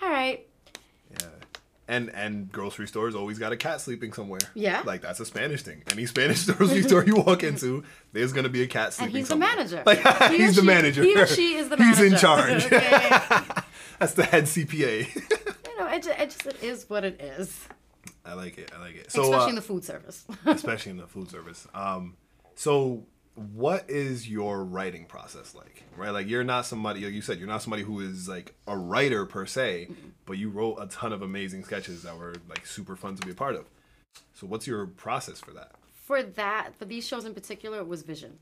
all 0.00 0.08
right. 0.08 0.46
And 1.88 2.10
and 2.14 2.50
grocery 2.50 2.86
stores 2.86 3.14
always 3.16 3.38
got 3.40 3.52
a 3.52 3.56
cat 3.56 3.80
sleeping 3.80 4.12
somewhere. 4.12 4.40
Yeah. 4.54 4.82
Like 4.86 5.02
that's 5.02 5.18
a 5.20 5.26
Spanish 5.26 5.62
thing. 5.62 5.82
Any 5.90 6.06
Spanish 6.06 6.44
grocery 6.46 6.82
store 6.82 7.04
you 7.04 7.16
walk 7.16 7.42
into, 7.42 7.82
there's 8.12 8.32
gonna 8.32 8.48
be 8.48 8.62
a 8.62 8.68
cat 8.68 8.92
sleeping. 8.94 9.16
And 9.16 9.18
he's 9.18 9.28
the 9.28 9.36
manager. 9.36 9.82
Like 9.84 9.98
He 10.30 10.38
he's 10.38 10.56
the 10.56 10.62
manager. 10.62 11.02
He 11.02 11.20
or 11.20 11.26
she 11.26 11.54
is 11.54 11.68
the 11.68 11.76
manager. 11.76 12.02
He's 12.04 12.12
in 12.12 12.18
charge. 12.18 12.66
Okay. 12.66 13.10
That's 13.98 14.14
the 14.14 14.24
head 14.24 14.44
CPA. 14.44 15.14
you 15.14 15.78
know, 15.78 15.86
it 15.88 16.02
just, 16.04 16.18
it 16.20 16.30
just 16.30 16.46
it 16.46 16.62
is 16.62 16.88
what 16.88 17.04
it 17.04 17.20
is. 17.20 17.66
I 18.24 18.34
like 18.34 18.58
it. 18.58 18.70
I 18.76 18.80
like 18.80 18.94
it. 18.94 19.10
So 19.10 19.22
Especially 19.24 19.44
uh, 19.46 19.48
in 19.48 19.54
the 19.56 19.62
food 19.62 19.84
service. 19.84 20.24
especially 20.46 20.90
in 20.92 20.96
the 20.98 21.06
food 21.08 21.30
service. 21.30 21.66
Um, 21.74 22.16
so 22.54 23.04
what 23.34 23.88
is 23.88 24.28
your 24.28 24.64
writing 24.64 25.06
process 25.06 25.54
like? 25.54 25.84
Right, 25.96 26.10
like 26.10 26.28
you're 26.28 26.44
not 26.44 26.66
somebody 26.66 27.04
like 27.04 27.14
you 27.14 27.22
said 27.22 27.38
you're 27.38 27.48
not 27.48 27.62
somebody 27.62 27.82
who 27.82 28.00
is 28.00 28.28
like 28.28 28.54
a 28.66 28.76
writer 28.76 29.24
per 29.26 29.46
se, 29.46 29.88
but 30.26 30.38
you 30.38 30.50
wrote 30.50 30.76
a 30.80 30.86
ton 30.86 31.12
of 31.12 31.22
amazing 31.22 31.64
sketches 31.64 32.02
that 32.02 32.16
were 32.18 32.34
like 32.48 32.66
super 32.66 32.96
fun 32.96 33.16
to 33.16 33.26
be 33.26 33.32
a 33.32 33.34
part 33.34 33.54
of. 33.54 33.66
So 34.34 34.46
what's 34.46 34.66
your 34.66 34.86
process 34.86 35.40
for 35.40 35.52
that? 35.52 35.72
for 36.02 36.22
that 36.22 36.74
for 36.78 36.84
these 36.84 37.06
shows 37.06 37.24
in 37.24 37.32
particular 37.32 37.78
it 37.78 37.86
was 37.86 38.02
vision 38.02 38.36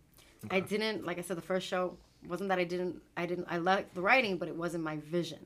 i 0.51 0.59
didn't 0.59 1.05
like 1.05 1.19
i 1.19 1.21
said 1.21 1.37
the 1.37 1.43
first 1.43 1.67
show 1.69 1.95
wasn't 2.27 2.49
that 2.49 2.59
i 2.59 2.65
didn't 2.65 2.97
i 3.17 3.27
didn't 3.27 3.47
i 3.51 3.59
liked 3.59 3.95
the 3.95 4.01
writing 4.01 4.39
but 4.39 4.49
it 4.49 4.57
wasn't 4.57 4.83
my 4.83 4.97
vision 4.97 5.39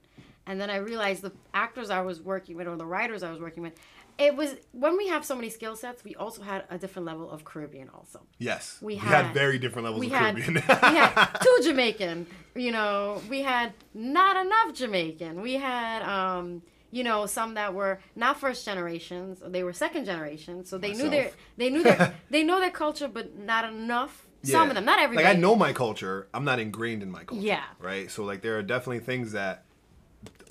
and 0.47 0.61
then 0.61 0.71
i 0.71 0.77
realized 0.77 1.23
the 1.23 1.33
actors 1.53 1.91
i 1.91 2.01
was 2.01 2.23
working 2.23 2.57
with 2.57 2.69
or 2.69 2.77
the 2.77 2.87
writers 2.87 3.23
i 3.25 3.31
was 3.31 3.41
working 3.41 3.63
with 3.65 3.75
it 4.19 4.37
was 4.37 4.55
when 4.73 4.97
we 4.97 5.09
have 5.09 5.25
so 5.25 5.35
many 5.35 5.51
skill 5.51 5.75
sets 5.77 6.05
we 6.05 6.15
also 6.15 6.43
had 6.43 6.65
a 6.71 6.79
different 6.79 7.07
level 7.07 7.31
of 7.31 7.45
caribbean 7.45 7.89
also 7.89 8.21
Yes, 8.39 8.79
We 8.81 8.95
we, 8.95 8.97
had- 8.97 9.27
had, 9.27 9.35
very 9.35 9.59
different 9.59 9.85
levels 9.87 10.01
we 10.01 10.07
of 10.07 10.13
had 10.13 10.37
Caribbean. 10.37 10.55
we 10.69 10.99
had 10.99 11.25
two 11.43 11.59
Jamaican. 11.63 12.27
You 12.55 12.71
know, 12.73 13.21
we 13.29 13.43
had 13.43 13.73
not 13.95 14.37
enough 14.45 14.75
Jamaican. 14.75 15.41
We 15.41 15.55
had 15.55 16.03
um, 16.03 16.63
you 16.93 17.03
know, 17.03 17.27
some 17.27 17.55
that 17.55 17.75
were 17.75 17.99
not 18.15 18.39
first 18.39 18.65
generations. 18.65 19.43
They 19.45 19.65
were 19.65 19.73
second 19.73 20.05
generation, 20.05 20.65
so 20.65 20.79
they 20.79 20.93
knew 20.93 21.11
their 21.11 21.31
they 21.57 21.69
knew 21.71 21.83
their 21.83 22.15
they 22.31 22.45
know 22.45 22.61
their 22.61 22.71
culture, 22.71 23.09
but 23.09 23.37
not 23.37 23.65
enough. 23.65 24.27
Some 24.45 24.69
of 24.69 24.75
them, 24.75 24.85
not 24.85 24.99
everybody. 25.01 25.27
Like 25.27 25.37
I 25.37 25.41
know 25.41 25.57
my 25.57 25.73
culture, 25.73 26.29
I'm 26.35 26.45
not 26.45 26.59
ingrained 26.61 27.03
in 27.03 27.11
my 27.11 27.25
culture. 27.25 27.43
Yeah. 27.45 27.65
Right. 27.81 28.11
So 28.11 28.25
like 28.25 28.43
there 28.43 28.59
are 28.59 28.63
definitely 28.63 29.01
things 29.01 29.33
that 29.33 29.64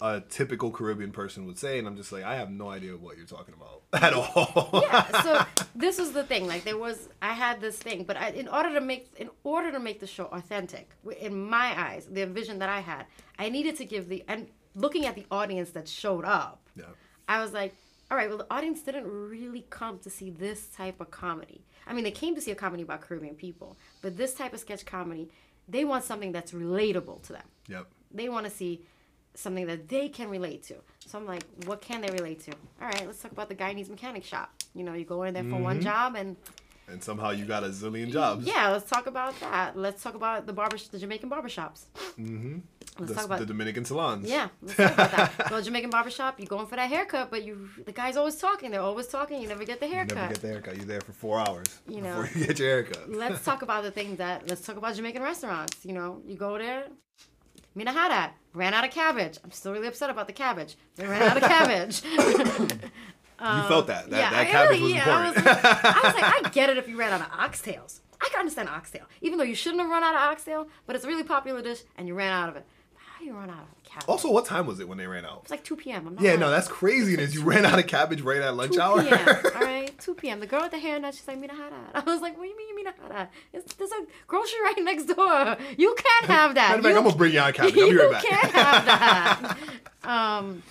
a 0.02 0.22
typical 0.22 0.72
Caribbean 0.72 1.12
person 1.12 1.46
would 1.46 1.58
say, 1.58 1.78
and 1.80 1.88
I'm 1.88 1.96
just 1.96 2.12
like, 2.12 2.24
I 2.24 2.36
have 2.36 2.50
no 2.52 2.70
idea 2.70 2.96
what 2.98 3.18
you're 3.18 3.26
talking 3.26 3.54
about 3.54 3.82
at 4.04 4.14
all. 4.14 4.70
yeah 4.84 5.22
so 5.22 5.46
this 5.76 5.98
was 6.00 6.12
the 6.14 6.24
thing 6.24 6.48
like 6.48 6.64
there 6.64 6.78
was 6.78 7.10
i 7.22 7.32
had 7.34 7.62
this 7.62 7.78
thing 7.78 8.04
but 8.04 8.18
I, 8.18 8.30
in 8.30 8.48
order 8.48 8.74
to 8.74 8.82
make 8.82 9.12
in 9.18 9.30
order 9.44 9.72
to 9.72 9.80
make 9.80 10.00
the 10.00 10.08
show 10.08 10.26
authentic 10.26 10.90
in 11.20 11.48
my 11.48 11.80
eyes 11.80 12.08
the 12.12 12.26
vision 12.26 12.58
that 12.60 12.70
i 12.70 12.80
had 12.80 13.06
i 13.38 13.50
needed 13.50 13.76
to 13.78 13.86
give 13.86 14.10
the 14.10 14.24
and 14.28 14.48
looking 14.74 15.06
at 15.06 15.14
the 15.16 15.26
audience 15.30 15.70
that 15.72 15.88
showed 15.88 16.26
up 16.26 16.68
Yeah. 16.76 16.86
i 17.28 17.40
was 17.44 17.54
like 17.54 17.76
all 18.10 18.18
right 18.18 18.28
well 18.30 18.40
the 18.40 18.48
audience 18.52 18.82
didn't 18.82 19.06
really 19.08 19.66
come 19.70 20.00
to 20.00 20.10
see 20.10 20.32
this 20.32 20.66
type 20.68 21.00
of 21.00 21.12
comedy 21.12 21.62
i 21.86 21.94
mean 21.94 22.04
they 22.04 22.12
came 22.12 22.34
to 22.34 22.42
see 22.42 22.52
a 22.52 22.56
comedy 22.56 22.82
about 22.82 23.02
caribbean 23.02 23.36
people 23.36 23.78
but 24.02 24.18
this 24.18 24.34
type 24.34 24.54
of 24.54 24.60
sketch 24.60 24.86
comedy 24.88 25.30
they 25.68 25.86
want 25.86 26.04
something 26.04 26.32
that's 26.32 26.52
relatable 26.52 27.22
to 27.28 27.34
them 27.34 27.48
Yep. 27.70 27.86
they 28.12 28.28
want 28.28 28.46
to 28.48 28.52
see 28.52 28.82
something 29.36 29.66
that 29.68 29.88
they 29.90 30.10
can 30.10 30.30
relate 30.30 30.64
to. 30.64 30.76
So 31.06 31.18
I'm 31.18 31.26
like, 31.26 31.44
what 31.66 31.82
can 31.82 32.02
they 32.02 32.12
relate 32.12 32.42
to? 32.46 32.52
All 32.82 32.88
right, 32.88 33.06
let's 33.06 33.22
talk 33.22 33.32
about 33.32 33.50
the 33.50 33.56
Guyanese 33.56 33.90
mechanic 33.90 34.24
shop. 34.24 34.52
You 34.76 34.84
know, 34.84 34.94
you 34.94 35.06
go 35.06 35.24
in 35.24 35.34
there 35.34 35.44
for 35.44 35.58
one 35.58 35.82
job 35.82 36.16
and 36.16 36.36
And 36.88 37.02
somehow 37.04 37.30
you 37.32 37.46
got 37.46 37.64
a 37.64 37.70
zillion 37.70 38.12
jobs. 38.12 38.46
yeah, 38.46 38.70
let's 38.70 38.90
talk 38.90 39.08
about 39.08 39.40
that. 39.40 39.78
Let's 39.78 40.02
talk 40.04 40.16
about 40.16 40.46
the 40.48 40.54
barber, 40.54 40.78
the 40.92 41.00
Jamaican 41.00 41.30
barbershops. 41.30 41.86
Mm-hmm. 42.20 42.58
Let's 43.00 43.10
The, 43.10 43.16
talk 43.16 43.26
about 43.26 43.40
the 43.40 43.46
Dominican 43.48 43.86
salons. 43.86 44.30
yeah, 44.30 44.50
let's 44.62 44.78
talk 44.78 44.94
about 44.94 45.12
that. 45.38 45.50
Go 45.50 45.58
to 45.58 45.64
Jamaican 45.64 45.90
barbershop, 45.90 46.40
you 46.40 46.46
going 46.46 46.68
for 46.68 46.76
that 46.76 46.90
haircut, 46.90 47.32
but 47.32 47.44
you 47.44 47.70
the 47.86 47.92
guy's 47.92 48.18
always 48.18 48.36
talking. 48.36 48.70
They're 48.72 48.82
always 48.82 49.08
talking. 49.08 49.42
You 49.42 49.48
never 49.48 49.66
get 49.66 49.80
the 49.80 49.88
You 49.88 49.94
haircut. 49.94 50.16
never 50.18 50.34
get 50.34 50.42
the 50.42 50.48
haircut. 50.50 50.76
You're 50.78 50.86
there 50.86 51.02
for 51.02 51.12
four 51.14 51.40
hours 51.40 51.66
You 51.88 52.02
know. 52.02 52.22
before 52.22 52.40
you 52.42 52.48
get 52.48 52.60
your 52.60 52.70
haircut. 52.70 53.10
let's 53.10 53.44
talk 53.44 53.62
about 53.64 53.84
the 53.84 53.92
things 53.92 54.18
that 54.20 54.48
let's 54.48 54.62
talk 54.62 54.78
about 54.78 54.96
Jamaican 54.96 55.24
restaurants. 55.24 55.84
You 55.86 55.94
know, 55.94 56.22
you 56.28 56.36
go 56.36 56.58
there. 56.58 56.86
Mina 57.76 57.92
had 57.92 58.10
that. 58.12 58.34
Ran 58.54 58.74
out 58.74 58.86
of 58.86 58.92
cabbage. 58.92 59.40
I'm 59.44 59.52
still 59.52 59.72
really 59.72 59.88
upset 59.88 60.10
about 60.10 60.28
the 60.28 60.34
cabbage. 60.34 60.76
They 60.96 61.08
ran 61.08 61.24
out 61.24 61.38
of 61.38 61.44
cabbage. 61.44 62.04
you 62.06 63.68
felt 63.68 63.88
that. 63.88 64.10
That, 64.10 64.12
yeah, 64.12 64.30
that 64.30 64.48
cabbage 64.48 64.80
really- 64.80 64.94
was 64.94 65.06
yeah, 65.06 65.06
I 65.08 65.28
was, 65.28 65.36
like, 65.36 65.66
I 65.66 66.02
was 66.04 66.14
like, 66.14 66.46
I 66.46 66.50
get 66.54 66.70
it 66.70 66.78
if 66.78 66.88
you 66.88 66.98
ran 66.98 67.14
out 67.14 67.22
of 67.22 67.28
oxtails. 67.32 68.00
I 68.22 68.30
can 68.30 68.40
understand 68.40 68.70
oxtail, 68.70 69.04
even 69.22 69.38
though 69.38 69.44
you 69.44 69.56
shouldn't 69.56 69.82
have 69.82 69.90
run 69.90 70.04
out 70.04 70.16
of 70.16 70.22
oxtail, 70.22 70.68
but 70.86 70.96
it's 70.96 71.04
a 71.04 71.08
really 71.08 71.24
popular 71.24 71.62
dish 71.62 71.82
and 71.98 72.08
you 72.08 72.14
ran 72.14 72.32
out 72.32 72.48
of 72.50 72.56
it. 72.56 72.66
How 72.96 73.26
you 73.26 73.34
run 73.34 73.50
out 73.50 73.58
of 73.64 73.83
cabbage? 73.94 74.10
Also, 74.10 74.32
what 74.32 74.46
time 74.46 74.66
was 74.66 74.80
it 74.80 74.88
when 74.88 74.98
they 74.98 75.08
ran 75.08 75.26
out? 75.26 75.40
it's 75.44 75.52
like 75.52 75.64
2 75.64 75.76
p.m. 75.76 76.08
I'm 76.08 76.16
not 76.16 76.24
Yeah, 76.24 76.32
lying. 76.32 76.40
no, 76.42 76.52
that's 76.52 76.68
craziness. 76.68 77.34
You 77.34 77.44
ran 77.44 77.66
out 77.66 77.78
of 77.80 77.88
cabbage 77.88 78.22
right 78.22 78.42
at 78.42 78.56
lunch 78.56 78.74
2 78.74 78.82
hour. 78.82 79.02
p.m. 79.04 79.20
All 79.56 79.62
right, 79.62 79.98
2 80.00 80.14
p.m. 80.16 80.40
The 80.40 80.48
girl 80.48 80.62
with 80.62 80.72
the 80.72 80.78
hairnet, 80.78 81.14
she's 81.14 81.28
like, 81.28 81.40
Mina 81.40 81.54
Hada. 81.54 81.74
I 81.94 82.00
was 82.02 82.22
like, 82.22 82.38
what 82.38 82.44
do 82.44 82.50
you 82.50 82.58
mean, 82.58 82.76
Mina 82.76 82.94
Hada? 83.08 83.28
It's, 83.54 83.74
there's 83.76 83.92
a 83.92 84.06
grocery 84.28 84.62
right 84.64 84.76
next 84.80 85.06
door. 85.06 85.58
You 85.78 85.96
can't 85.98 86.26
have 86.26 86.56
that. 86.56 86.70
Matter 86.70 86.80
of 86.80 86.86
You- 86.86 86.98
I'm 86.98 87.04
gonna 87.04 87.16
bring 87.16 87.34
you 87.34 87.40
out 87.42 87.54
cabbage. 87.54 87.78
I'll 87.78 87.90
be 87.90 87.96
right 87.98 88.12
back. 88.12 88.24
can't 88.24 88.52
have 88.52 89.58
that. 90.04 90.10
um, 90.10 90.64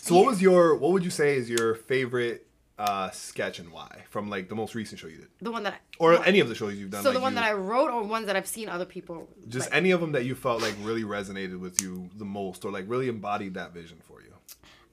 So 0.00 0.14
what 0.16 0.26
was 0.26 0.40
your 0.42 0.74
what 0.76 0.92
would 0.92 1.04
you 1.04 1.10
say 1.10 1.36
is 1.36 1.48
your 1.50 1.74
favorite 1.74 2.46
uh 2.82 3.10
sketch 3.10 3.58
and 3.62 3.70
why 3.76 3.90
from 4.10 4.24
like 4.34 4.48
the 4.48 4.54
most 4.62 4.74
recent 4.74 4.98
show 5.00 5.06
you 5.06 5.16
did 5.24 5.28
the 5.40 5.52
one 5.56 5.62
that 5.66 5.74
I, 5.74 5.76
or 5.98 6.08
any 6.24 6.40
of 6.40 6.48
the 6.48 6.54
shows 6.54 6.74
you've 6.74 6.90
done 6.90 7.02
so 7.02 7.10
like 7.10 7.18
the 7.18 7.22
one 7.22 7.32
you- 7.32 7.40
that 7.40 7.44
I 7.44 7.52
wrote 7.52 7.90
or 7.90 8.02
ones 8.02 8.26
that 8.26 8.36
I've 8.36 8.46
seen 8.56 8.68
other 8.68 8.84
people 8.96 9.28
just 9.48 9.68
like, 9.70 9.76
any 9.80 9.90
of 9.92 10.00
them 10.00 10.12
that 10.12 10.24
you 10.24 10.34
felt 10.34 10.60
like 10.66 10.74
really 10.82 11.04
resonated 11.04 11.58
with 11.60 11.80
you 11.82 11.92
the 12.16 12.24
most 12.24 12.64
or 12.64 12.70
like 12.72 12.86
really 12.88 13.08
embodied 13.08 13.54
that 13.54 13.72
vision 13.72 13.98
for 14.08 14.20
you 14.20 14.32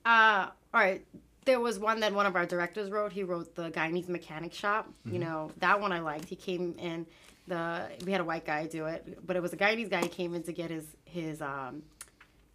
Uh, 0.05 0.47
all 0.73 0.81
right. 0.81 1.01
There 1.45 1.59
was 1.59 1.75
one 1.79 1.99
that 2.01 2.13
one 2.13 2.25
of 2.31 2.35
our 2.35 2.45
directors 2.45 2.87
wrote. 2.93 3.11
He 3.11 3.23
wrote 3.23 3.55
the 3.55 3.67
Guyanese 3.71 4.07
mechanic 4.09 4.53
shop. 4.53 4.83
Mm-hmm. 4.87 5.13
You 5.13 5.19
know 5.25 5.51
that 5.65 5.81
one 5.81 5.91
I 5.91 5.99
liked. 6.11 6.25
He 6.29 6.35
came 6.35 6.75
in. 6.89 7.05
The 7.47 7.89
we 8.05 8.11
had 8.11 8.21
a 8.21 8.27
white 8.31 8.45
guy 8.45 8.67
do 8.67 8.85
it, 8.85 9.01
but 9.25 9.35
it 9.35 9.41
was 9.41 9.51
a 9.53 9.57
Guyanese 9.57 9.89
guy. 9.89 10.01
He 10.03 10.09
came 10.09 10.31
in 10.37 10.43
to 10.43 10.53
get 10.53 10.69
his 10.69 10.85
his 11.05 11.41
um 11.41 11.73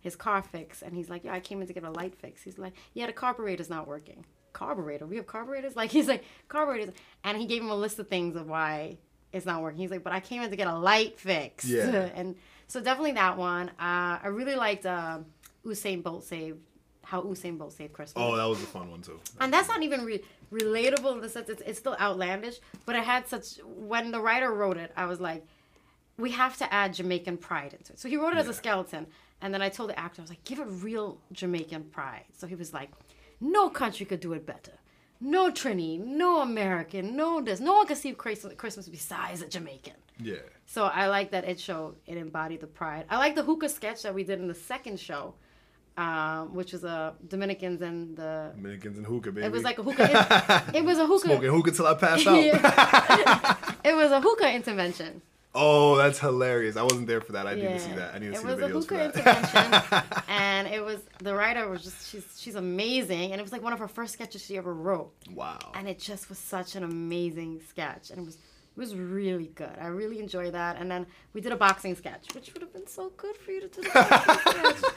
his 0.00 0.14
car 0.16 0.40
fixed, 0.42 0.82
and 0.82 0.94
he's 0.98 1.10
like, 1.10 1.24
"Yeah, 1.24 1.34
I 1.34 1.40
came 1.40 1.60
in 1.60 1.66
to 1.66 1.72
get 1.78 1.82
a 1.84 1.90
light 1.90 2.14
fix." 2.22 2.42
He's 2.42 2.58
like, 2.58 2.74
"Yeah, 2.98 3.06
the 3.06 3.12
carburetor's 3.12 3.70
not 3.76 3.86
working." 3.88 4.24
Carburetor? 4.54 5.04
We 5.06 5.16
have 5.16 5.26
carburetors? 5.26 5.76
Like 5.76 5.90
he's 5.90 6.08
like 6.08 6.24
carburetors, 6.48 6.90
and 7.22 7.36
he 7.36 7.44
gave 7.44 7.60
him 7.60 7.68
a 7.68 7.76
list 7.76 7.98
of 7.98 8.08
things 8.08 8.36
of 8.36 8.48
why 8.48 8.96
it's 9.34 9.44
not 9.44 9.60
working. 9.60 9.80
He's 9.80 9.90
like, 9.90 10.02
"But 10.02 10.14
I 10.14 10.20
came 10.20 10.40
in 10.40 10.48
to 10.48 10.56
get 10.56 10.66
a 10.68 10.78
light 10.78 11.20
fix. 11.20 11.66
Yeah. 11.66 12.08
and 12.14 12.36
so 12.68 12.80
definitely 12.80 13.12
that 13.12 13.36
one. 13.36 13.68
Uh, 13.70 14.18
I 14.22 14.28
really 14.28 14.56
liked 14.56 14.86
uh, 14.86 15.18
Usain 15.66 16.02
Bolt 16.02 16.24
saved 16.24 16.58
how 17.02 17.20
Usain 17.20 17.58
Bolt 17.58 17.74
saved 17.74 17.92
Christmas. 17.92 18.24
oh 18.24 18.34
that 18.34 18.44
was 18.46 18.62
a 18.62 18.66
fun 18.66 18.90
one 18.90 19.02
too 19.02 19.20
and 19.38 19.52
that's 19.52 19.68
not 19.68 19.82
even 19.82 20.06
re- 20.06 20.22
relatable 20.50 21.12
in 21.12 21.20
the 21.20 21.28
sense 21.28 21.50
it's, 21.50 21.60
it's 21.66 21.78
still 21.78 21.96
outlandish, 22.00 22.56
but 22.86 22.96
it 22.96 23.04
had 23.04 23.28
such. 23.28 23.58
When 23.64 24.10
the 24.10 24.20
writer 24.20 24.50
wrote 24.52 24.78
it, 24.78 24.90
I 24.96 25.04
was 25.06 25.20
like, 25.20 25.44
we 26.16 26.30
have 26.30 26.56
to 26.58 26.72
add 26.72 26.94
Jamaican 26.94 27.38
pride 27.38 27.74
into 27.74 27.92
it. 27.92 27.98
So 27.98 28.08
he 28.08 28.16
wrote 28.16 28.32
it 28.32 28.38
as 28.38 28.48
a 28.48 28.54
skeleton, 28.54 29.06
and 29.42 29.52
then 29.52 29.60
I 29.60 29.68
told 29.68 29.90
the 29.90 29.98
actor, 29.98 30.22
I 30.22 30.24
was 30.24 30.30
like, 30.30 30.44
give 30.44 30.60
it 30.60 30.66
real 30.66 31.18
Jamaican 31.32 31.84
pride. 31.84 32.24
So 32.36 32.46
he 32.46 32.54
was 32.54 32.72
like, 32.72 32.90
no 33.40 33.68
country 33.70 34.06
could 34.06 34.20
do 34.20 34.32
it 34.32 34.46
better. 34.46 34.72
No 35.20 35.50
Trini, 35.50 35.98
no 35.98 36.40
American, 36.42 37.16
no 37.16 37.40
this. 37.40 37.60
No 37.60 37.72
one 37.74 37.86
could 37.86 37.96
see 37.96 38.12
Christmas, 38.12 38.88
besides 38.88 39.40
a 39.42 39.48
Jamaican. 39.48 39.94
yeah 40.20 40.36
So 40.66 40.84
I 40.84 41.06
like 41.08 41.30
that 41.30 41.44
it 41.44 41.58
showed 41.60 41.94
it 42.06 42.16
embodied 42.16 42.60
the 42.60 42.66
pride. 42.66 43.04
I 43.08 43.16
like 43.18 43.34
the 43.34 43.42
hookah 43.42 43.68
sketch 43.68 44.02
that 44.02 44.14
we 44.14 44.22
did 44.24 44.38
in 44.40 44.48
the 44.48 44.54
second 44.54 44.98
show, 45.00 45.34
um, 45.96 46.54
which 46.54 46.72
was 46.72 46.84
uh, 46.84 47.12
Dominicans 47.28 47.80
and 47.80 48.16
the. 48.16 48.52
Dominicans 48.56 48.98
and 48.98 49.06
hookah 49.06 49.32
baby 49.32 49.46
It 49.46 49.52
was 49.52 49.62
like 49.62 49.78
a 49.78 49.82
hookah. 49.82 50.08
It, 50.72 50.76
it 50.78 50.84
was 50.84 50.98
a 50.98 51.06
hookah. 51.10 51.28
smoking 51.28 51.50
hookah 51.50 51.70
till 51.72 51.86
I 51.86 51.94
pass 51.94 52.26
out 52.26 52.36
it 53.84 53.94
was 53.94 54.10
a 54.10 54.20
hookah 54.20 54.52
intervention. 54.52 55.22
Oh 55.56 55.96
that's 55.96 56.18
hilarious 56.18 56.76
I 56.76 56.82
wasn't 56.82 57.06
there 57.06 57.20
for 57.20 57.32
that 57.32 57.46
I 57.46 57.54
need 57.54 57.62
to 57.62 57.78
see 57.80 57.92
that 57.92 58.14
I 58.14 58.18
need 58.18 58.26
to 58.26 58.32
it 58.32 58.38
see 58.38 58.46
was 58.46 58.56
the 58.58 58.66
a 58.66 58.68
videos 58.70 58.88
for 58.88 58.94
hookah 58.96 59.22
that 59.22 59.42
intervention, 59.52 60.22
and 60.28 60.66
it 60.68 60.84
was 60.84 61.00
the 61.18 61.34
writer 61.34 61.68
was 61.68 61.82
just 61.84 62.10
she's 62.10 62.24
she's 62.38 62.54
amazing, 62.56 63.30
and 63.32 63.40
it 63.40 63.42
was 63.42 63.52
like 63.52 63.62
one 63.62 63.72
of 63.72 63.78
her 63.78 63.88
first 63.88 64.14
sketches 64.14 64.44
she 64.44 64.56
ever 64.56 64.74
wrote, 64.74 65.12
wow 65.32 65.58
and 65.74 65.88
it 65.88 65.98
just 66.00 66.28
was 66.28 66.38
such 66.38 66.74
an 66.74 66.82
amazing 66.82 67.60
sketch, 67.68 68.10
and 68.10 68.18
it 68.18 68.24
was 68.24 68.34
it 68.36 68.80
was 68.80 68.96
really 68.96 69.52
good. 69.54 69.70
I 69.80 69.86
really 69.86 70.18
enjoyed 70.18 70.54
that, 70.54 70.80
and 70.80 70.90
then 70.90 71.06
we 71.32 71.40
did 71.40 71.52
a 71.52 71.56
boxing 71.56 71.94
sketch, 71.94 72.34
which 72.34 72.52
would 72.52 72.60
have 72.62 72.72
been 72.72 72.88
so 72.88 73.12
good 73.16 73.36
for 73.36 73.52
you 73.52 73.60
to 73.60 73.68
do. 73.68 73.82
The 73.82 73.90
boxing 73.90 74.62
sketch. 74.76 74.92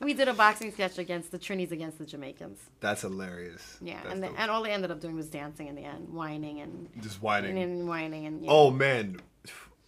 We 0.00 0.12
did 0.12 0.28
a 0.28 0.34
boxing 0.34 0.70
sketch 0.72 0.98
against 0.98 1.30
the 1.30 1.38
Trinis 1.38 1.70
against 1.70 1.96
the 1.98 2.04
Jamaicans. 2.04 2.58
that's 2.80 3.00
hilarious 3.02 3.78
Yeah, 3.80 4.00
That's 4.02 4.12
and 4.14 4.22
the, 4.22 4.28
and 4.36 4.50
all 4.50 4.62
they 4.62 4.72
ended 4.72 4.90
up 4.90 5.00
doing 5.00 5.14
was 5.16 5.28
dancing 5.28 5.68
in 5.68 5.74
the 5.76 5.84
end, 5.84 6.10
wining 6.10 6.60
and 6.60 6.88
just 7.00 7.22
wining 7.22 7.56
and, 7.56 7.80
and 7.80 7.88
wining 7.88 8.26
and. 8.26 8.44
Yeah. 8.44 8.50
Oh 8.50 8.70
man, 8.70 9.20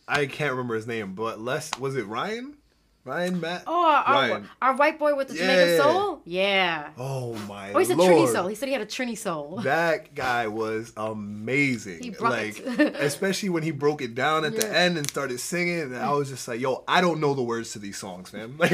I 0.06 0.26
can't 0.26 0.50
remember 0.52 0.74
his 0.74 0.86
name, 0.86 1.14
but 1.14 1.40
Les 1.40 1.70
was 1.78 1.96
it 1.96 2.06
Ryan? 2.06 2.56
Ryan 3.06 3.38
Matt? 3.38 3.64
Oh, 3.66 3.84
our, 4.06 4.14
Ryan. 4.14 4.48
our 4.62 4.76
white 4.76 4.98
boy 4.98 5.14
with 5.14 5.28
the 5.28 5.34
Jamaican 5.34 5.68
Yeah. 5.68 5.76
soul? 5.76 6.22
Yeah. 6.24 6.88
Oh 6.96 7.34
my 7.46 7.72
Oh, 7.74 7.78
he's 7.78 7.90
a 7.90 7.96
lord. 7.96 8.10
Trini 8.10 8.32
soul. 8.32 8.46
He 8.46 8.54
said 8.54 8.66
he 8.68 8.72
had 8.72 8.80
a 8.80 8.86
Trini 8.86 9.16
soul. 9.16 9.60
That 9.62 10.14
guy 10.14 10.46
was 10.46 10.92
amazing. 10.96 12.02
He 12.02 12.08
brought 12.10 12.32
like, 12.32 12.60
it. 12.60 12.94
especially 12.98 13.50
when 13.50 13.62
he 13.62 13.72
broke 13.72 14.00
it 14.00 14.14
down 14.14 14.46
at 14.46 14.56
the 14.56 14.66
end 14.74 14.96
and 14.96 15.06
started 15.08 15.38
singing, 15.40 15.80
and 15.80 15.96
I 15.96 16.12
was 16.14 16.30
just 16.30 16.48
like, 16.48 16.60
"Yo, 16.60 16.82
I 16.88 17.02
don't 17.02 17.20
know 17.20 17.34
the 17.34 17.42
words 17.42 17.72
to 17.72 17.78
these 17.78 17.98
songs, 17.98 18.32
man." 18.32 18.54
Like, 18.58 18.70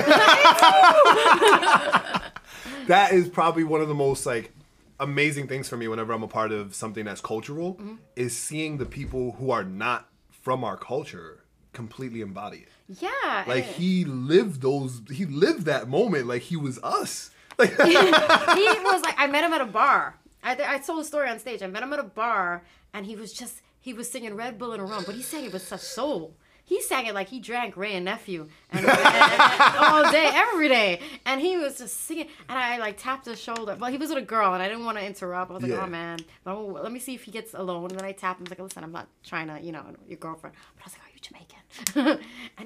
that 2.87 3.13
is 3.13 3.29
probably 3.29 3.65
one 3.65 3.81
of 3.81 3.89
the 3.89 3.95
most 3.95 4.27
like 4.27 4.53
amazing 4.99 5.49
things 5.49 5.69
for 5.69 5.77
me 5.77 5.89
whenever 5.89 6.13
I'm 6.13 6.23
a 6.23 6.29
part 6.29 6.53
of 6.53 6.75
something 6.75 7.05
that's 7.05 7.21
cultural 7.21 7.75
Mm-hmm. 7.75 7.95
is 8.17 8.37
seeing 8.37 8.79
the 8.79 8.87
people 8.87 9.33
who 9.33 9.51
are 9.51 9.65
not 9.65 10.09
from 10.41 10.65
our 10.65 10.77
culture 10.77 11.45
completely 11.73 12.21
embody 12.21 12.59
it. 12.59 12.99
Yeah. 13.01 13.45
Like 13.47 13.65
he 13.65 14.05
lived 14.05 14.61
those, 14.63 15.03
he 15.13 15.27
lived 15.27 15.67
that 15.67 15.89
moment 15.89 16.27
like 16.27 16.43
he 16.43 16.57
was 16.57 16.79
us. 16.83 17.31
Like, 17.59 17.71
he 17.83 17.95
was 17.95 19.03
like, 19.03 19.15
I 19.19 19.27
met 19.27 19.45
him 19.45 19.53
at 19.53 19.61
a 19.61 19.67
bar. 19.67 20.17
I, 20.43 20.57
I 20.67 20.79
told 20.79 21.01
a 21.01 21.05
story 21.05 21.29
on 21.29 21.39
stage. 21.39 21.63
I 21.63 21.67
met 21.67 21.83
him 21.83 21.93
at 21.93 21.99
a 21.99 22.05
bar, 22.05 22.63
and 22.95 23.05
he 23.05 23.15
was 23.15 23.33
just, 23.33 23.61
he 23.81 23.93
was 23.93 24.11
singing 24.11 24.35
Red 24.35 24.59
Bull 24.59 24.73
and 24.73 24.81
a 24.81 24.85
rum, 24.85 25.05
but 25.05 25.15
he 25.15 25.23
sang 25.23 25.45
it 25.45 25.53
with 25.53 25.67
such 25.67 25.81
soul. 25.81 26.35
He 26.71 26.81
sang 26.81 27.07
it 27.07 27.15
like 27.15 27.29
he 27.29 27.41
drank 27.41 27.77
Wray 27.77 27.95
and 27.95 28.05
Nephew 28.05 28.47
and, 28.71 28.87
and- 28.87 28.89
and- 28.89 29.77
all 29.85 30.05
day, 30.13 30.31
every 30.33 30.69
day. 30.69 31.01
And 31.27 31.41
he 31.41 31.57
was 31.57 31.79
just 31.79 31.95
singing. 32.07 32.29
And 32.49 32.57
I 32.57 32.79
like 32.79 32.97
tapped 32.97 33.27
his 33.27 33.41
shoulder. 33.41 33.77
Well, 33.79 33.91
he 33.91 33.99
was 33.99 34.09
with 34.11 34.19
a 34.19 34.23
girl, 34.37 34.55
and 34.55 34.63
I 34.63 34.69
didn't 34.69 34.85
want 34.85 34.97
to 34.99 35.05
interrupt. 35.05 35.51
I 35.51 35.55
was 35.55 35.63
like, 35.65 35.73
oh, 35.73 35.75
Yeah. 35.75 35.85
oh 35.85 35.89
man. 35.89 36.21
But 36.45 36.57
let 36.85 36.93
me 36.93 37.01
see 37.01 37.15
if 37.15 37.25
he 37.25 37.33
gets 37.33 37.55
alone. 37.55 37.91
And 37.91 37.99
then 37.99 38.05
I 38.05 38.13
tapped 38.13 38.39
him. 38.41 38.45
I 38.47 38.51
was 38.51 38.51
like, 38.59 38.61
listen, 38.69 38.85
I'm 38.85 38.93
not 38.93 39.09
trying 39.25 39.49
to, 39.49 39.61
you 39.61 39.73
know, 39.73 39.85
your 40.09 40.19
girlfriend. 40.19 40.55
But 40.77 40.83
I 40.83 40.87
was 40.87 40.93
like, 40.95 41.03
are 41.09 41.13
you 41.15 41.21
Jamaican? 41.21 41.60
and 41.95 42.19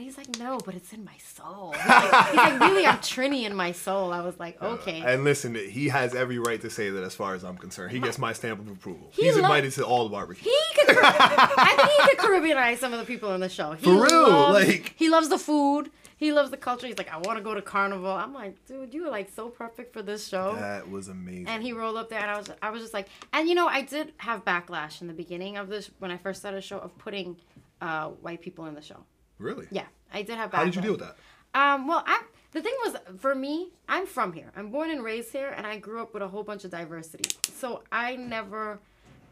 he's 0.02 0.16
like, 0.16 0.38
no, 0.38 0.58
but 0.64 0.74
it's 0.74 0.92
in 0.92 1.04
my 1.04 1.16
soul. 1.18 1.72
He's 1.72 1.86
like, 1.88 2.26
he's 2.26 2.36
like, 2.36 2.60
really, 2.60 2.86
I'm 2.86 2.98
Trini 2.98 3.44
in 3.44 3.54
my 3.54 3.72
soul. 3.72 4.12
I 4.12 4.20
was 4.20 4.38
like, 4.38 4.56
uh, 4.62 4.68
okay. 4.70 5.02
And 5.04 5.24
listen, 5.24 5.54
he 5.54 5.88
has 5.88 6.14
every 6.14 6.38
right 6.38 6.60
to 6.62 6.70
say 6.70 6.90
that 6.90 7.04
as 7.04 7.14
far 7.14 7.34
as 7.34 7.44
I'm 7.44 7.56
concerned. 7.56 7.92
He 7.92 8.00
gets 8.00 8.18
my 8.18 8.32
stamp 8.32 8.60
of 8.60 8.68
approval. 8.70 9.08
He 9.12 9.22
He's 9.24 9.34
lo- 9.36 9.42
invited 9.42 9.72
to 9.72 9.84
all 9.84 10.04
the 10.04 10.10
barbecues. 10.10 10.44
He 10.44 10.84
could, 10.86 10.96
I 11.00 11.74
think 11.76 12.10
he 12.10 12.16
could 12.16 12.18
Caribbeanize 12.30 12.78
some 12.78 12.92
of 12.92 12.98
the 12.98 13.04
people 13.06 13.30
on 13.30 13.40
the 13.40 13.48
show. 13.48 13.72
He 13.72 13.84
For 13.84 14.04
real, 14.04 14.22
loves, 14.28 14.66
like- 14.66 14.94
he 14.96 15.08
loves 15.08 15.28
the 15.28 15.38
food. 15.38 15.90
He 16.16 16.32
loves 16.32 16.50
the 16.50 16.56
culture. 16.56 16.86
He's 16.86 16.96
like, 16.96 17.12
I 17.12 17.18
want 17.18 17.38
to 17.38 17.44
go 17.44 17.54
to 17.54 17.60
carnival. 17.60 18.10
I'm 18.10 18.32
like, 18.32 18.64
dude, 18.66 18.94
you 18.94 19.04
are 19.06 19.10
like 19.10 19.30
so 19.34 19.48
perfect 19.48 19.92
for 19.92 20.00
this 20.00 20.26
show. 20.28 20.54
That 20.54 20.88
was 20.88 21.08
amazing. 21.08 21.48
and 21.48 21.62
he 21.62 21.72
rolled 21.72 21.96
up 21.96 22.08
there, 22.08 22.20
and 22.20 22.30
I 22.30 22.38
was, 22.38 22.50
I 22.62 22.70
was 22.70 22.80
just 22.82 22.94
like, 22.94 23.08
and 23.32 23.48
you 23.48 23.54
know, 23.56 23.66
I 23.66 23.82
did 23.82 24.12
have 24.18 24.44
backlash 24.44 25.00
in 25.02 25.08
the 25.08 25.12
beginning 25.12 25.56
of 25.56 25.68
this 25.68 25.90
when 25.98 26.10
I 26.12 26.16
first 26.16 26.40
started 26.40 26.58
the 26.58 26.62
show 26.62 26.78
of 26.78 26.96
putting 26.98 27.36
uh, 27.84 28.08
white 28.24 28.40
people 28.46 28.64
in 28.66 28.74
the 28.74 28.82
show. 28.90 29.00
really? 29.38 29.66
Yeah, 29.70 29.86
I 30.12 30.22
did 30.22 30.36
have. 30.36 30.50
Backlash. 30.50 30.56
How 30.56 30.64
did 30.64 30.76
you 30.76 30.82
deal 30.82 30.92
with 30.96 31.00
that? 31.06 31.16
Um, 31.60 31.86
well, 31.88 32.02
I 32.06 32.16
the 32.54 32.62
thing 32.62 32.74
was 32.84 32.94
for 33.18 33.34
me, 33.34 33.54
I'm 33.88 34.06
from 34.06 34.32
here. 34.32 34.50
I'm 34.56 34.70
born 34.70 34.88
and 34.90 35.02
raised 35.02 35.30
here, 35.32 35.50
and 35.56 35.66
I 35.66 35.74
grew 35.86 36.00
up 36.02 36.14
with 36.14 36.22
a 36.22 36.28
whole 36.28 36.44
bunch 36.50 36.64
of 36.64 36.70
diversity. 36.70 37.28
So 37.60 37.82
I 37.90 38.16
never, 38.16 38.78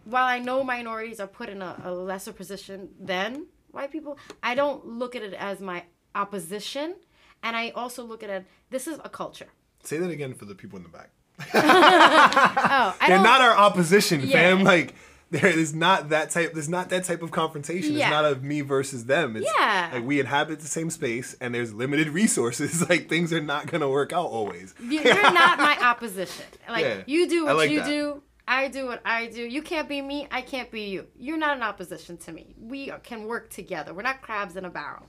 while 0.05 0.27
I 0.27 0.39
know 0.39 0.65
minorities 0.65 1.21
are 1.21 1.27
put 1.29 1.49
in 1.49 1.63
a, 1.63 1.81
a 1.85 1.91
lesser 2.11 2.33
position 2.33 2.89
than 3.01 3.47
white 3.71 3.91
people, 3.93 4.19
I 4.43 4.55
don't 4.55 4.85
look 4.87 5.15
at 5.17 5.23
it 5.23 5.35
as 5.35 5.61
my 5.61 5.85
opposition, 6.15 6.97
and 7.45 7.57
I 7.57 7.71
also 7.71 8.03
look 8.05 8.23
at 8.25 8.31
it. 8.31 8.45
This 8.71 8.87
is 8.87 8.99
a 9.05 9.09
culture. 9.09 9.49
Say 9.85 9.99
that 9.99 10.11
again 10.11 10.35
for 10.35 10.45
the 10.45 10.55
people 10.55 10.77
in 10.79 10.83
the 10.85 10.95
back. 10.99 11.11
Oh, 11.55 12.97
I 13.01 13.05
They're 13.09 13.23
not 13.23 13.41
our 13.41 13.57
opposition, 13.57 14.21
Yeah. 14.23 14.33
fam. 14.33 14.65
Like 14.65 14.95
there 15.33 15.47
is 15.47 15.75
not 15.75 16.11
that 16.11 16.31
type. 16.31 16.53
There's 16.53 16.69
not 16.69 16.89
that 16.91 17.05
type 17.05 17.23
of 17.23 17.31
confrontation. 17.33 17.95
Yeah. 17.95 18.07
It's 18.07 18.11
not 18.11 18.25
of 18.25 18.43
me 18.45 18.61
versus 18.61 19.07
them. 19.07 19.35
It's 19.37 19.51
Yeah. 19.59 19.91
like 19.95 20.05
we 20.05 20.21
inhabit 20.21 20.61
the 20.61 20.67
same 20.69 20.91
space, 20.91 21.35
and 21.41 21.55
there's 21.55 21.73
limited 21.75 22.09
resources. 22.11 22.87
Like 22.89 23.09
things 23.09 23.33
are 23.33 23.41
not 23.43 23.67
gonna 23.67 23.89
work 23.89 24.13
out 24.13 24.27
always. 24.27 24.75
You- 24.81 25.01
You're 25.03 25.33
not 25.33 25.59
my 25.59 25.77
opposition. 25.83 26.45
Like 26.69 26.85
Yeah. 26.85 27.03
you 27.07 27.29
do 27.29 27.47
what 27.47 27.57
like 27.57 27.71
you 27.71 27.81
that. 27.81 27.87
do. 27.89 28.23
I 28.47 28.69
do 28.69 28.87
what 28.87 29.01
I 29.05 29.27
do. 29.27 29.43
You 29.43 29.63
can't 29.63 29.89
be 29.89 30.03
me. 30.03 30.29
I 30.31 30.43
can't 30.43 30.71
be 30.71 30.83
you. 30.83 31.07
You're 31.17 31.39
not 31.39 31.57
an 31.57 31.63
opposition 31.63 32.17
to 32.19 32.33
me. 32.33 32.55
We 32.61 32.93
can 33.03 33.27
work 33.27 33.51
together. 33.51 33.95
We're 33.95 34.03
not 34.03 34.21
crabs 34.21 34.57
in 34.57 34.65
a 34.65 34.71
barrel. 34.71 35.07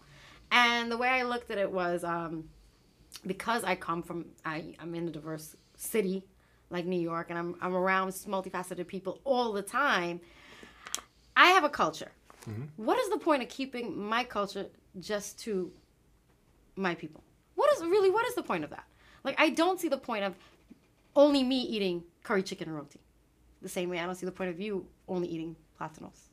And 0.52 0.92
the 0.92 0.98
way 0.98 1.08
I 1.10 1.24
looked 1.24 1.50
at 1.52 1.58
it 1.58 1.72
was 1.72 2.04
um, 2.04 2.46
because 3.26 3.64
I 3.64 3.76
come 3.76 4.04
from, 4.04 4.26
I, 4.46 4.76
I'm 4.80 4.94
in 4.96 5.08
a 5.08 5.12
diverse 5.12 5.56
city 5.76 6.24
like 6.74 6.86
New 6.86 7.00
York, 7.00 7.28
and 7.30 7.40
I'm, 7.40 7.56
I'm 7.62 7.76
around 7.76 8.10
multifaceted 8.10 8.88
people 8.88 9.22
all 9.24 9.54
the 9.54 9.62
time. 9.62 10.20
I 11.38 11.48
have 11.50 11.64
a 11.64 11.70
culture. 11.70 12.12
Mm-hmm. 12.50 12.64
What 12.76 13.00
is 13.00 13.10
the 13.10 13.18
point 13.18 13.44
of 13.44 13.50
keeping 13.50 13.98
my 13.98 14.24
culture 14.24 14.66
just 15.00 15.40
to 15.42 15.72
my 16.76 16.96
people? 16.96 17.24
What 17.56 17.72
is 17.74 17.82
really 17.82 18.10
what 18.10 18.28
is 18.28 18.36
the 18.36 18.44
point 18.44 18.64
of 18.64 18.72
that? 18.72 18.86
Like 19.24 19.40
I 19.40 19.52
don't 19.52 19.80
see 19.80 19.88
the 19.88 19.98
point 19.98 20.26
of 20.26 20.36
only 21.16 21.44
me 21.44 21.62
eating 21.62 22.04
curry 22.24 22.44
chicken 22.44 22.68
and 22.68 22.76
roti. 22.76 23.00
The 23.62 23.70
same 23.70 23.90
way 23.90 24.00
I 24.00 24.06
don't 24.06 24.16
see 24.16 24.26
the 24.26 24.32
point 24.32 24.50
of 24.50 24.60
you 24.60 24.86
only 25.08 25.28
eating 25.28 25.56
platanos. 25.80 26.30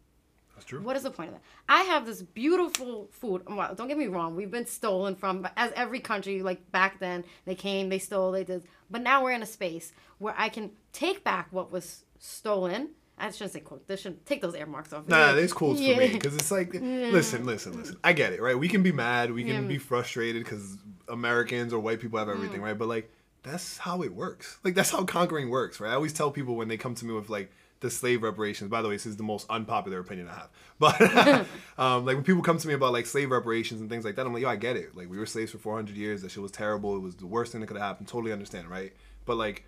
That's 0.55 0.65
true. 0.65 0.81
What 0.81 0.97
is 0.97 1.05
the 1.05 1.11
point 1.11 1.29
of 1.29 1.35
that? 1.37 1.43
I 1.69 1.83
have 1.85 2.05
this 2.07 2.23
beautiful 2.23 3.09
food. 3.13 3.43
Well, 3.49 3.75
don't 3.75 3.89
get 3.89 3.97
me 3.97 4.09
wrong. 4.09 4.37
We've 4.37 4.51
been 4.51 4.67
stolen 4.67 5.15
from 5.15 5.47
as 5.57 5.73
every 5.77 6.01
country. 6.01 6.43
Like 6.43 6.71
back 6.73 6.99
then, 6.99 7.25
they 7.45 7.55
came, 7.55 7.89
they 7.89 7.99
stole, 7.99 8.33
they 8.33 8.45
did. 8.45 8.65
But 8.91 9.03
now 9.03 9.23
we're 9.23 9.33
in 9.33 9.43
a 9.43 9.47
space 9.47 9.93
where 10.19 10.35
I 10.37 10.49
can 10.49 10.71
take 10.93 11.23
back 11.25 11.49
what 11.51 11.71
was 11.71 12.05
stolen. 12.19 12.91
I 13.19 13.31
shouldn't 13.31 13.53
say 13.53 13.61
quote. 13.61 13.87
This 13.87 14.01
should 14.01 14.25
take 14.25 14.41
those 14.41 14.55
air 14.55 14.67
marks 14.67 14.93
off. 14.93 15.07
Nah, 15.07 15.33
Yeah. 15.35 15.37
it's 15.37 15.53
cool 15.53 15.75
for 15.75 15.81
me 15.81 16.09
because 16.13 16.35
it's 16.35 16.51
like, 16.51 16.73
listen, 16.73 17.45
listen, 17.45 17.77
listen. 17.77 17.97
I 18.03 18.13
get 18.15 18.33
it, 18.33 18.41
right? 18.41 18.59
We 18.59 18.67
can 18.69 18.83
be 18.83 18.93
mad, 18.93 19.31
we 19.33 19.45
can 19.45 19.63
Yeah. 19.63 19.69
be 19.69 19.79
frustrated 19.79 20.43
because 20.43 20.79
Americans 21.09 21.73
or 21.73 21.81
white 21.81 22.01
people 22.01 22.19
have 22.19 22.29
everything, 22.29 22.63
right? 22.63 22.77
But 22.79 22.89
like, 22.89 23.13
that's 23.43 23.79
how 23.79 24.03
it 24.03 24.13
works. 24.15 24.59
Like, 24.65 24.75
that's 24.75 24.91
how 24.91 25.05
conquering 25.05 25.51
works, 25.51 25.81
right? 25.81 25.91
I 25.91 25.95
always 25.95 26.13
tell 26.13 26.31
people 26.31 26.57
when 26.57 26.69
they 26.69 26.77
come 26.77 26.95
to 26.95 27.05
me 27.05 27.13
with 27.13 27.29
like 27.31 27.53
the 27.81 27.91
slave 27.91 28.23
reparations. 28.23 28.71
By 28.71 28.83
the 28.83 28.89
way, 28.89 28.95
this 28.95 29.07
is 29.07 29.17
the 29.17 29.23
most 29.23 29.47
unpopular 29.51 29.99
opinion 29.99 30.29
I 30.29 30.35
have, 30.35 30.49
but 30.79 31.01
um, 31.79 32.05
like 32.05 32.17
when 32.17 32.25
people 32.25 32.43
come 32.43 32.59
to 32.59 32.69
me 32.69 32.75
about 32.75 32.93
like 32.93 33.07
slave 33.07 33.31
reparations 33.31 33.81
and 33.81 33.91
things 33.91 34.05
like 34.05 34.17
that, 34.17 34.27
I'm 34.27 34.33
like, 34.33 34.43
yo, 34.43 34.49
I 34.49 34.57
get 34.57 34.77
it. 34.77 34.97
Like, 34.97 35.11
we 35.11 35.19
were 35.19 35.27
slaves 35.27 35.53
for 35.53 35.59
400 35.59 35.97
years. 35.97 36.23
That 36.23 36.31
shit 36.31 36.43
was 36.43 36.53
terrible. 36.53 36.97
It 36.97 37.01
was 37.01 37.17
the 37.17 37.27
worst 37.27 37.53
thing 37.53 37.61
that 37.61 37.67
could 37.67 37.77
have 37.77 37.87
happened. 37.87 38.09
Totally 38.09 38.33
understand, 38.33 38.69
right? 38.69 38.93
But 39.25 39.37
like. 39.37 39.65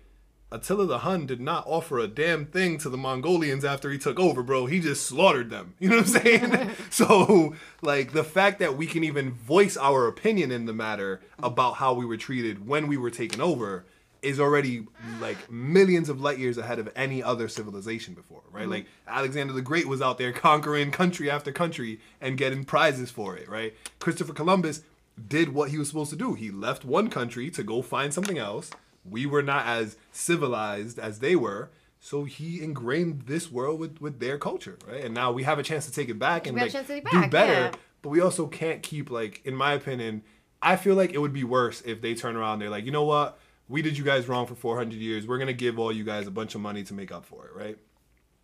Attila 0.51 0.85
the 0.85 0.99
Hun 0.99 1.25
did 1.25 1.41
not 1.41 1.65
offer 1.65 1.97
a 1.97 2.07
damn 2.07 2.45
thing 2.45 2.77
to 2.77 2.87
the 2.87 2.97
Mongolians 2.97 3.65
after 3.65 3.89
he 3.89 3.97
took 3.97 4.19
over, 4.19 4.43
bro. 4.43 4.67
He 4.67 4.79
just 4.79 5.03
slaughtered 5.03 5.49
them. 5.49 5.73
You 5.79 5.89
know 5.89 5.95
what 5.95 6.15
I'm 6.15 6.21
saying? 6.21 6.69
so, 6.91 7.55
like, 7.81 8.11
the 8.11 8.23
fact 8.23 8.59
that 8.59 8.77
we 8.77 8.85
can 8.85 9.03
even 9.03 9.31
voice 9.31 9.75
our 9.77 10.05
opinion 10.05 10.51
in 10.51 10.67
the 10.67 10.73
matter 10.73 11.21
about 11.41 11.77
how 11.77 11.95
we 11.95 12.05
were 12.05 12.17
treated 12.17 12.67
when 12.67 12.85
we 12.85 12.97
were 12.97 13.09
taken 13.09 13.41
over 13.41 13.85
is 14.23 14.39
already 14.39 14.87
like 15.19 15.51
millions 15.51 16.09
of 16.09 16.21
light 16.21 16.39
years 16.39 16.57
ahead 16.57 16.79
of 16.79 16.91
any 16.95 17.21
other 17.21 17.47
civilization 17.47 18.13
before, 18.13 18.41
right? 18.51 18.63
Mm-hmm. 18.63 18.71
Like 18.71 18.85
Alexander 19.07 19.53
the 19.53 19.61
Great 19.61 19.87
was 19.87 20.01
out 20.01 20.17
there 20.17 20.31
conquering 20.31 20.91
country 20.91 21.29
after 21.29 21.51
country 21.51 21.99
and 22.21 22.37
getting 22.37 22.63
prizes 22.63 23.11
for 23.11 23.35
it, 23.35 23.49
right? 23.49 23.75
Christopher 23.99 24.33
Columbus 24.33 24.81
did 25.27 25.53
what 25.53 25.69
he 25.69 25.77
was 25.77 25.89
supposed 25.89 26.09
to 26.11 26.15
do. 26.15 26.33
He 26.33 26.49
left 26.49 26.83
one 26.85 27.09
country 27.09 27.51
to 27.51 27.63
go 27.63 27.81
find 27.81 28.13
something 28.13 28.37
else. 28.37 28.71
We 29.07 29.25
were 29.25 29.43
not 29.43 29.65
as 29.65 29.97
civilized 30.11 30.97
as 30.97 31.19
they 31.19 31.35
were. 31.35 31.69
So 31.99 32.25
he 32.25 32.61
ingrained 32.61 33.23
this 33.27 33.51
world 33.51 33.79
with, 33.79 34.01
with 34.01 34.19
their 34.19 34.37
culture, 34.37 34.77
right? 34.87 35.05
And 35.05 35.13
now 35.13 35.31
we 35.31 35.43
have 35.43 35.59
a 35.59 35.63
chance 35.63 35.85
to 35.85 35.91
take 35.91 36.09
it 36.09 36.19
back 36.19 36.47
and 36.47 36.57
like 36.57 36.69
a 36.69 36.71
chance 36.71 36.87
to 36.87 36.93
take 36.95 37.05
it 37.05 37.11
do 37.11 37.27
better. 37.27 37.53
yeah. 37.53 37.71
But 38.01 38.09
we 38.09 38.19
also 38.19 38.47
can't 38.47 38.83
keep 38.83 39.09
like, 39.09 39.41
in 39.45 39.55
my 39.55 39.73
opinion, 39.73 40.23
I 40.61 40.75
feel 40.75 40.95
like 40.95 41.13
it 41.13 41.19
would 41.19 41.33
be 41.33 41.43
worse 41.43 41.81
if 41.85 42.01
they 42.01 42.13
turn 42.13 42.35
around. 42.35 42.59
They're 42.59 42.69
like, 42.69 42.85
you 42.85 42.91
know 42.91 43.05
what? 43.05 43.39
We 43.73 43.81
did 43.81 43.97
you 43.97 44.03
guys 44.03 44.27
wrong 44.27 44.45
for 44.45 44.53
400 44.53 44.93
years. 44.99 45.25
We're 45.25 45.39
gonna 45.39 45.51
give 45.51 45.79
all 45.79 45.91
you 45.91 46.03
guys 46.03 46.27
a 46.27 46.31
bunch 46.31 46.53
of 46.53 46.61
money 46.61 46.83
to 46.83 46.93
make 46.93 47.11
up 47.11 47.25
for 47.25 47.47
it, 47.47 47.55
right? 47.55 47.75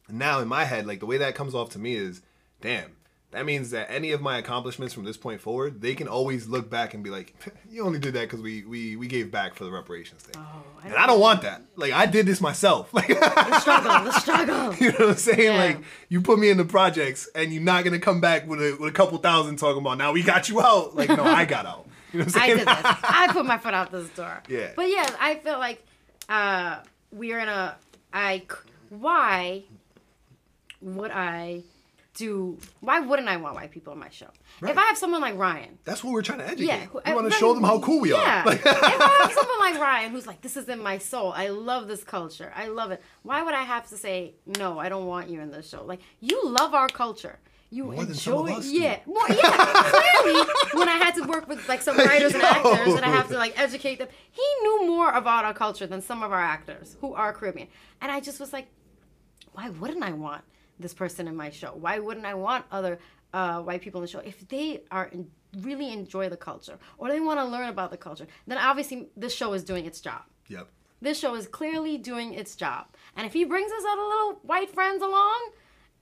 And 0.08 0.18
now 0.18 0.40
in 0.40 0.48
my 0.48 0.64
head, 0.66 0.88
like 0.88 1.02
the 1.02 1.06
way 1.06 1.20
that 1.20 1.36
comes 1.36 1.54
off 1.54 1.70
to 1.74 1.80
me 1.80 1.94
is, 1.94 2.24
damn. 2.62 2.96
That 3.30 3.46
means 3.46 3.70
that 3.70 3.92
any 3.92 4.12
of 4.12 4.22
my 4.22 4.40
accomplishments 4.40 4.92
from 4.92 5.04
this 5.04 5.18
point 5.18 5.40
forward, 5.40 5.82
they 5.82 5.94
can 5.94 6.08
always 6.08 6.48
look 6.48 6.68
back 6.68 6.96
and 6.96 7.04
be 7.04 7.12
like, 7.12 7.36
"You 7.70 7.86
only 7.86 8.00
did 8.00 8.16
that 8.16 8.22
because 8.22 8.42
we, 8.42 8.64
we 8.64 8.96
we 8.96 9.06
gave 9.06 9.30
back 9.30 9.54
for 9.54 9.66
the 9.66 9.72
reparations 9.72 10.24
thing." 10.24 10.34
Oh, 10.44 10.64
I 10.84 10.88
and 10.88 10.96
I 10.96 11.06
don't 11.06 11.20
want 11.20 11.44
that. 11.44 11.62
Like 11.76 11.94
I 11.94 12.08
did 12.08 12.26
this 12.26 12.42
myself. 12.42 12.92
Like 12.94 13.10
The 13.10 13.60
struggle, 13.60 13.92
the 14.06 14.12
struggle. 14.20 14.74
you 14.78 14.92
know 14.94 14.98
what 14.98 15.10
I'm 15.10 15.16
saying? 15.16 15.40
Yeah. 15.54 15.64
Like 15.64 15.78
you 16.10 16.22
put 16.22 16.40
me 16.40 16.50
in 16.50 16.58
the 16.58 16.66
projects, 16.66 17.30
and 17.36 17.54
you're 17.54 17.62
not 17.62 17.84
gonna 17.84 18.00
come 18.00 18.20
back 18.20 18.48
with 18.48 18.60
a 18.62 18.76
with 18.80 18.90
a 18.90 18.94
couple 18.94 19.20
thousand 19.20 19.58
talking 19.58 19.82
about 19.82 20.00
now 20.00 20.12
we 20.12 20.24
got 20.24 20.50
you 20.50 20.60
out. 20.60 20.96
Like 20.96 21.10
no, 21.10 21.24
I 21.24 21.46
got 21.46 21.68
out. 21.68 21.86
You 22.14 22.20
know 22.20 22.26
I 22.36 22.48
did 22.48 22.60
this. 22.60 22.68
I 22.68 23.30
put 23.32 23.46
my 23.46 23.58
foot 23.64 23.74
out 23.74 23.92
this 23.92 24.10
door. 24.10 24.42
Yeah. 24.48 24.72
But 24.76 24.90
yeah, 24.90 25.10
I 25.20 25.36
feel 25.36 25.60
like 25.60 25.86
uh, 26.28 26.80
we 27.12 27.34
are 27.34 27.40
in 27.40 27.48
a. 27.50 27.76
I. 28.14 28.44
Why 28.90 29.64
would 30.82 31.12
I 31.12 31.62
do? 32.16 32.58
Why 32.80 33.00
wouldn't 33.00 33.28
I 33.28 33.38
want 33.38 33.56
white 33.56 33.72
people 33.72 33.94
on 33.94 34.00
my 34.00 34.10
show? 34.10 34.28
Right. 34.62 34.72
If 34.72 34.78
I 34.78 34.82
have 34.86 34.98
someone 34.98 35.22
like 35.22 35.38
Ryan. 35.38 35.78
That's 35.86 36.04
what 36.04 36.14
we're 36.14 36.22
trying 36.22 36.40
to 36.40 36.48
educate. 36.48 36.66
Yeah, 36.66 36.86
who- 36.86 37.02
we 37.06 37.14
want 37.14 37.32
to 37.32 37.38
show 37.38 37.54
them 37.54 37.64
how 37.64 37.80
cool 37.80 38.02
we 38.02 38.12
yeah. 38.12 38.42
are. 38.42 38.46
Like, 38.50 38.60
if 38.60 38.66
I 38.66 39.20
have 39.24 39.32
someone 39.34 39.60
like 39.60 39.80
Ryan 39.80 40.12
who's 40.12 40.28
like, 40.28 40.42
this 40.42 40.58
is 40.58 40.68
in 40.70 40.82
my 40.82 40.98
soul. 40.98 41.32
I 41.36 41.50
love 41.50 41.88
this 41.88 42.04
culture. 42.04 42.52
I 42.56 42.68
love 42.68 42.92
it. 42.92 43.02
Why 43.24 43.44
would 43.44 43.54
I 43.54 43.64
have 43.64 43.88
to 43.90 43.98
say 43.98 44.34
no? 44.46 44.80
I 44.80 44.90
don't 44.90 45.06
want 45.06 45.30
you 45.30 45.40
in 45.42 45.52
this 45.52 45.70
show. 45.70 45.84
Like 45.84 46.00
you 46.20 46.42
love 46.46 46.74
our 46.74 46.88
culture. 46.88 47.38
You 47.72 47.84
More 47.86 47.96
enjoy, 48.02 48.14
some 48.14 48.34
of 48.48 48.50
us 48.50 48.66
do. 48.66 48.82
yeah, 48.82 49.00
more, 49.06 49.22
yeah. 49.30 49.92
clearly, 49.92 50.42
when 50.74 50.90
I 50.90 50.98
had 50.98 51.14
to 51.16 51.24
work 51.24 51.48
with 51.48 51.68
like 51.70 51.82
some 51.84 51.98
writers 52.08 52.34
and 52.34 52.42
actors, 52.42 52.96
and 52.96 53.06
I 53.06 53.10
have 53.10 53.28
to 53.30 53.36
like 53.38 53.60
educate 53.60 54.00
them, 54.00 54.08
he 54.32 54.42
knew 54.64 54.88
more 54.88 55.12
about 55.12 55.46
our 55.46 55.54
culture 55.54 55.86
than 55.86 56.02
some 56.02 56.24
of 56.24 56.32
our 56.32 56.42
actors 56.42 56.98
who 57.02 57.14
are 57.14 57.32
Caribbean. 57.32 57.68
And 58.02 58.12
I 58.12 58.22
just 58.22 58.40
was 58.40 58.54
like, 58.54 58.68
why 59.54 59.70
wouldn't 59.70 60.04
I 60.04 60.14
want 60.14 60.44
this 60.80 60.94
person 60.96 61.28
in 61.28 61.36
my 61.36 61.52
show? 61.52 61.74
Why 61.76 62.00
wouldn't 62.00 62.26
I 62.26 62.34
want 62.34 62.66
other 62.72 62.98
uh, 63.34 63.62
white 63.62 63.82
people 63.82 64.00
in 64.02 64.06
the 64.06 64.12
show 64.12 64.20
if 64.20 64.48
they 64.48 64.82
are 64.90 65.06
in, 65.08 65.30
really 65.60 65.92
enjoy 65.94 66.30
the 66.30 66.38
culture 66.38 66.80
or 66.98 67.10
they 67.10 67.20
want 67.20 67.40
to 67.40 67.46
learn 67.46 67.70
about 67.70 67.92
the 67.92 67.98
culture? 67.98 68.26
Then 68.48 68.58
obviously 68.58 69.10
this 69.16 69.34
show 69.36 69.54
is 69.54 69.64
doing 69.64 69.86
its 69.86 70.02
job. 70.02 70.22
yep. 70.48 70.68
This 71.02 71.18
show 71.18 71.34
is 71.36 71.48
clearly 71.48 71.98
doing 71.98 72.34
its 72.34 72.56
job. 72.58 72.88
And 73.16 73.26
if 73.26 73.32
he 73.32 73.46
brings 73.46 73.72
his 73.72 73.86
other 73.86 74.02
little 74.02 74.40
white 74.44 74.70
friends 74.74 75.02
along, 75.02 75.52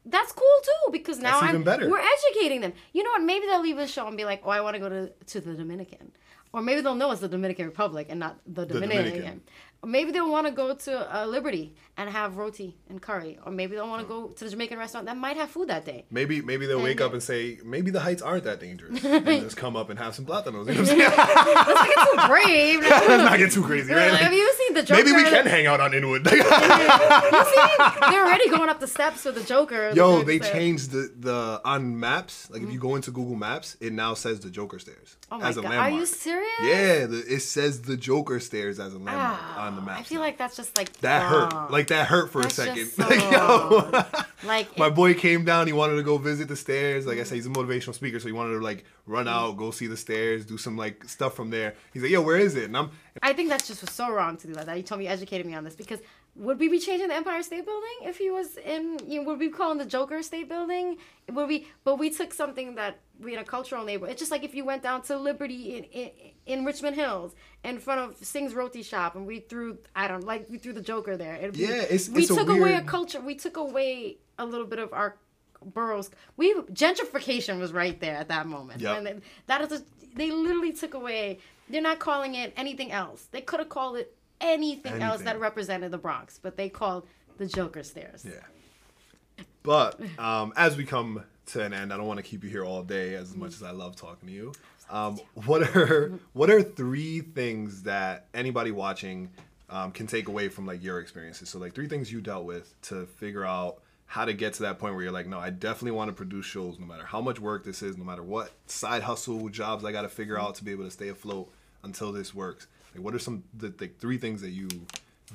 that's 0.09 0.31
cool 0.31 0.57
too 0.63 0.91
because 0.91 1.19
now 1.19 1.39
That's 1.41 1.53
I'm, 1.53 1.63
better. 1.63 1.89
we're 1.89 1.99
educating 2.15 2.61
them. 2.61 2.73
You 2.93 3.03
know 3.03 3.11
what? 3.11 3.23
Maybe 3.23 3.45
they'll 3.45 3.61
leave 3.61 3.77
the 3.77 3.87
show 3.87 4.07
and 4.07 4.15
be 4.17 4.25
like, 4.25 4.41
"Oh, 4.45 4.49
I 4.49 4.61
want 4.61 4.75
to 4.75 4.79
go 4.79 4.89
to 4.89 5.09
to 5.09 5.41
the 5.41 5.53
Dominican," 5.53 6.11
or 6.53 6.61
maybe 6.61 6.81
they'll 6.81 6.95
know 6.95 7.11
it's 7.11 7.21
the 7.21 7.27
Dominican 7.27 7.65
Republic 7.65 8.07
and 8.09 8.19
not 8.19 8.39
the 8.45 8.65
Dominican. 8.65 9.05
Dominican. 9.05 9.41
Or 9.83 9.89
maybe 9.89 10.11
they'll 10.11 10.29
want 10.31 10.47
to 10.47 10.51
go 10.53 10.73
to 10.73 11.15
uh, 11.17 11.25
Liberty 11.27 11.75
and 11.97 12.09
have 12.09 12.37
roti 12.37 12.75
and 12.89 12.99
curry, 13.01 13.37
or 13.45 13.51
maybe 13.51 13.75
they'll 13.75 13.87
want 13.87 14.01
to 14.01 14.07
go 14.07 14.27
to 14.29 14.43
the 14.43 14.49
Jamaican 14.49 14.77
restaurant 14.79 15.05
that 15.05 15.15
might 15.17 15.37
have 15.37 15.49
food 15.51 15.67
that 15.69 15.85
day. 15.85 16.05
Maybe 16.09 16.41
maybe 16.41 16.65
they'll 16.65 16.81
wake 16.81 16.99
up 16.99 17.13
and 17.13 17.21
say 17.21 17.59
maybe 17.63 17.91
the 17.91 17.99
heights 17.99 18.21
aren't 18.23 18.43
that 18.45 18.59
dangerous 18.59 19.03
and 19.05 19.25
just 19.25 19.55
come 19.57 19.75
up 19.75 19.89
and 19.91 19.99
have 19.99 20.15
some 20.15 20.25
platanos. 20.25 20.45
You 20.45 20.53
know 20.53 20.61
what 20.63 20.77
I'm 20.79 20.85
saying? 20.85 20.99
Let's 21.17 21.67
not 21.67 21.87
get 21.87 22.07
too 22.09 22.27
brave. 22.27 22.79
Let's 22.81 23.23
not 23.23 23.37
get 23.37 23.51
too 23.51 23.63
crazy, 23.63 23.93
right? 23.93 24.11
Have 24.13 24.33
you 24.33 24.53
seen 24.57 24.73
the 24.73 24.83
Joker? 24.83 25.03
maybe 25.03 25.15
we 25.15 25.23
can 25.23 25.45
hang 25.45 25.67
out 25.67 25.79
on 25.79 25.93
Inwood. 25.93 26.25
You 26.25 26.39
see, 26.41 27.71
they're 28.09 28.25
already 28.25 28.49
going 28.49 28.69
up 28.69 28.79
the 28.79 28.87
steps 28.87 29.25
with 29.25 29.35
the 29.35 29.43
Joker. 29.43 29.91
Yo, 29.95 30.19
The- 30.19 30.25
they 30.25 30.37
the- 30.39 30.47
changed 30.49 30.91
the 30.91 31.11
the 31.17 31.61
on 31.63 31.99
maps. 31.99 32.49
Like 32.49 32.61
if 32.63 32.71
you 32.71 32.79
go 32.79 32.95
into 32.95 33.11
Google 33.11 33.35
Maps, 33.35 33.77
it 33.79 33.93
now 33.93 34.13
says 34.15 34.39
the 34.39 34.49
Joker 34.49 34.79
stairs 34.79 35.17
Oh 35.31 35.37
my 35.39 35.49
as 35.49 35.57
a 35.57 35.61
god, 35.61 35.69
landmark. 35.69 35.93
are 35.93 35.95
you 35.99 36.05
serious? 36.05 36.49
Yeah, 36.63 37.05
the, 37.05 37.23
it 37.27 37.41
says 37.41 37.81
the 37.83 37.97
Joker 37.97 38.39
stairs 38.39 38.79
as 38.79 38.93
a 38.93 38.97
landmark 38.97 39.39
on 39.67 39.75
the 39.75 39.81
map. 39.81 39.99
I 39.99 40.03
feel 40.03 40.19
like 40.21 40.37
that's 40.37 40.55
just 40.57 40.75
like 40.77 40.91
that 41.01 41.23
hurt. 41.29 41.71
Like 41.71 41.87
that 41.87 42.07
hurt 42.07 42.31
for 42.31 42.41
That's 42.41 42.57
a 42.57 42.65
second. 42.65 42.87
so 42.87 43.03
Like, 43.07 43.31
yo. 43.31 44.03
Like 44.47 44.77
My 44.77 44.87
it- 44.87 44.95
boy 44.95 45.13
came 45.15 45.45
down. 45.45 45.67
He 45.67 45.73
wanted 45.73 45.95
to 45.95 46.03
go 46.03 46.17
visit 46.17 46.47
the 46.47 46.55
stairs. 46.55 47.05
Like 47.07 47.17
I 47.19 47.23
said, 47.23 47.35
he's 47.35 47.47
a 47.47 47.49
motivational 47.49 47.93
speaker, 47.95 48.19
so 48.19 48.27
he 48.27 48.31
wanted 48.33 48.53
to 48.53 48.63
like 48.63 48.85
run 49.07 49.27
out, 49.27 49.57
go 49.57 49.71
see 49.71 49.87
the 49.87 49.97
stairs, 49.97 50.45
do 50.45 50.57
some 50.57 50.77
like 50.77 51.03
stuff 51.05 51.35
from 51.35 51.49
there. 51.49 51.73
He's 51.93 52.03
like, 52.03 52.11
"Yo, 52.11 52.21
where 52.21 52.37
is 52.37 52.55
it?" 52.55 52.65
And 52.65 52.77
I'm, 52.77 52.91
I 53.23 53.33
think 53.33 53.49
that's 53.49 53.67
just 53.67 53.87
so 53.89 54.11
wrong 54.11 54.37
to 54.37 54.47
do 54.47 54.53
that. 54.53 54.77
You 54.77 54.83
told 54.83 54.99
me, 54.99 55.07
educated 55.07 55.45
me 55.47 55.55
on 55.55 55.63
this 55.63 55.75
because 55.75 55.99
would 56.37 56.59
we 56.59 56.69
be 56.69 56.79
changing 56.79 57.07
the 57.07 57.15
Empire 57.15 57.41
State 57.41 57.65
Building 57.65 57.97
if 58.03 58.17
he 58.17 58.29
was 58.29 58.57
in? 58.57 58.99
You 59.07 59.21
know, 59.21 59.27
would 59.27 59.39
we 59.39 59.49
call 59.49 59.71
him 59.71 59.77
the 59.79 59.85
Joker 59.85 60.21
State 60.21 60.47
Building? 60.47 60.97
Would 61.31 61.47
we? 61.47 61.67
But 61.83 61.95
we 61.97 62.09
took 62.11 62.33
something 62.33 62.75
that 62.75 62.99
we 63.19 63.33
had 63.33 63.41
a 63.41 63.45
cultural 63.45 63.83
neighborhood. 63.83 64.11
It's 64.13 64.19
just 64.21 64.31
like 64.31 64.43
if 64.43 64.53
you 64.53 64.63
went 64.63 64.83
down 64.83 65.01
to 65.03 65.17
Liberty 65.17 65.77
in, 65.77 65.83
in 65.85 66.09
in 66.45 66.65
Richmond 66.65 66.95
Hills 66.95 67.33
in 67.63 67.79
front 67.79 67.99
of 68.01 68.17
Singh's 68.25 68.53
Roti 68.53 68.83
Shop 68.83 69.15
and 69.15 69.25
we 69.25 69.39
threw 69.39 69.77
I 69.95 70.07
don't 70.07 70.23
like 70.25 70.47
we 70.49 70.57
threw 70.57 70.73
the 70.73 70.81
Joker 70.81 71.17
there. 71.17 71.35
It'd 71.35 71.53
be- 71.53 71.61
Yeah, 71.61 71.81
it's- 71.83 72.07
we 72.09 72.21
it's 72.23 72.31
a 72.31 72.35
took 72.35 72.49
away 72.49 72.73
a 72.75 72.81
culture. 72.81 73.19
We 73.19 73.35
took 73.35 73.57
away 73.57 74.17
a 74.37 74.45
little 74.45 74.67
bit 74.67 74.79
of 74.79 74.93
our 74.93 75.17
boroughs. 75.63 76.09
We 76.37 76.53
gentrification 76.53 77.59
was 77.59 77.73
right 77.73 77.99
there 77.99 78.15
at 78.15 78.29
that 78.29 78.45
moment. 78.47 78.81
Yep. 78.81 78.95
When 78.95 79.03
they- 79.03 79.19
that 79.47 79.61
is 79.61 79.81
a, 79.81 79.83
they 80.15 80.31
literally 80.31 80.73
took 80.73 80.93
away. 80.93 81.39
They're 81.69 81.81
not 81.81 81.99
calling 81.99 82.35
it 82.35 82.53
anything 82.55 82.91
else. 82.91 83.27
They 83.31 83.41
could 83.41 83.59
have 83.59 83.69
called 83.69 83.97
it 83.97 84.15
anything, 84.41 85.01
else 85.01 85.21
that 85.23 85.39
represented 85.39 85.91
the 85.91 85.97
Bronx, 85.97 86.39
but 86.41 86.57
they 86.57 86.69
called 86.69 87.07
the 87.37 87.45
Joker 87.45 87.83
Stairs. 87.83 88.25
yeah. 88.25 89.43
But 89.63 89.99
um, 90.17 90.53
as 90.55 90.77
we 90.77 90.85
come 90.85 91.23
to 91.47 91.63
an 91.63 91.73
end, 91.73 91.91
I 91.91 91.97
don't 91.97 92.07
want 92.07 92.17
to 92.17 92.23
keep 92.23 92.43
you 92.43 92.49
here 92.49 92.63
all 92.63 92.83
day 92.83 93.15
as 93.15 93.35
much 93.35 93.53
as 93.53 93.63
I 93.63 93.71
love 93.71 93.95
talking 93.95 94.29
to 94.29 94.33
you. 94.33 94.53
Um, 94.89 95.19
what 95.33 95.75
are 95.75 96.13
what 96.33 96.49
are 96.49 96.63
three 96.63 97.19
things 97.19 97.83
that 97.83 98.27
anybody 98.33 98.71
watching 98.71 99.29
um, 99.69 99.91
can 99.91 100.07
take 100.07 100.29
away 100.29 100.47
from 100.47 100.65
like 100.65 100.81
your 100.81 100.99
experiences? 100.99 101.49
So 101.49 101.59
like 101.59 101.73
three 101.73 101.87
things 101.87 102.11
you 102.11 102.21
dealt 102.21 102.45
with 102.45 102.73
to 102.83 103.05
figure 103.05 103.45
out 103.45 103.79
how 104.05 104.23
to 104.23 104.33
get 104.33 104.53
to 104.53 104.63
that 104.63 104.79
point 104.79 104.93
where 104.95 105.03
you're 105.03 105.11
like, 105.11 105.27
no, 105.27 105.37
I 105.37 105.49
definitely 105.49 105.91
want 105.91 106.07
to 106.07 106.13
produce 106.13 106.45
shows, 106.45 106.79
no 106.79 106.85
matter 106.85 107.05
how 107.05 107.19
much 107.19 107.41
work 107.41 107.65
this 107.65 107.83
is, 107.83 107.97
no 107.97 108.05
matter 108.05 108.23
what 108.23 108.51
side 108.65 109.03
hustle 109.03 109.49
jobs 109.49 109.83
I 109.83 109.91
got 109.91 110.03
to 110.03 110.09
figure 110.09 110.39
out 110.39 110.55
to 110.55 110.63
be 110.63 110.71
able 110.71 110.85
to 110.85 110.91
stay 110.91 111.09
afloat 111.09 111.51
until 111.83 112.13
this 112.13 112.33
works. 112.33 112.67
Like, 112.95 113.03
what 113.03 113.13
are 113.13 113.19
some 113.19 113.43
the, 113.55 113.69
the 113.69 113.87
three 113.87 114.17
things 114.17 114.41
that 114.41 114.51
you 114.51 114.67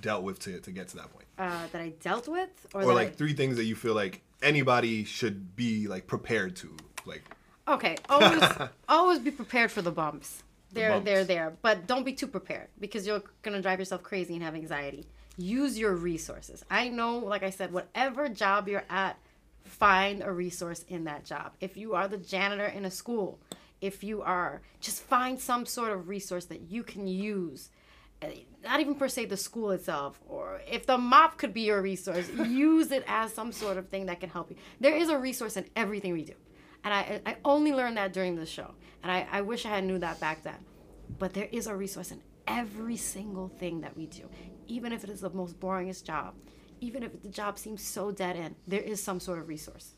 dealt 0.01 0.23
with 0.23 0.39
to, 0.41 0.59
to 0.61 0.71
get 0.71 0.89
to 0.89 0.97
that 0.97 1.13
point? 1.13 1.27
Uh, 1.39 1.67
that 1.73 1.81
I 1.81 1.91
dealt 2.01 2.29
with, 2.29 2.51
or, 2.75 2.83
or 2.83 2.95
like 2.95 3.09
I- 3.09 3.13
three 3.13 3.35
things 3.35 3.57
that 3.57 3.65
you 3.65 3.75
feel 3.77 3.95
like 3.95 4.21
anybody 4.43 5.05
should 5.05 5.55
be 5.57 5.87
like 5.87 6.07
prepared 6.07 6.57
to 6.57 6.77
like 7.07 7.23
Okay, 7.69 7.97
always 8.09 8.43
always 8.89 9.19
be 9.21 9.31
prepared 9.31 9.71
for 9.71 9.83
the 9.83 9.93
bumps. 9.93 10.43
They're 10.73 10.91
bumps. 10.91 11.05
they're 11.05 11.25
there, 11.25 11.53
but 11.63 11.87
don't 11.87 12.05
be 12.05 12.13
too 12.15 12.27
prepared 12.27 12.69
because 12.81 13.07
you're 13.07 13.23
gonna 13.43 13.63
drive 13.63 13.79
yourself 13.79 14.03
crazy 14.03 14.35
and 14.35 14.43
have 14.43 14.55
anxiety. 14.55 15.07
Use 15.39 15.79
your 15.79 15.95
resources. 15.95 16.65
I 16.71 16.89
know, 16.89 17.19
like 17.19 17.43
I 17.43 17.51
said, 17.51 17.73
whatever 17.73 18.29
job 18.29 18.69
you're 18.69 18.85
at, 18.91 19.17
find 19.65 20.23
a 20.23 20.31
resource 20.33 20.85
in 20.89 21.05
that 21.05 21.25
job. 21.25 21.53
If 21.61 21.77
you 21.77 21.95
are 21.95 22.09
the 22.09 22.19
janitor 22.19 22.67
in 22.67 22.85
a 22.85 22.91
school, 22.91 23.39
if 23.83 24.03
you 24.03 24.23
are, 24.23 24.63
just 24.81 25.03
find 25.03 25.39
some 25.39 25.67
sort 25.67 25.93
of 25.93 26.09
resource 26.09 26.47
that 26.47 26.71
you 26.71 26.83
can 26.83 27.07
use. 27.07 27.69
Uh, 28.23 28.29
Not 28.63 28.81
even 28.81 28.95
per 28.95 29.09
se 29.09 29.27
the 29.27 29.37
school 29.37 29.73
itself, 29.73 30.21
or 30.29 30.63
if 30.71 30.87
the 30.87 30.97
mop 30.97 31.37
could 31.37 31.53
be 31.53 31.63
your 31.63 31.83
resource, 31.83 32.31
use 32.47 32.93
it 32.93 33.05
as 33.07 33.35
some 33.35 33.53
sort 33.53 33.77
of 33.77 33.89
thing 33.89 34.07
that 34.07 34.21
can 34.21 34.31
help 34.31 34.51
you. 34.51 34.57
There 34.81 34.97
is 34.97 35.09
a 35.09 35.19
resource 35.19 35.57
in 35.57 35.67
everything 35.77 36.13
we 36.13 36.25
do. 36.25 36.35
And 36.85 36.95
I, 36.95 37.21
I 37.27 37.37
only 37.45 37.73
learned 37.73 37.97
that 37.97 38.13
during 38.13 38.37
the 38.37 38.47
show. 38.47 38.73
And 39.03 39.11
I, 39.11 39.27
I 39.31 39.41
wish 39.43 39.67
I 39.67 39.71
had 39.71 39.85
knew 39.85 39.99
that 39.99 40.21
back 40.21 40.43
then. 40.43 40.65
But 41.19 41.35
there 41.35 41.49
is 41.51 41.67
a 41.67 41.77
resource 41.77 42.11
in 42.13 42.23
every 42.47 42.97
single 42.97 43.49
thing 43.49 43.81
that 43.81 43.97
we 43.97 44.07
do. 44.07 44.29
Even 44.69 44.93
if 44.93 45.05
it 45.05 45.11
is 45.11 45.21
the 45.21 45.31
most 45.31 45.59
boringest 45.61 46.05
job, 46.05 46.35
even 46.81 47.03
if 47.03 47.23
the 47.23 47.29
job 47.29 47.59
seems 47.59 47.83
so 47.83 48.11
dead 48.11 48.37
end, 48.37 48.57
there 48.67 48.81
is 48.81 49.03
some 49.03 49.21
sort 49.21 49.39
of 49.39 49.49
resource. 49.49 49.95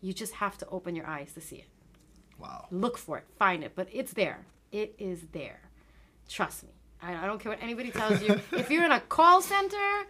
You 0.00 0.12
just 0.12 0.34
have 0.34 0.58
to 0.58 0.66
open 0.68 0.94
your 0.94 1.06
eyes 1.06 1.32
to 1.32 1.40
see 1.40 1.56
it. 1.56 1.68
Wow. 2.38 2.66
Look 2.70 2.96
for 2.98 3.18
it, 3.18 3.24
find 3.38 3.64
it, 3.64 3.72
but 3.74 3.88
it's 3.92 4.12
there. 4.12 4.46
It 4.72 4.94
is 4.98 5.22
there. 5.32 5.60
Trust 6.28 6.64
me. 6.64 6.70
I, 7.02 7.14
I 7.16 7.26
don't 7.26 7.40
care 7.40 7.50
what 7.52 7.62
anybody 7.62 7.90
tells 7.90 8.22
you. 8.22 8.40
if 8.52 8.70
you're 8.70 8.84
in 8.84 8.92
a 8.92 9.00
call 9.00 9.40
center, 9.42 10.06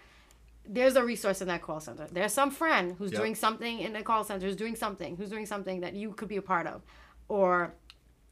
there's 0.66 0.96
a 0.96 1.04
resource 1.04 1.40
in 1.40 1.48
that 1.48 1.62
call 1.62 1.80
center. 1.80 2.06
There's 2.10 2.32
some 2.32 2.50
friend 2.50 2.94
who's 2.98 3.12
Yep. 3.12 3.20
doing 3.20 3.34
something 3.34 3.78
in 3.80 3.92
the 3.92 4.02
call 4.02 4.24
center, 4.24 4.46
who's 4.46 4.56
doing 4.56 4.76
something, 4.76 5.16
who's 5.16 5.30
doing 5.30 5.46
something 5.46 5.80
that 5.80 5.94
you 5.94 6.12
could 6.12 6.28
be 6.28 6.36
a 6.36 6.42
part 6.42 6.66
of. 6.66 6.82
Or 7.28 7.72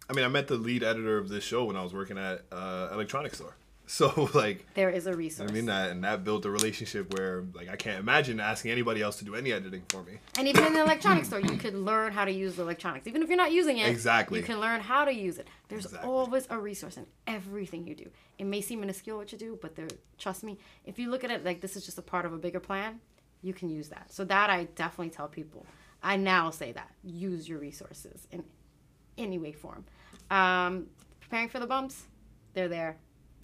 I 0.08 0.12
mean, 0.12 0.24
I 0.24 0.28
met 0.28 0.46
the 0.48 0.56
lead 0.56 0.82
editor 0.82 1.18
of 1.18 1.28
this 1.28 1.42
show 1.44 1.64
when 1.64 1.76
I 1.76 1.82
was 1.82 1.92
working 1.92 2.18
at 2.18 2.44
uh, 2.52 2.90
electronics 2.92 3.38
store. 3.38 3.56
So 3.86 4.28
like, 4.34 4.66
there 4.74 4.90
is 4.90 5.06
a 5.06 5.14
resource. 5.14 5.48
I 5.48 5.54
mean 5.54 5.66
that, 5.66 5.90
and 5.90 6.02
that 6.04 6.24
built 6.24 6.44
a 6.44 6.50
relationship 6.50 7.14
where 7.16 7.44
like 7.54 7.68
I 7.68 7.76
can't 7.76 8.00
imagine 8.00 8.40
asking 8.40 8.72
anybody 8.72 9.00
else 9.00 9.16
to 9.18 9.24
do 9.24 9.34
any 9.36 9.52
editing 9.52 9.82
for 9.88 10.02
me. 10.02 10.18
And 10.38 10.48
even 10.48 10.64
in 10.64 10.72
the 10.72 10.80
electronics 10.86 11.28
store, 11.28 11.40
you 11.40 11.56
could 11.56 11.74
learn 11.74 12.12
how 12.12 12.24
to 12.24 12.32
use 12.32 12.56
the 12.56 12.62
electronics. 12.62 13.06
Even 13.06 13.22
if 13.22 13.28
you're 13.28 13.36
not 13.36 13.52
using 13.52 13.78
it, 13.78 13.88
Exactly. 13.88 14.40
you 14.40 14.44
can 14.44 14.60
learn 14.60 14.80
how 14.80 15.04
to 15.04 15.14
use 15.14 15.38
it. 15.38 15.46
There's 15.68 15.84
Exactly. 15.86 16.10
always 16.10 16.46
a 16.50 16.58
resource 16.58 16.96
in 16.96 17.06
everything 17.26 17.86
you 17.86 17.94
do. 17.94 18.10
It 18.38 18.44
may 18.44 18.60
seem 18.60 18.80
minuscule 18.80 19.18
what 19.18 19.30
you 19.30 19.38
do, 19.38 19.58
but 19.62 19.76
there, 19.76 19.88
trust 20.18 20.42
me, 20.42 20.58
if 20.84 20.98
you 20.98 21.08
look 21.10 21.22
at 21.22 21.30
it 21.30 21.44
like 21.44 21.60
this 21.60 21.76
is 21.76 21.84
just 21.84 21.98
a 21.98 22.02
part 22.02 22.26
of 22.26 22.32
a 22.32 22.38
bigger 22.38 22.60
plan, 22.60 23.00
you 23.42 23.54
can 23.54 23.68
use 23.70 23.88
that. 23.90 24.12
So 24.12 24.24
that 24.24 24.50
I 24.50 24.64
definitely 24.74 25.10
tell 25.10 25.28
people. 25.28 25.64
I 26.02 26.16
now 26.16 26.50
say 26.50 26.72
that 26.72 26.90
use 27.04 27.48
your 27.48 27.58
resources 27.58 28.26
in 28.32 28.42
any 29.16 29.38
way 29.38 29.52
form. 29.52 29.84
Um, 30.30 30.86
preparing 31.20 31.48
for 31.48 31.60
the 31.60 31.66
bumps, 31.66 32.04
they're 32.52 32.68
there. 32.68 32.96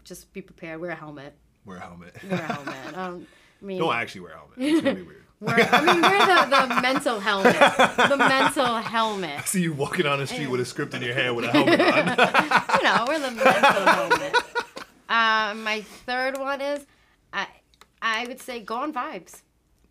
Just 0.05 0.33
be 0.33 0.43
prepared. 0.43 0.81
Wear 0.81 0.91
a 0.91 0.95
helmet. 0.95 1.35
Wear 1.65 1.77
a 1.79 1.81
helmet. 1.81 2.15
Wear 2.29 2.41
a 2.41 2.43
helmet. 2.53 2.75
Um, 2.97 3.27
I 3.61 3.65
mean, 3.65 3.79
Don't 3.79 3.95
actually 3.95 4.23
wear 4.23 4.33
a 4.33 4.37
helmet. 4.39 4.59
It's 4.59 4.81
gonna 4.83 4.97
be 4.97 5.03
weird. 5.03 5.23
wear, 5.41 5.57
I 5.73 5.81
mean, 5.85 6.03
wear 6.03 6.19
the, 6.27 6.75
the 6.75 6.81
mental 6.83 7.21
helmet. 7.21 7.55
The 8.09 8.17
mental 8.17 8.77
helmet. 8.79 9.47
See 9.47 9.63
you 9.63 9.73
walking 9.73 10.05
on 10.07 10.19
the 10.19 10.27
street 10.27 10.49
with 10.49 10.61
a 10.61 10.65
script 10.65 10.95
in 10.95 11.03
your 11.03 11.15
hand 11.15 11.37
with 11.37 11.45
a 11.45 11.49
helmet 11.53 11.81
on. 11.81 12.77
You 12.77 12.83
know, 12.85 13.05
wear 13.07 13.19
the 13.21 13.31
mental 13.31 13.87
helmet. 13.87 14.35
Uh, 15.09 15.55
my 15.55 15.83
third 16.07 16.39
one 16.39 16.61
is, 16.61 16.85
I, 17.33 17.47
I 18.01 18.27
would 18.27 18.41
say 18.41 18.61
go 18.61 18.77
on 18.77 18.93
vibes. 18.93 19.43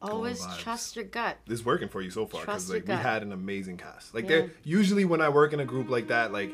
Always 0.02 0.42
vibes. 0.42 0.58
trust 0.60 0.96
your 0.96 1.06
gut. 1.06 1.38
It's 1.48 1.64
working 1.64 1.88
for 1.88 2.02
you 2.02 2.10
so 2.10 2.26
far 2.26 2.42
because 2.42 2.70
like 2.70 2.82
we 2.84 2.88
gut. 2.88 3.00
had 3.00 3.22
an 3.22 3.32
amazing 3.32 3.78
cast. 3.78 4.14
Like 4.16 4.24
Yeah. 4.24 4.30
there, 4.30 4.52
usually 4.64 5.06
when 5.06 5.22
I 5.22 5.30
work 5.30 5.54
in 5.54 5.60
a 5.60 5.66
group 5.66 5.90
like 5.90 6.08
that, 6.08 6.34
like 6.34 6.52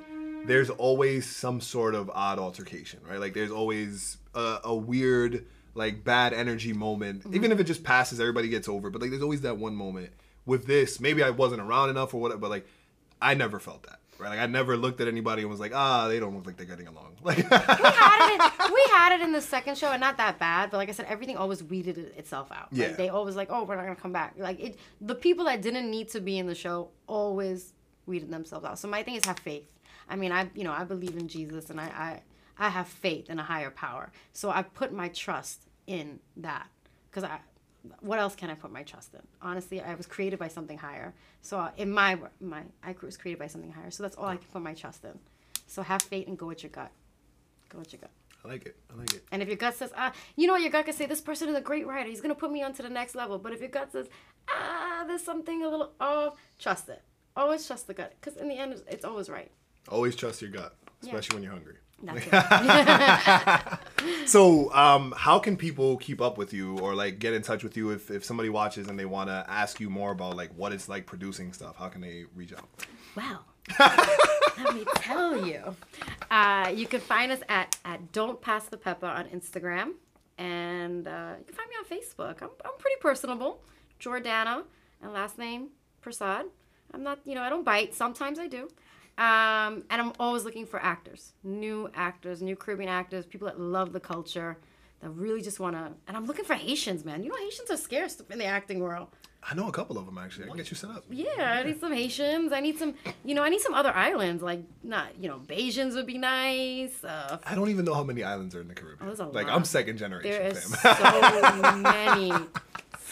there's 0.47 0.69
always 0.69 1.25
some 1.29 1.61
sort 1.61 1.93
of 1.95 2.09
odd 2.13 2.39
altercation, 2.39 2.99
right? 3.07 3.19
Like 3.19 3.33
there's 3.33 3.51
always 3.51 4.17
a, 4.33 4.59
a 4.63 4.75
weird 4.75 5.45
like 5.75 6.03
bad 6.03 6.33
energy 6.33 6.73
moment, 6.73 7.19
Mm-hmm. 7.23 7.35
even 7.35 7.51
if 7.51 7.59
it 7.59 7.65
just 7.65 7.83
passes, 7.83 8.19
everybody 8.19 8.49
gets 8.49 8.67
over. 8.67 8.89
But 8.89 9.01
like 9.01 9.11
there's 9.11 9.21
always 9.21 9.41
that 9.41 9.57
one 9.57 9.75
moment. 9.75 10.11
With 10.45 10.65
this, 10.65 10.99
maybe 11.01 11.21
I 11.23 11.29
wasn't 11.29 11.61
around 11.61 11.89
enough 11.89 12.13
or 12.13 12.21
whatever, 12.21 12.39
but 12.39 12.49
like 12.49 12.65
I 13.21 13.33
never 13.33 13.59
felt 13.59 13.83
that. 13.83 13.99
Right? 14.17 14.29
Like 14.29 14.39
I 14.39 14.47
never 14.47 14.75
looked 14.77 14.99
at 15.01 15.07
anybody 15.07 15.41
and 15.43 15.51
was 15.51 15.59
like, 15.59 15.73
ah, 15.75 16.07
they 16.07 16.19
don't 16.19 16.33
look 16.35 16.45
like 16.47 16.57
they're 16.57 16.65
getting 16.65 16.87
along. 16.87 17.15
Like 17.23 17.37
We 17.37 17.43
had 17.43 18.29
it. 18.33 18.41
In, 18.67 18.73
we 18.73 18.83
had 18.91 19.11
it 19.19 19.21
in 19.21 19.31
the 19.33 19.41
second 19.41 19.77
show, 19.77 19.91
and 19.91 19.99
not 20.01 20.17
that 20.17 20.39
bad. 20.39 20.71
But 20.71 20.77
like 20.77 20.89
I 20.89 20.93
said, 20.93 21.05
everything 21.09 21.35
always 21.37 21.61
weeded 21.63 21.97
itself 22.17 22.51
out. 22.51 22.69
Yeah. 22.71 22.87
Like, 22.87 22.97
they 22.97 23.09
always 23.09 23.35
like, 23.35 23.49
oh, 23.51 23.63
we're 23.65 23.75
not 23.75 23.83
gonna 23.83 23.95
come 23.95 24.13
back. 24.13 24.33
Like 24.37 24.59
it, 24.59 24.79
the 25.01 25.13
people 25.15 25.45
that 25.45 25.61
didn't 25.61 25.91
need 25.91 26.09
to 26.09 26.21
be 26.21 26.39
in 26.39 26.47
the 26.47 26.55
show 26.55 26.89
always 27.07 27.73
weeded 28.07 28.31
themselves 28.31 28.65
out. 28.65 28.79
So 28.79 28.87
my 28.87 29.03
thing 29.03 29.15
is 29.15 29.25
have 29.25 29.37
faith. 29.39 29.65
I 30.09 30.15
mean, 30.15 30.31
I 30.31 30.49
you 30.55 30.63
know 30.63 30.71
I 30.71 30.83
believe 30.83 31.17
in 31.17 31.27
Jesus, 31.27 31.69
and 31.69 31.79
I 31.79 31.85
I, 31.85 32.21
I 32.65 32.69
have 32.69 32.87
faith 32.87 33.29
in 33.29 33.39
a 33.39 33.43
higher 33.43 33.71
power. 33.71 34.11
So 34.33 34.49
I 34.49 34.63
put 34.63 34.91
my 34.91 35.09
trust 35.09 35.67
in 35.85 36.19
that 36.37 36.67
because 37.09 37.23
I. 37.23 37.39
What 38.01 38.19
else 38.19 38.35
can 38.35 38.49
I 38.49 38.55
put 38.55 38.69
my 38.69 38.83
trust 38.83 39.13
in? 39.13 39.21
Honestly, 39.41 39.79
I 39.79 39.95
was 39.95 40.05
created 40.05 40.39
by 40.39 40.49
something 40.49 40.77
higher. 40.77 41.13
So 41.41 41.69
in 41.77 41.89
my 41.91 42.17
my 42.41 42.63
I 42.83 42.93
was 43.01 43.15
created 43.15 43.39
by 43.39 43.47
something 43.47 43.71
higher. 43.71 43.91
So 43.91 44.03
that's 44.03 44.17
all 44.17 44.25
I 44.25 44.35
can 44.35 44.47
put 44.51 44.61
my 44.61 44.73
trust 44.73 45.05
in. 45.05 45.17
So 45.67 45.81
have 45.83 46.01
faith 46.01 46.27
and 46.27 46.37
go 46.37 46.47
with 46.47 46.63
your 46.63 46.69
gut. 46.71 46.91
Go 47.69 47.79
with 47.79 47.93
your 47.93 48.01
gut. 48.01 48.09
I 48.43 48.47
like 48.49 48.65
it. 48.65 48.75
I 48.91 48.97
like 48.97 49.13
it. 49.13 49.23
And 49.31 49.41
if 49.41 49.47
your 49.47 49.57
gut 49.57 49.75
says, 49.75 49.91
ah, 49.95 50.11
you 50.35 50.47
know 50.47 50.53
what, 50.53 50.61
your 50.61 50.71
gut 50.71 50.85
can 50.85 50.93
say, 50.93 51.05
this 51.05 51.21
person 51.21 51.49
is 51.49 51.55
a 51.55 51.61
great 51.61 51.87
writer. 51.87 52.09
He's 52.09 52.21
going 52.21 52.33
to 52.33 52.39
put 52.39 52.51
me 52.51 52.61
on 52.61 52.73
to 52.73 52.83
the 52.83 52.89
next 52.89 53.15
level. 53.15 53.37
But 53.37 53.53
if 53.53 53.59
your 53.59 53.69
gut 53.69 53.91
says, 53.91 54.07
ah, 54.49 55.05
there's 55.07 55.23
something 55.23 55.63
a 55.63 55.69
little 55.69 55.91
off, 55.99 56.37
trust 56.59 56.89
it. 56.89 57.01
Always 57.35 57.65
trust 57.67 57.87
the 57.87 57.93
gut. 57.93 58.13
Because 58.19 58.37
in 58.37 58.47
the 58.49 58.55
end, 58.55 58.81
it's 58.89 59.05
always 59.05 59.29
right. 59.29 59.51
Always 59.89 60.15
trust 60.15 60.41
your 60.41 60.51
gut, 60.51 60.75
especially 61.03 61.35
when 61.35 61.43
you're 61.43 61.53
hungry. 61.53 61.75
So, 64.25 64.71
um, 64.73 65.13
how 65.17 65.39
can 65.39 65.55
people 65.55 65.97
keep 65.97 66.21
up 66.21 66.37
with 66.37 66.53
you 66.53 66.77
or 66.79 66.93
like 66.93 67.17
get 67.17 67.33
in 67.33 67.41
touch 67.41 67.63
with 67.63 67.77
you 67.77 67.91
if, 67.91 68.11
if 68.11 68.25
somebody 68.25 68.49
watches 68.49 68.87
and 68.89 68.99
they 68.99 69.05
want 69.05 69.29
to 69.29 69.45
ask 69.47 69.79
you 69.79 69.89
more 69.89 70.11
about 70.11 70.35
like 70.35 70.51
what 70.55 70.73
it's 70.73 70.89
like 70.89 71.05
producing 71.05 71.53
stuff? 71.53 71.77
How 71.77 71.87
can 71.87 72.01
they 72.01 72.25
reach 72.35 72.53
out? 72.53 72.67
Well, 73.15 73.45
let 73.79 74.75
me 74.75 74.85
tell 74.95 75.45
you. 75.47 75.75
Uh, 76.29 76.71
you 76.75 76.87
can 76.87 76.99
find 76.99 77.31
us 77.31 77.39
at, 77.47 77.77
at 77.85 78.11
Don't 78.11 78.39
Pass 78.41 78.67
the 78.67 78.77
Pepper 78.77 79.07
on 79.07 79.25
Instagram. 79.29 79.93
And 80.37 81.07
uh, 81.07 81.35
you 81.39 81.45
can 81.45 81.55
find 81.55 81.69
me 81.69 81.75
on 81.79 81.85
Facebook. 81.85 82.41
I'm, 82.41 82.49
I'm 82.65 82.77
pretty 82.77 82.99
personable. 82.99 83.61
Jordana, 83.99 84.63
and 85.01 85.13
last 85.13 85.37
name 85.37 85.69
Prasad. 86.01 86.45
I'm 86.93 87.03
not, 87.03 87.19
you 87.25 87.33
know, 87.33 87.41
I 87.41 87.49
don't 87.49 87.63
bite. 87.63 87.93
Sometimes 87.93 88.39
I 88.39 88.47
do. 88.47 88.69
Um, 89.17 89.83
and 89.89 90.01
I'm 90.01 90.13
always 90.19 90.43
looking 90.43 90.65
for 90.65 90.79
actors, 90.81 91.33
new 91.43 91.89
actors, 91.95 92.41
new 92.41 92.55
Caribbean 92.55 92.89
actors, 92.89 93.25
people 93.25 93.47
that 93.47 93.59
love 93.59 93.91
the 93.91 93.99
culture, 93.99 94.57
that 95.01 95.09
really 95.09 95.41
just 95.41 95.59
want 95.59 95.75
to. 95.75 95.91
And 96.07 96.15
I'm 96.15 96.25
looking 96.25 96.45
for 96.45 96.53
Haitians, 96.53 97.03
man. 97.03 97.23
You 97.23 97.29
know, 97.29 97.37
Haitians 97.37 97.71
are 97.71 97.77
scarce 97.77 98.21
in 98.29 98.37
the 98.39 98.45
acting 98.45 98.79
world. 98.79 99.07
I 99.49 99.55
know 99.55 99.67
a 99.67 99.71
couple 99.71 99.97
of 99.97 100.05
them 100.05 100.17
actually. 100.17 100.45
I 100.45 100.47
can 100.49 100.57
get 100.57 100.71
you 100.71 100.75
set 100.75 100.89
up. 100.89 101.05
Yeah, 101.09 101.59
I 101.59 101.63
need 101.63 101.79
some 101.79 101.93
Haitians. 101.93 102.51
I 102.51 102.59
need 102.59 102.77
some, 102.77 102.95
you 103.23 103.33
know, 103.33 103.43
I 103.43 103.49
need 103.49 103.61
some 103.61 103.73
other 103.73 103.91
islands. 103.91 104.43
Like, 104.43 104.61
not, 104.83 105.09
you 105.19 105.29
know, 105.29 105.39
Bajans 105.47 105.93
would 105.93 106.05
be 106.07 106.17
nice. 106.17 107.03
Uh, 107.03 107.37
I 107.45 107.55
don't 107.55 107.69
even 107.69 107.85
know 107.85 107.93
how 107.93 108.03
many 108.03 108.23
islands 108.23 108.55
are 108.55 108.61
in 108.61 108.67
the 108.67 108.73
Caribbean. 108.73 109.15
Oh, 109.17 109.29
like 109.33 109.47
lot. 109.47 109.55
I'm 109.55 109.63
second 109.63 109.97
generation, 109.97 110.31
there 110.31 110.47
is 110.51 110.75
fam. 110.75 111.53
so 111.61 111.77
many. 111.77 112.33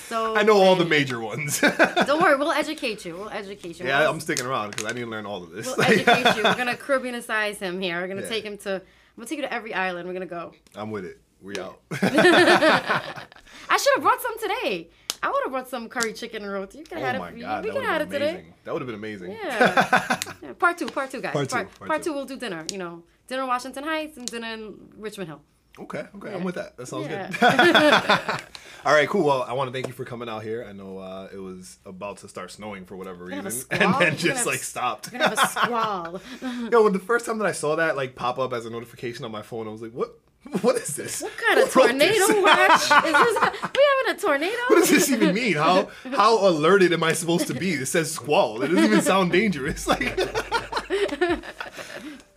So 0.08 0.36
I 0.36 0.44
know 0.44 0.58
all 0.58 0.76
the 0.76 0.86
major 0.86 1.20
ones. 1.20 1.60
Don't 1.62 2.22
worry, 2.22 2.36
we'll 2.38 2.52
educate 2.52 3.06
you. 3.06 3.16
We'll 3.16 3.30
educate 3.30 3.80
you. 3.80 3.86
yeah, 3.88 4.02
We'll- 4.02 4.12
I'm 4.12 4.20
sticking 4.20 4.46
around 4.46 4.72
because 4.72 4.86
I 4.86 4.94
need 4.94 5.02
to 5.02 5.08
learn 5.08 5.26
all 5.26 5.44
of 5.44 5.52
this. 5.52 5.66
We'll 5.68 5.82
educate 5.86 6.36
you. 6.38 6.44
We're 6.44 6.56
gonna 6.56 6.76
Caribbeanize 6.76 7.58
him 7.58 7.82
here. 7.82 8.00
We're 8.02 8.08
gonna 8.08 8.22
Yeah. 8.22 8.30
take 8.30 8.44
him 8.44 8.58
to. 8.60 8.76
I'm 8.76 8.82
gonna 9.18 9.28
take 9.28 9.38
you 9.40 9.44
to 9.44 9.54
every 9.54 9.74
island. 9.74 10.08
We're 10.08 10.14
gonna 10.14 10.26
go. 10.26 10.54
I'm 10.76 10.92
with 10.92 11.06
it. 11.06 11.20
We 11.42 11.58
out. 11.60 11.80
I 11.92 13.78
should 13.78 13.94
have 13.96 14.02
brought 14.04 14.22
some 14.22 14.40
today. 14.40 14.90
I 15.24 15.30
would 15.32 15.42
have 15.44 15.52
brought 15.52 15.70
some 15.70 15.90
curry 15.90 16.14
chicken 16.14 16.46
roti. 16.46 16.80
You 16.80 16.84
could 16.84 16.98
oh 16.98 17.02
have 17.02 17.18
my 17.20 17.26
had 17.30 17.38
it. 17.38 17.42
god, 17.42 17.64
we 17.64 17.70
that 17.70 17.74
could 17.74 17.74
would 17.74 17.84
have 17.84 17.92
had 17.94 18.02
it 18.02 18.10
been 18.10 18.20
today. 18.22 18.32
amazing. 18.34 18.54
That 18.64 18.74
would 18.74 18.82
have 18.82 18.88
been 18.88 18.96
amazing. 18.96 19.32
Yeah. 19.32 20.20
Yeah, 20.44 20.54
Part 20.54 20.78
two, 20.78 20.88
part 20.88 21.10
two, 21.12 21.22
guys. 21.22 21.34
Part 21.34 21.50
two, 21.50 21.56
part, 21.56 21.80
part 21.80 21.88
part 21.90 22.04
two. 22.04 22.10
two, 22.12 22.14
we'll 22.16 22.26
do 22.26 22.38
dinner. 22.38 22.66
You 22.72 22.78
know, 22.78 23.04
dinner 23.28 23.42
in 23.44 23.48
Washington 23.48 23.84
Heights 23.84 24.18
and 24.18 24.28
dinner 24.28 24.48
in 24.54 24.76
Richmond 24.98 25.30
Hill. 25.30 25.42
Okay, 25.78 26.06
okay, 26.16 26.34
I'm 26.34 26.44
with 26.46 26.56
that. 26.56 26.78
That 26.78 26.86
sounds 26.88 27.08
Yeah. 27.08 27.30
good. 27.30 28.42
All 28.86 28.94
right, 28.94 29.10
cool. 29.10 29.26
Well, 29.26 29.44
I 29.44 29.54
want 29.54 29.68
to 29.68 29.74
thank 29.74 29.88
you 29.88 29.94
for 29.94 30.06
coming 30.06 30.30
out 30.30 30.42
here. 30.44 30.64
I 30.68 30.72
know 30.72 31.00
uh, 31.00 31.28
it 31.34 31.38
was 31.38 31.80
about 31.86 32.18
to 32.20 32.30
start 32.30 32.52
snowing 32.52 32.86
for 32.86 32.96
whatever 32.96 33.26
gonna 33.26 33.36
have 33.38 33.46
a 33.46 33.50
reason, 33.50 33.68
and 33.72 33.82
then 33.82 33.92
gonna 33.92 34.12
just 34.16 34.46
like 34.46 34.56
s- 34.60 34.64
stopped. 34.68 35.12
We're 35.12 35.20
gonna 35.20 35.36
have 35.36 35.40
a 35.40 35.48
squall. 36.46 36.70
Yo, 36.72 36.84
when 36.84 36.94
the 36.94 37.00
first 37.00 37.26
time 37.26 37.40
that 37.40 37.48
I 37.48 37.52
saw 37.52 37.76
that 37.76 37.98
like 37.98 38.16
pop 38.16 38.40
up 38.40 38.54
as 38.54 38.66
a 38.66 38.70
notification 38.70 39.26
on 39.26 39.32
my 39.32 39.42
phone, 39.42 39.68
I 39.68 39.72
was 39.72 39.82
like, 39.82 39.92
"What? 39.92 40.18
What 40.62 40.76
is 40.76 40.96
this? 40.96 41.24
What 41.24 41.36
kind 41.38 41.60
of 41.60 41.74
Who 41.74 41.82
tornado 41.82 42.42
watch 42.44 42.72
is 42.84 42.90
this? 42.90 43.02
We 43.42 43.42
having 43.42 44.10
a 44.10 44.16
tornado? 44.20 44.58
what 44.68 44.80
does 44.80 44.90
this 44.92 45.10
even 45.12 45.34
mean? 45.34 45.56
How 45.56 45.90
how 46.12 46.48
alerted 46.48 46.94
am 46.94 47.04
I 47.04 47.14
supposed 47.14 47.48
to 47.48 47.56
be? 47.56 47.72
It 47.72 47.88
says 47.88 48.12
squall. 48.12 48.62
It 48.62 48.68
doesn't 48.68 48.84
even 48.86 49.02
sound 49.02 49.32
dangerous. 49.32 49.88
Like, 49.88 50.16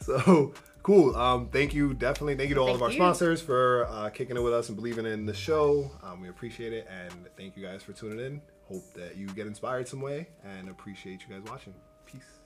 so 0.00 0.54
cool. 0.88 1.14
Um, 1.16 1.48
thank 1.50 1.74
you, 1.74 1.92
definitely. 1.92 2.34
Thank 2.34 2.48
you 2.48 2.54
to 2.54 2.62
all 2.62 2.74
of 2.74 2.80
our 2.80 2.88
you. 2.88 2.94
sponsors 2.94 3.42
for 3.42 3.86
uh, 3.90 4.08
kicking 4.08 4.38
it 4.38 4.42
with 4.42 4.54
us 4.54 4.70
and 4.70 4.76
believing 4.76 5.04
in 5.04 5.26
the 5.26 5.34
show. 5.34 5.90
Um, 6.02 6.22
we 6.22 6.30
appreciate 6.30 6.72
it, 6.72 6.88
and 6.90 7.12
thank 7.36 7.58
you 7.58 7.62
guys 7.62 7.82
for 7.82 7.92
tuning 7.92 8.24
in. 8.24 8.40
Hope 8.68 8.94
that 8.94 9.14
you 9.14 9.26
get 9.26 9.46
inspired 9.46 9.86
some 9.86 10.00
way, 10.00 10.28
and 10.42 10.70
appreciate 10.70 11.20
you 11.28 11.34
guys 11.34 11.42
watching. 11.50 11.74
Peace. 12.06 12.37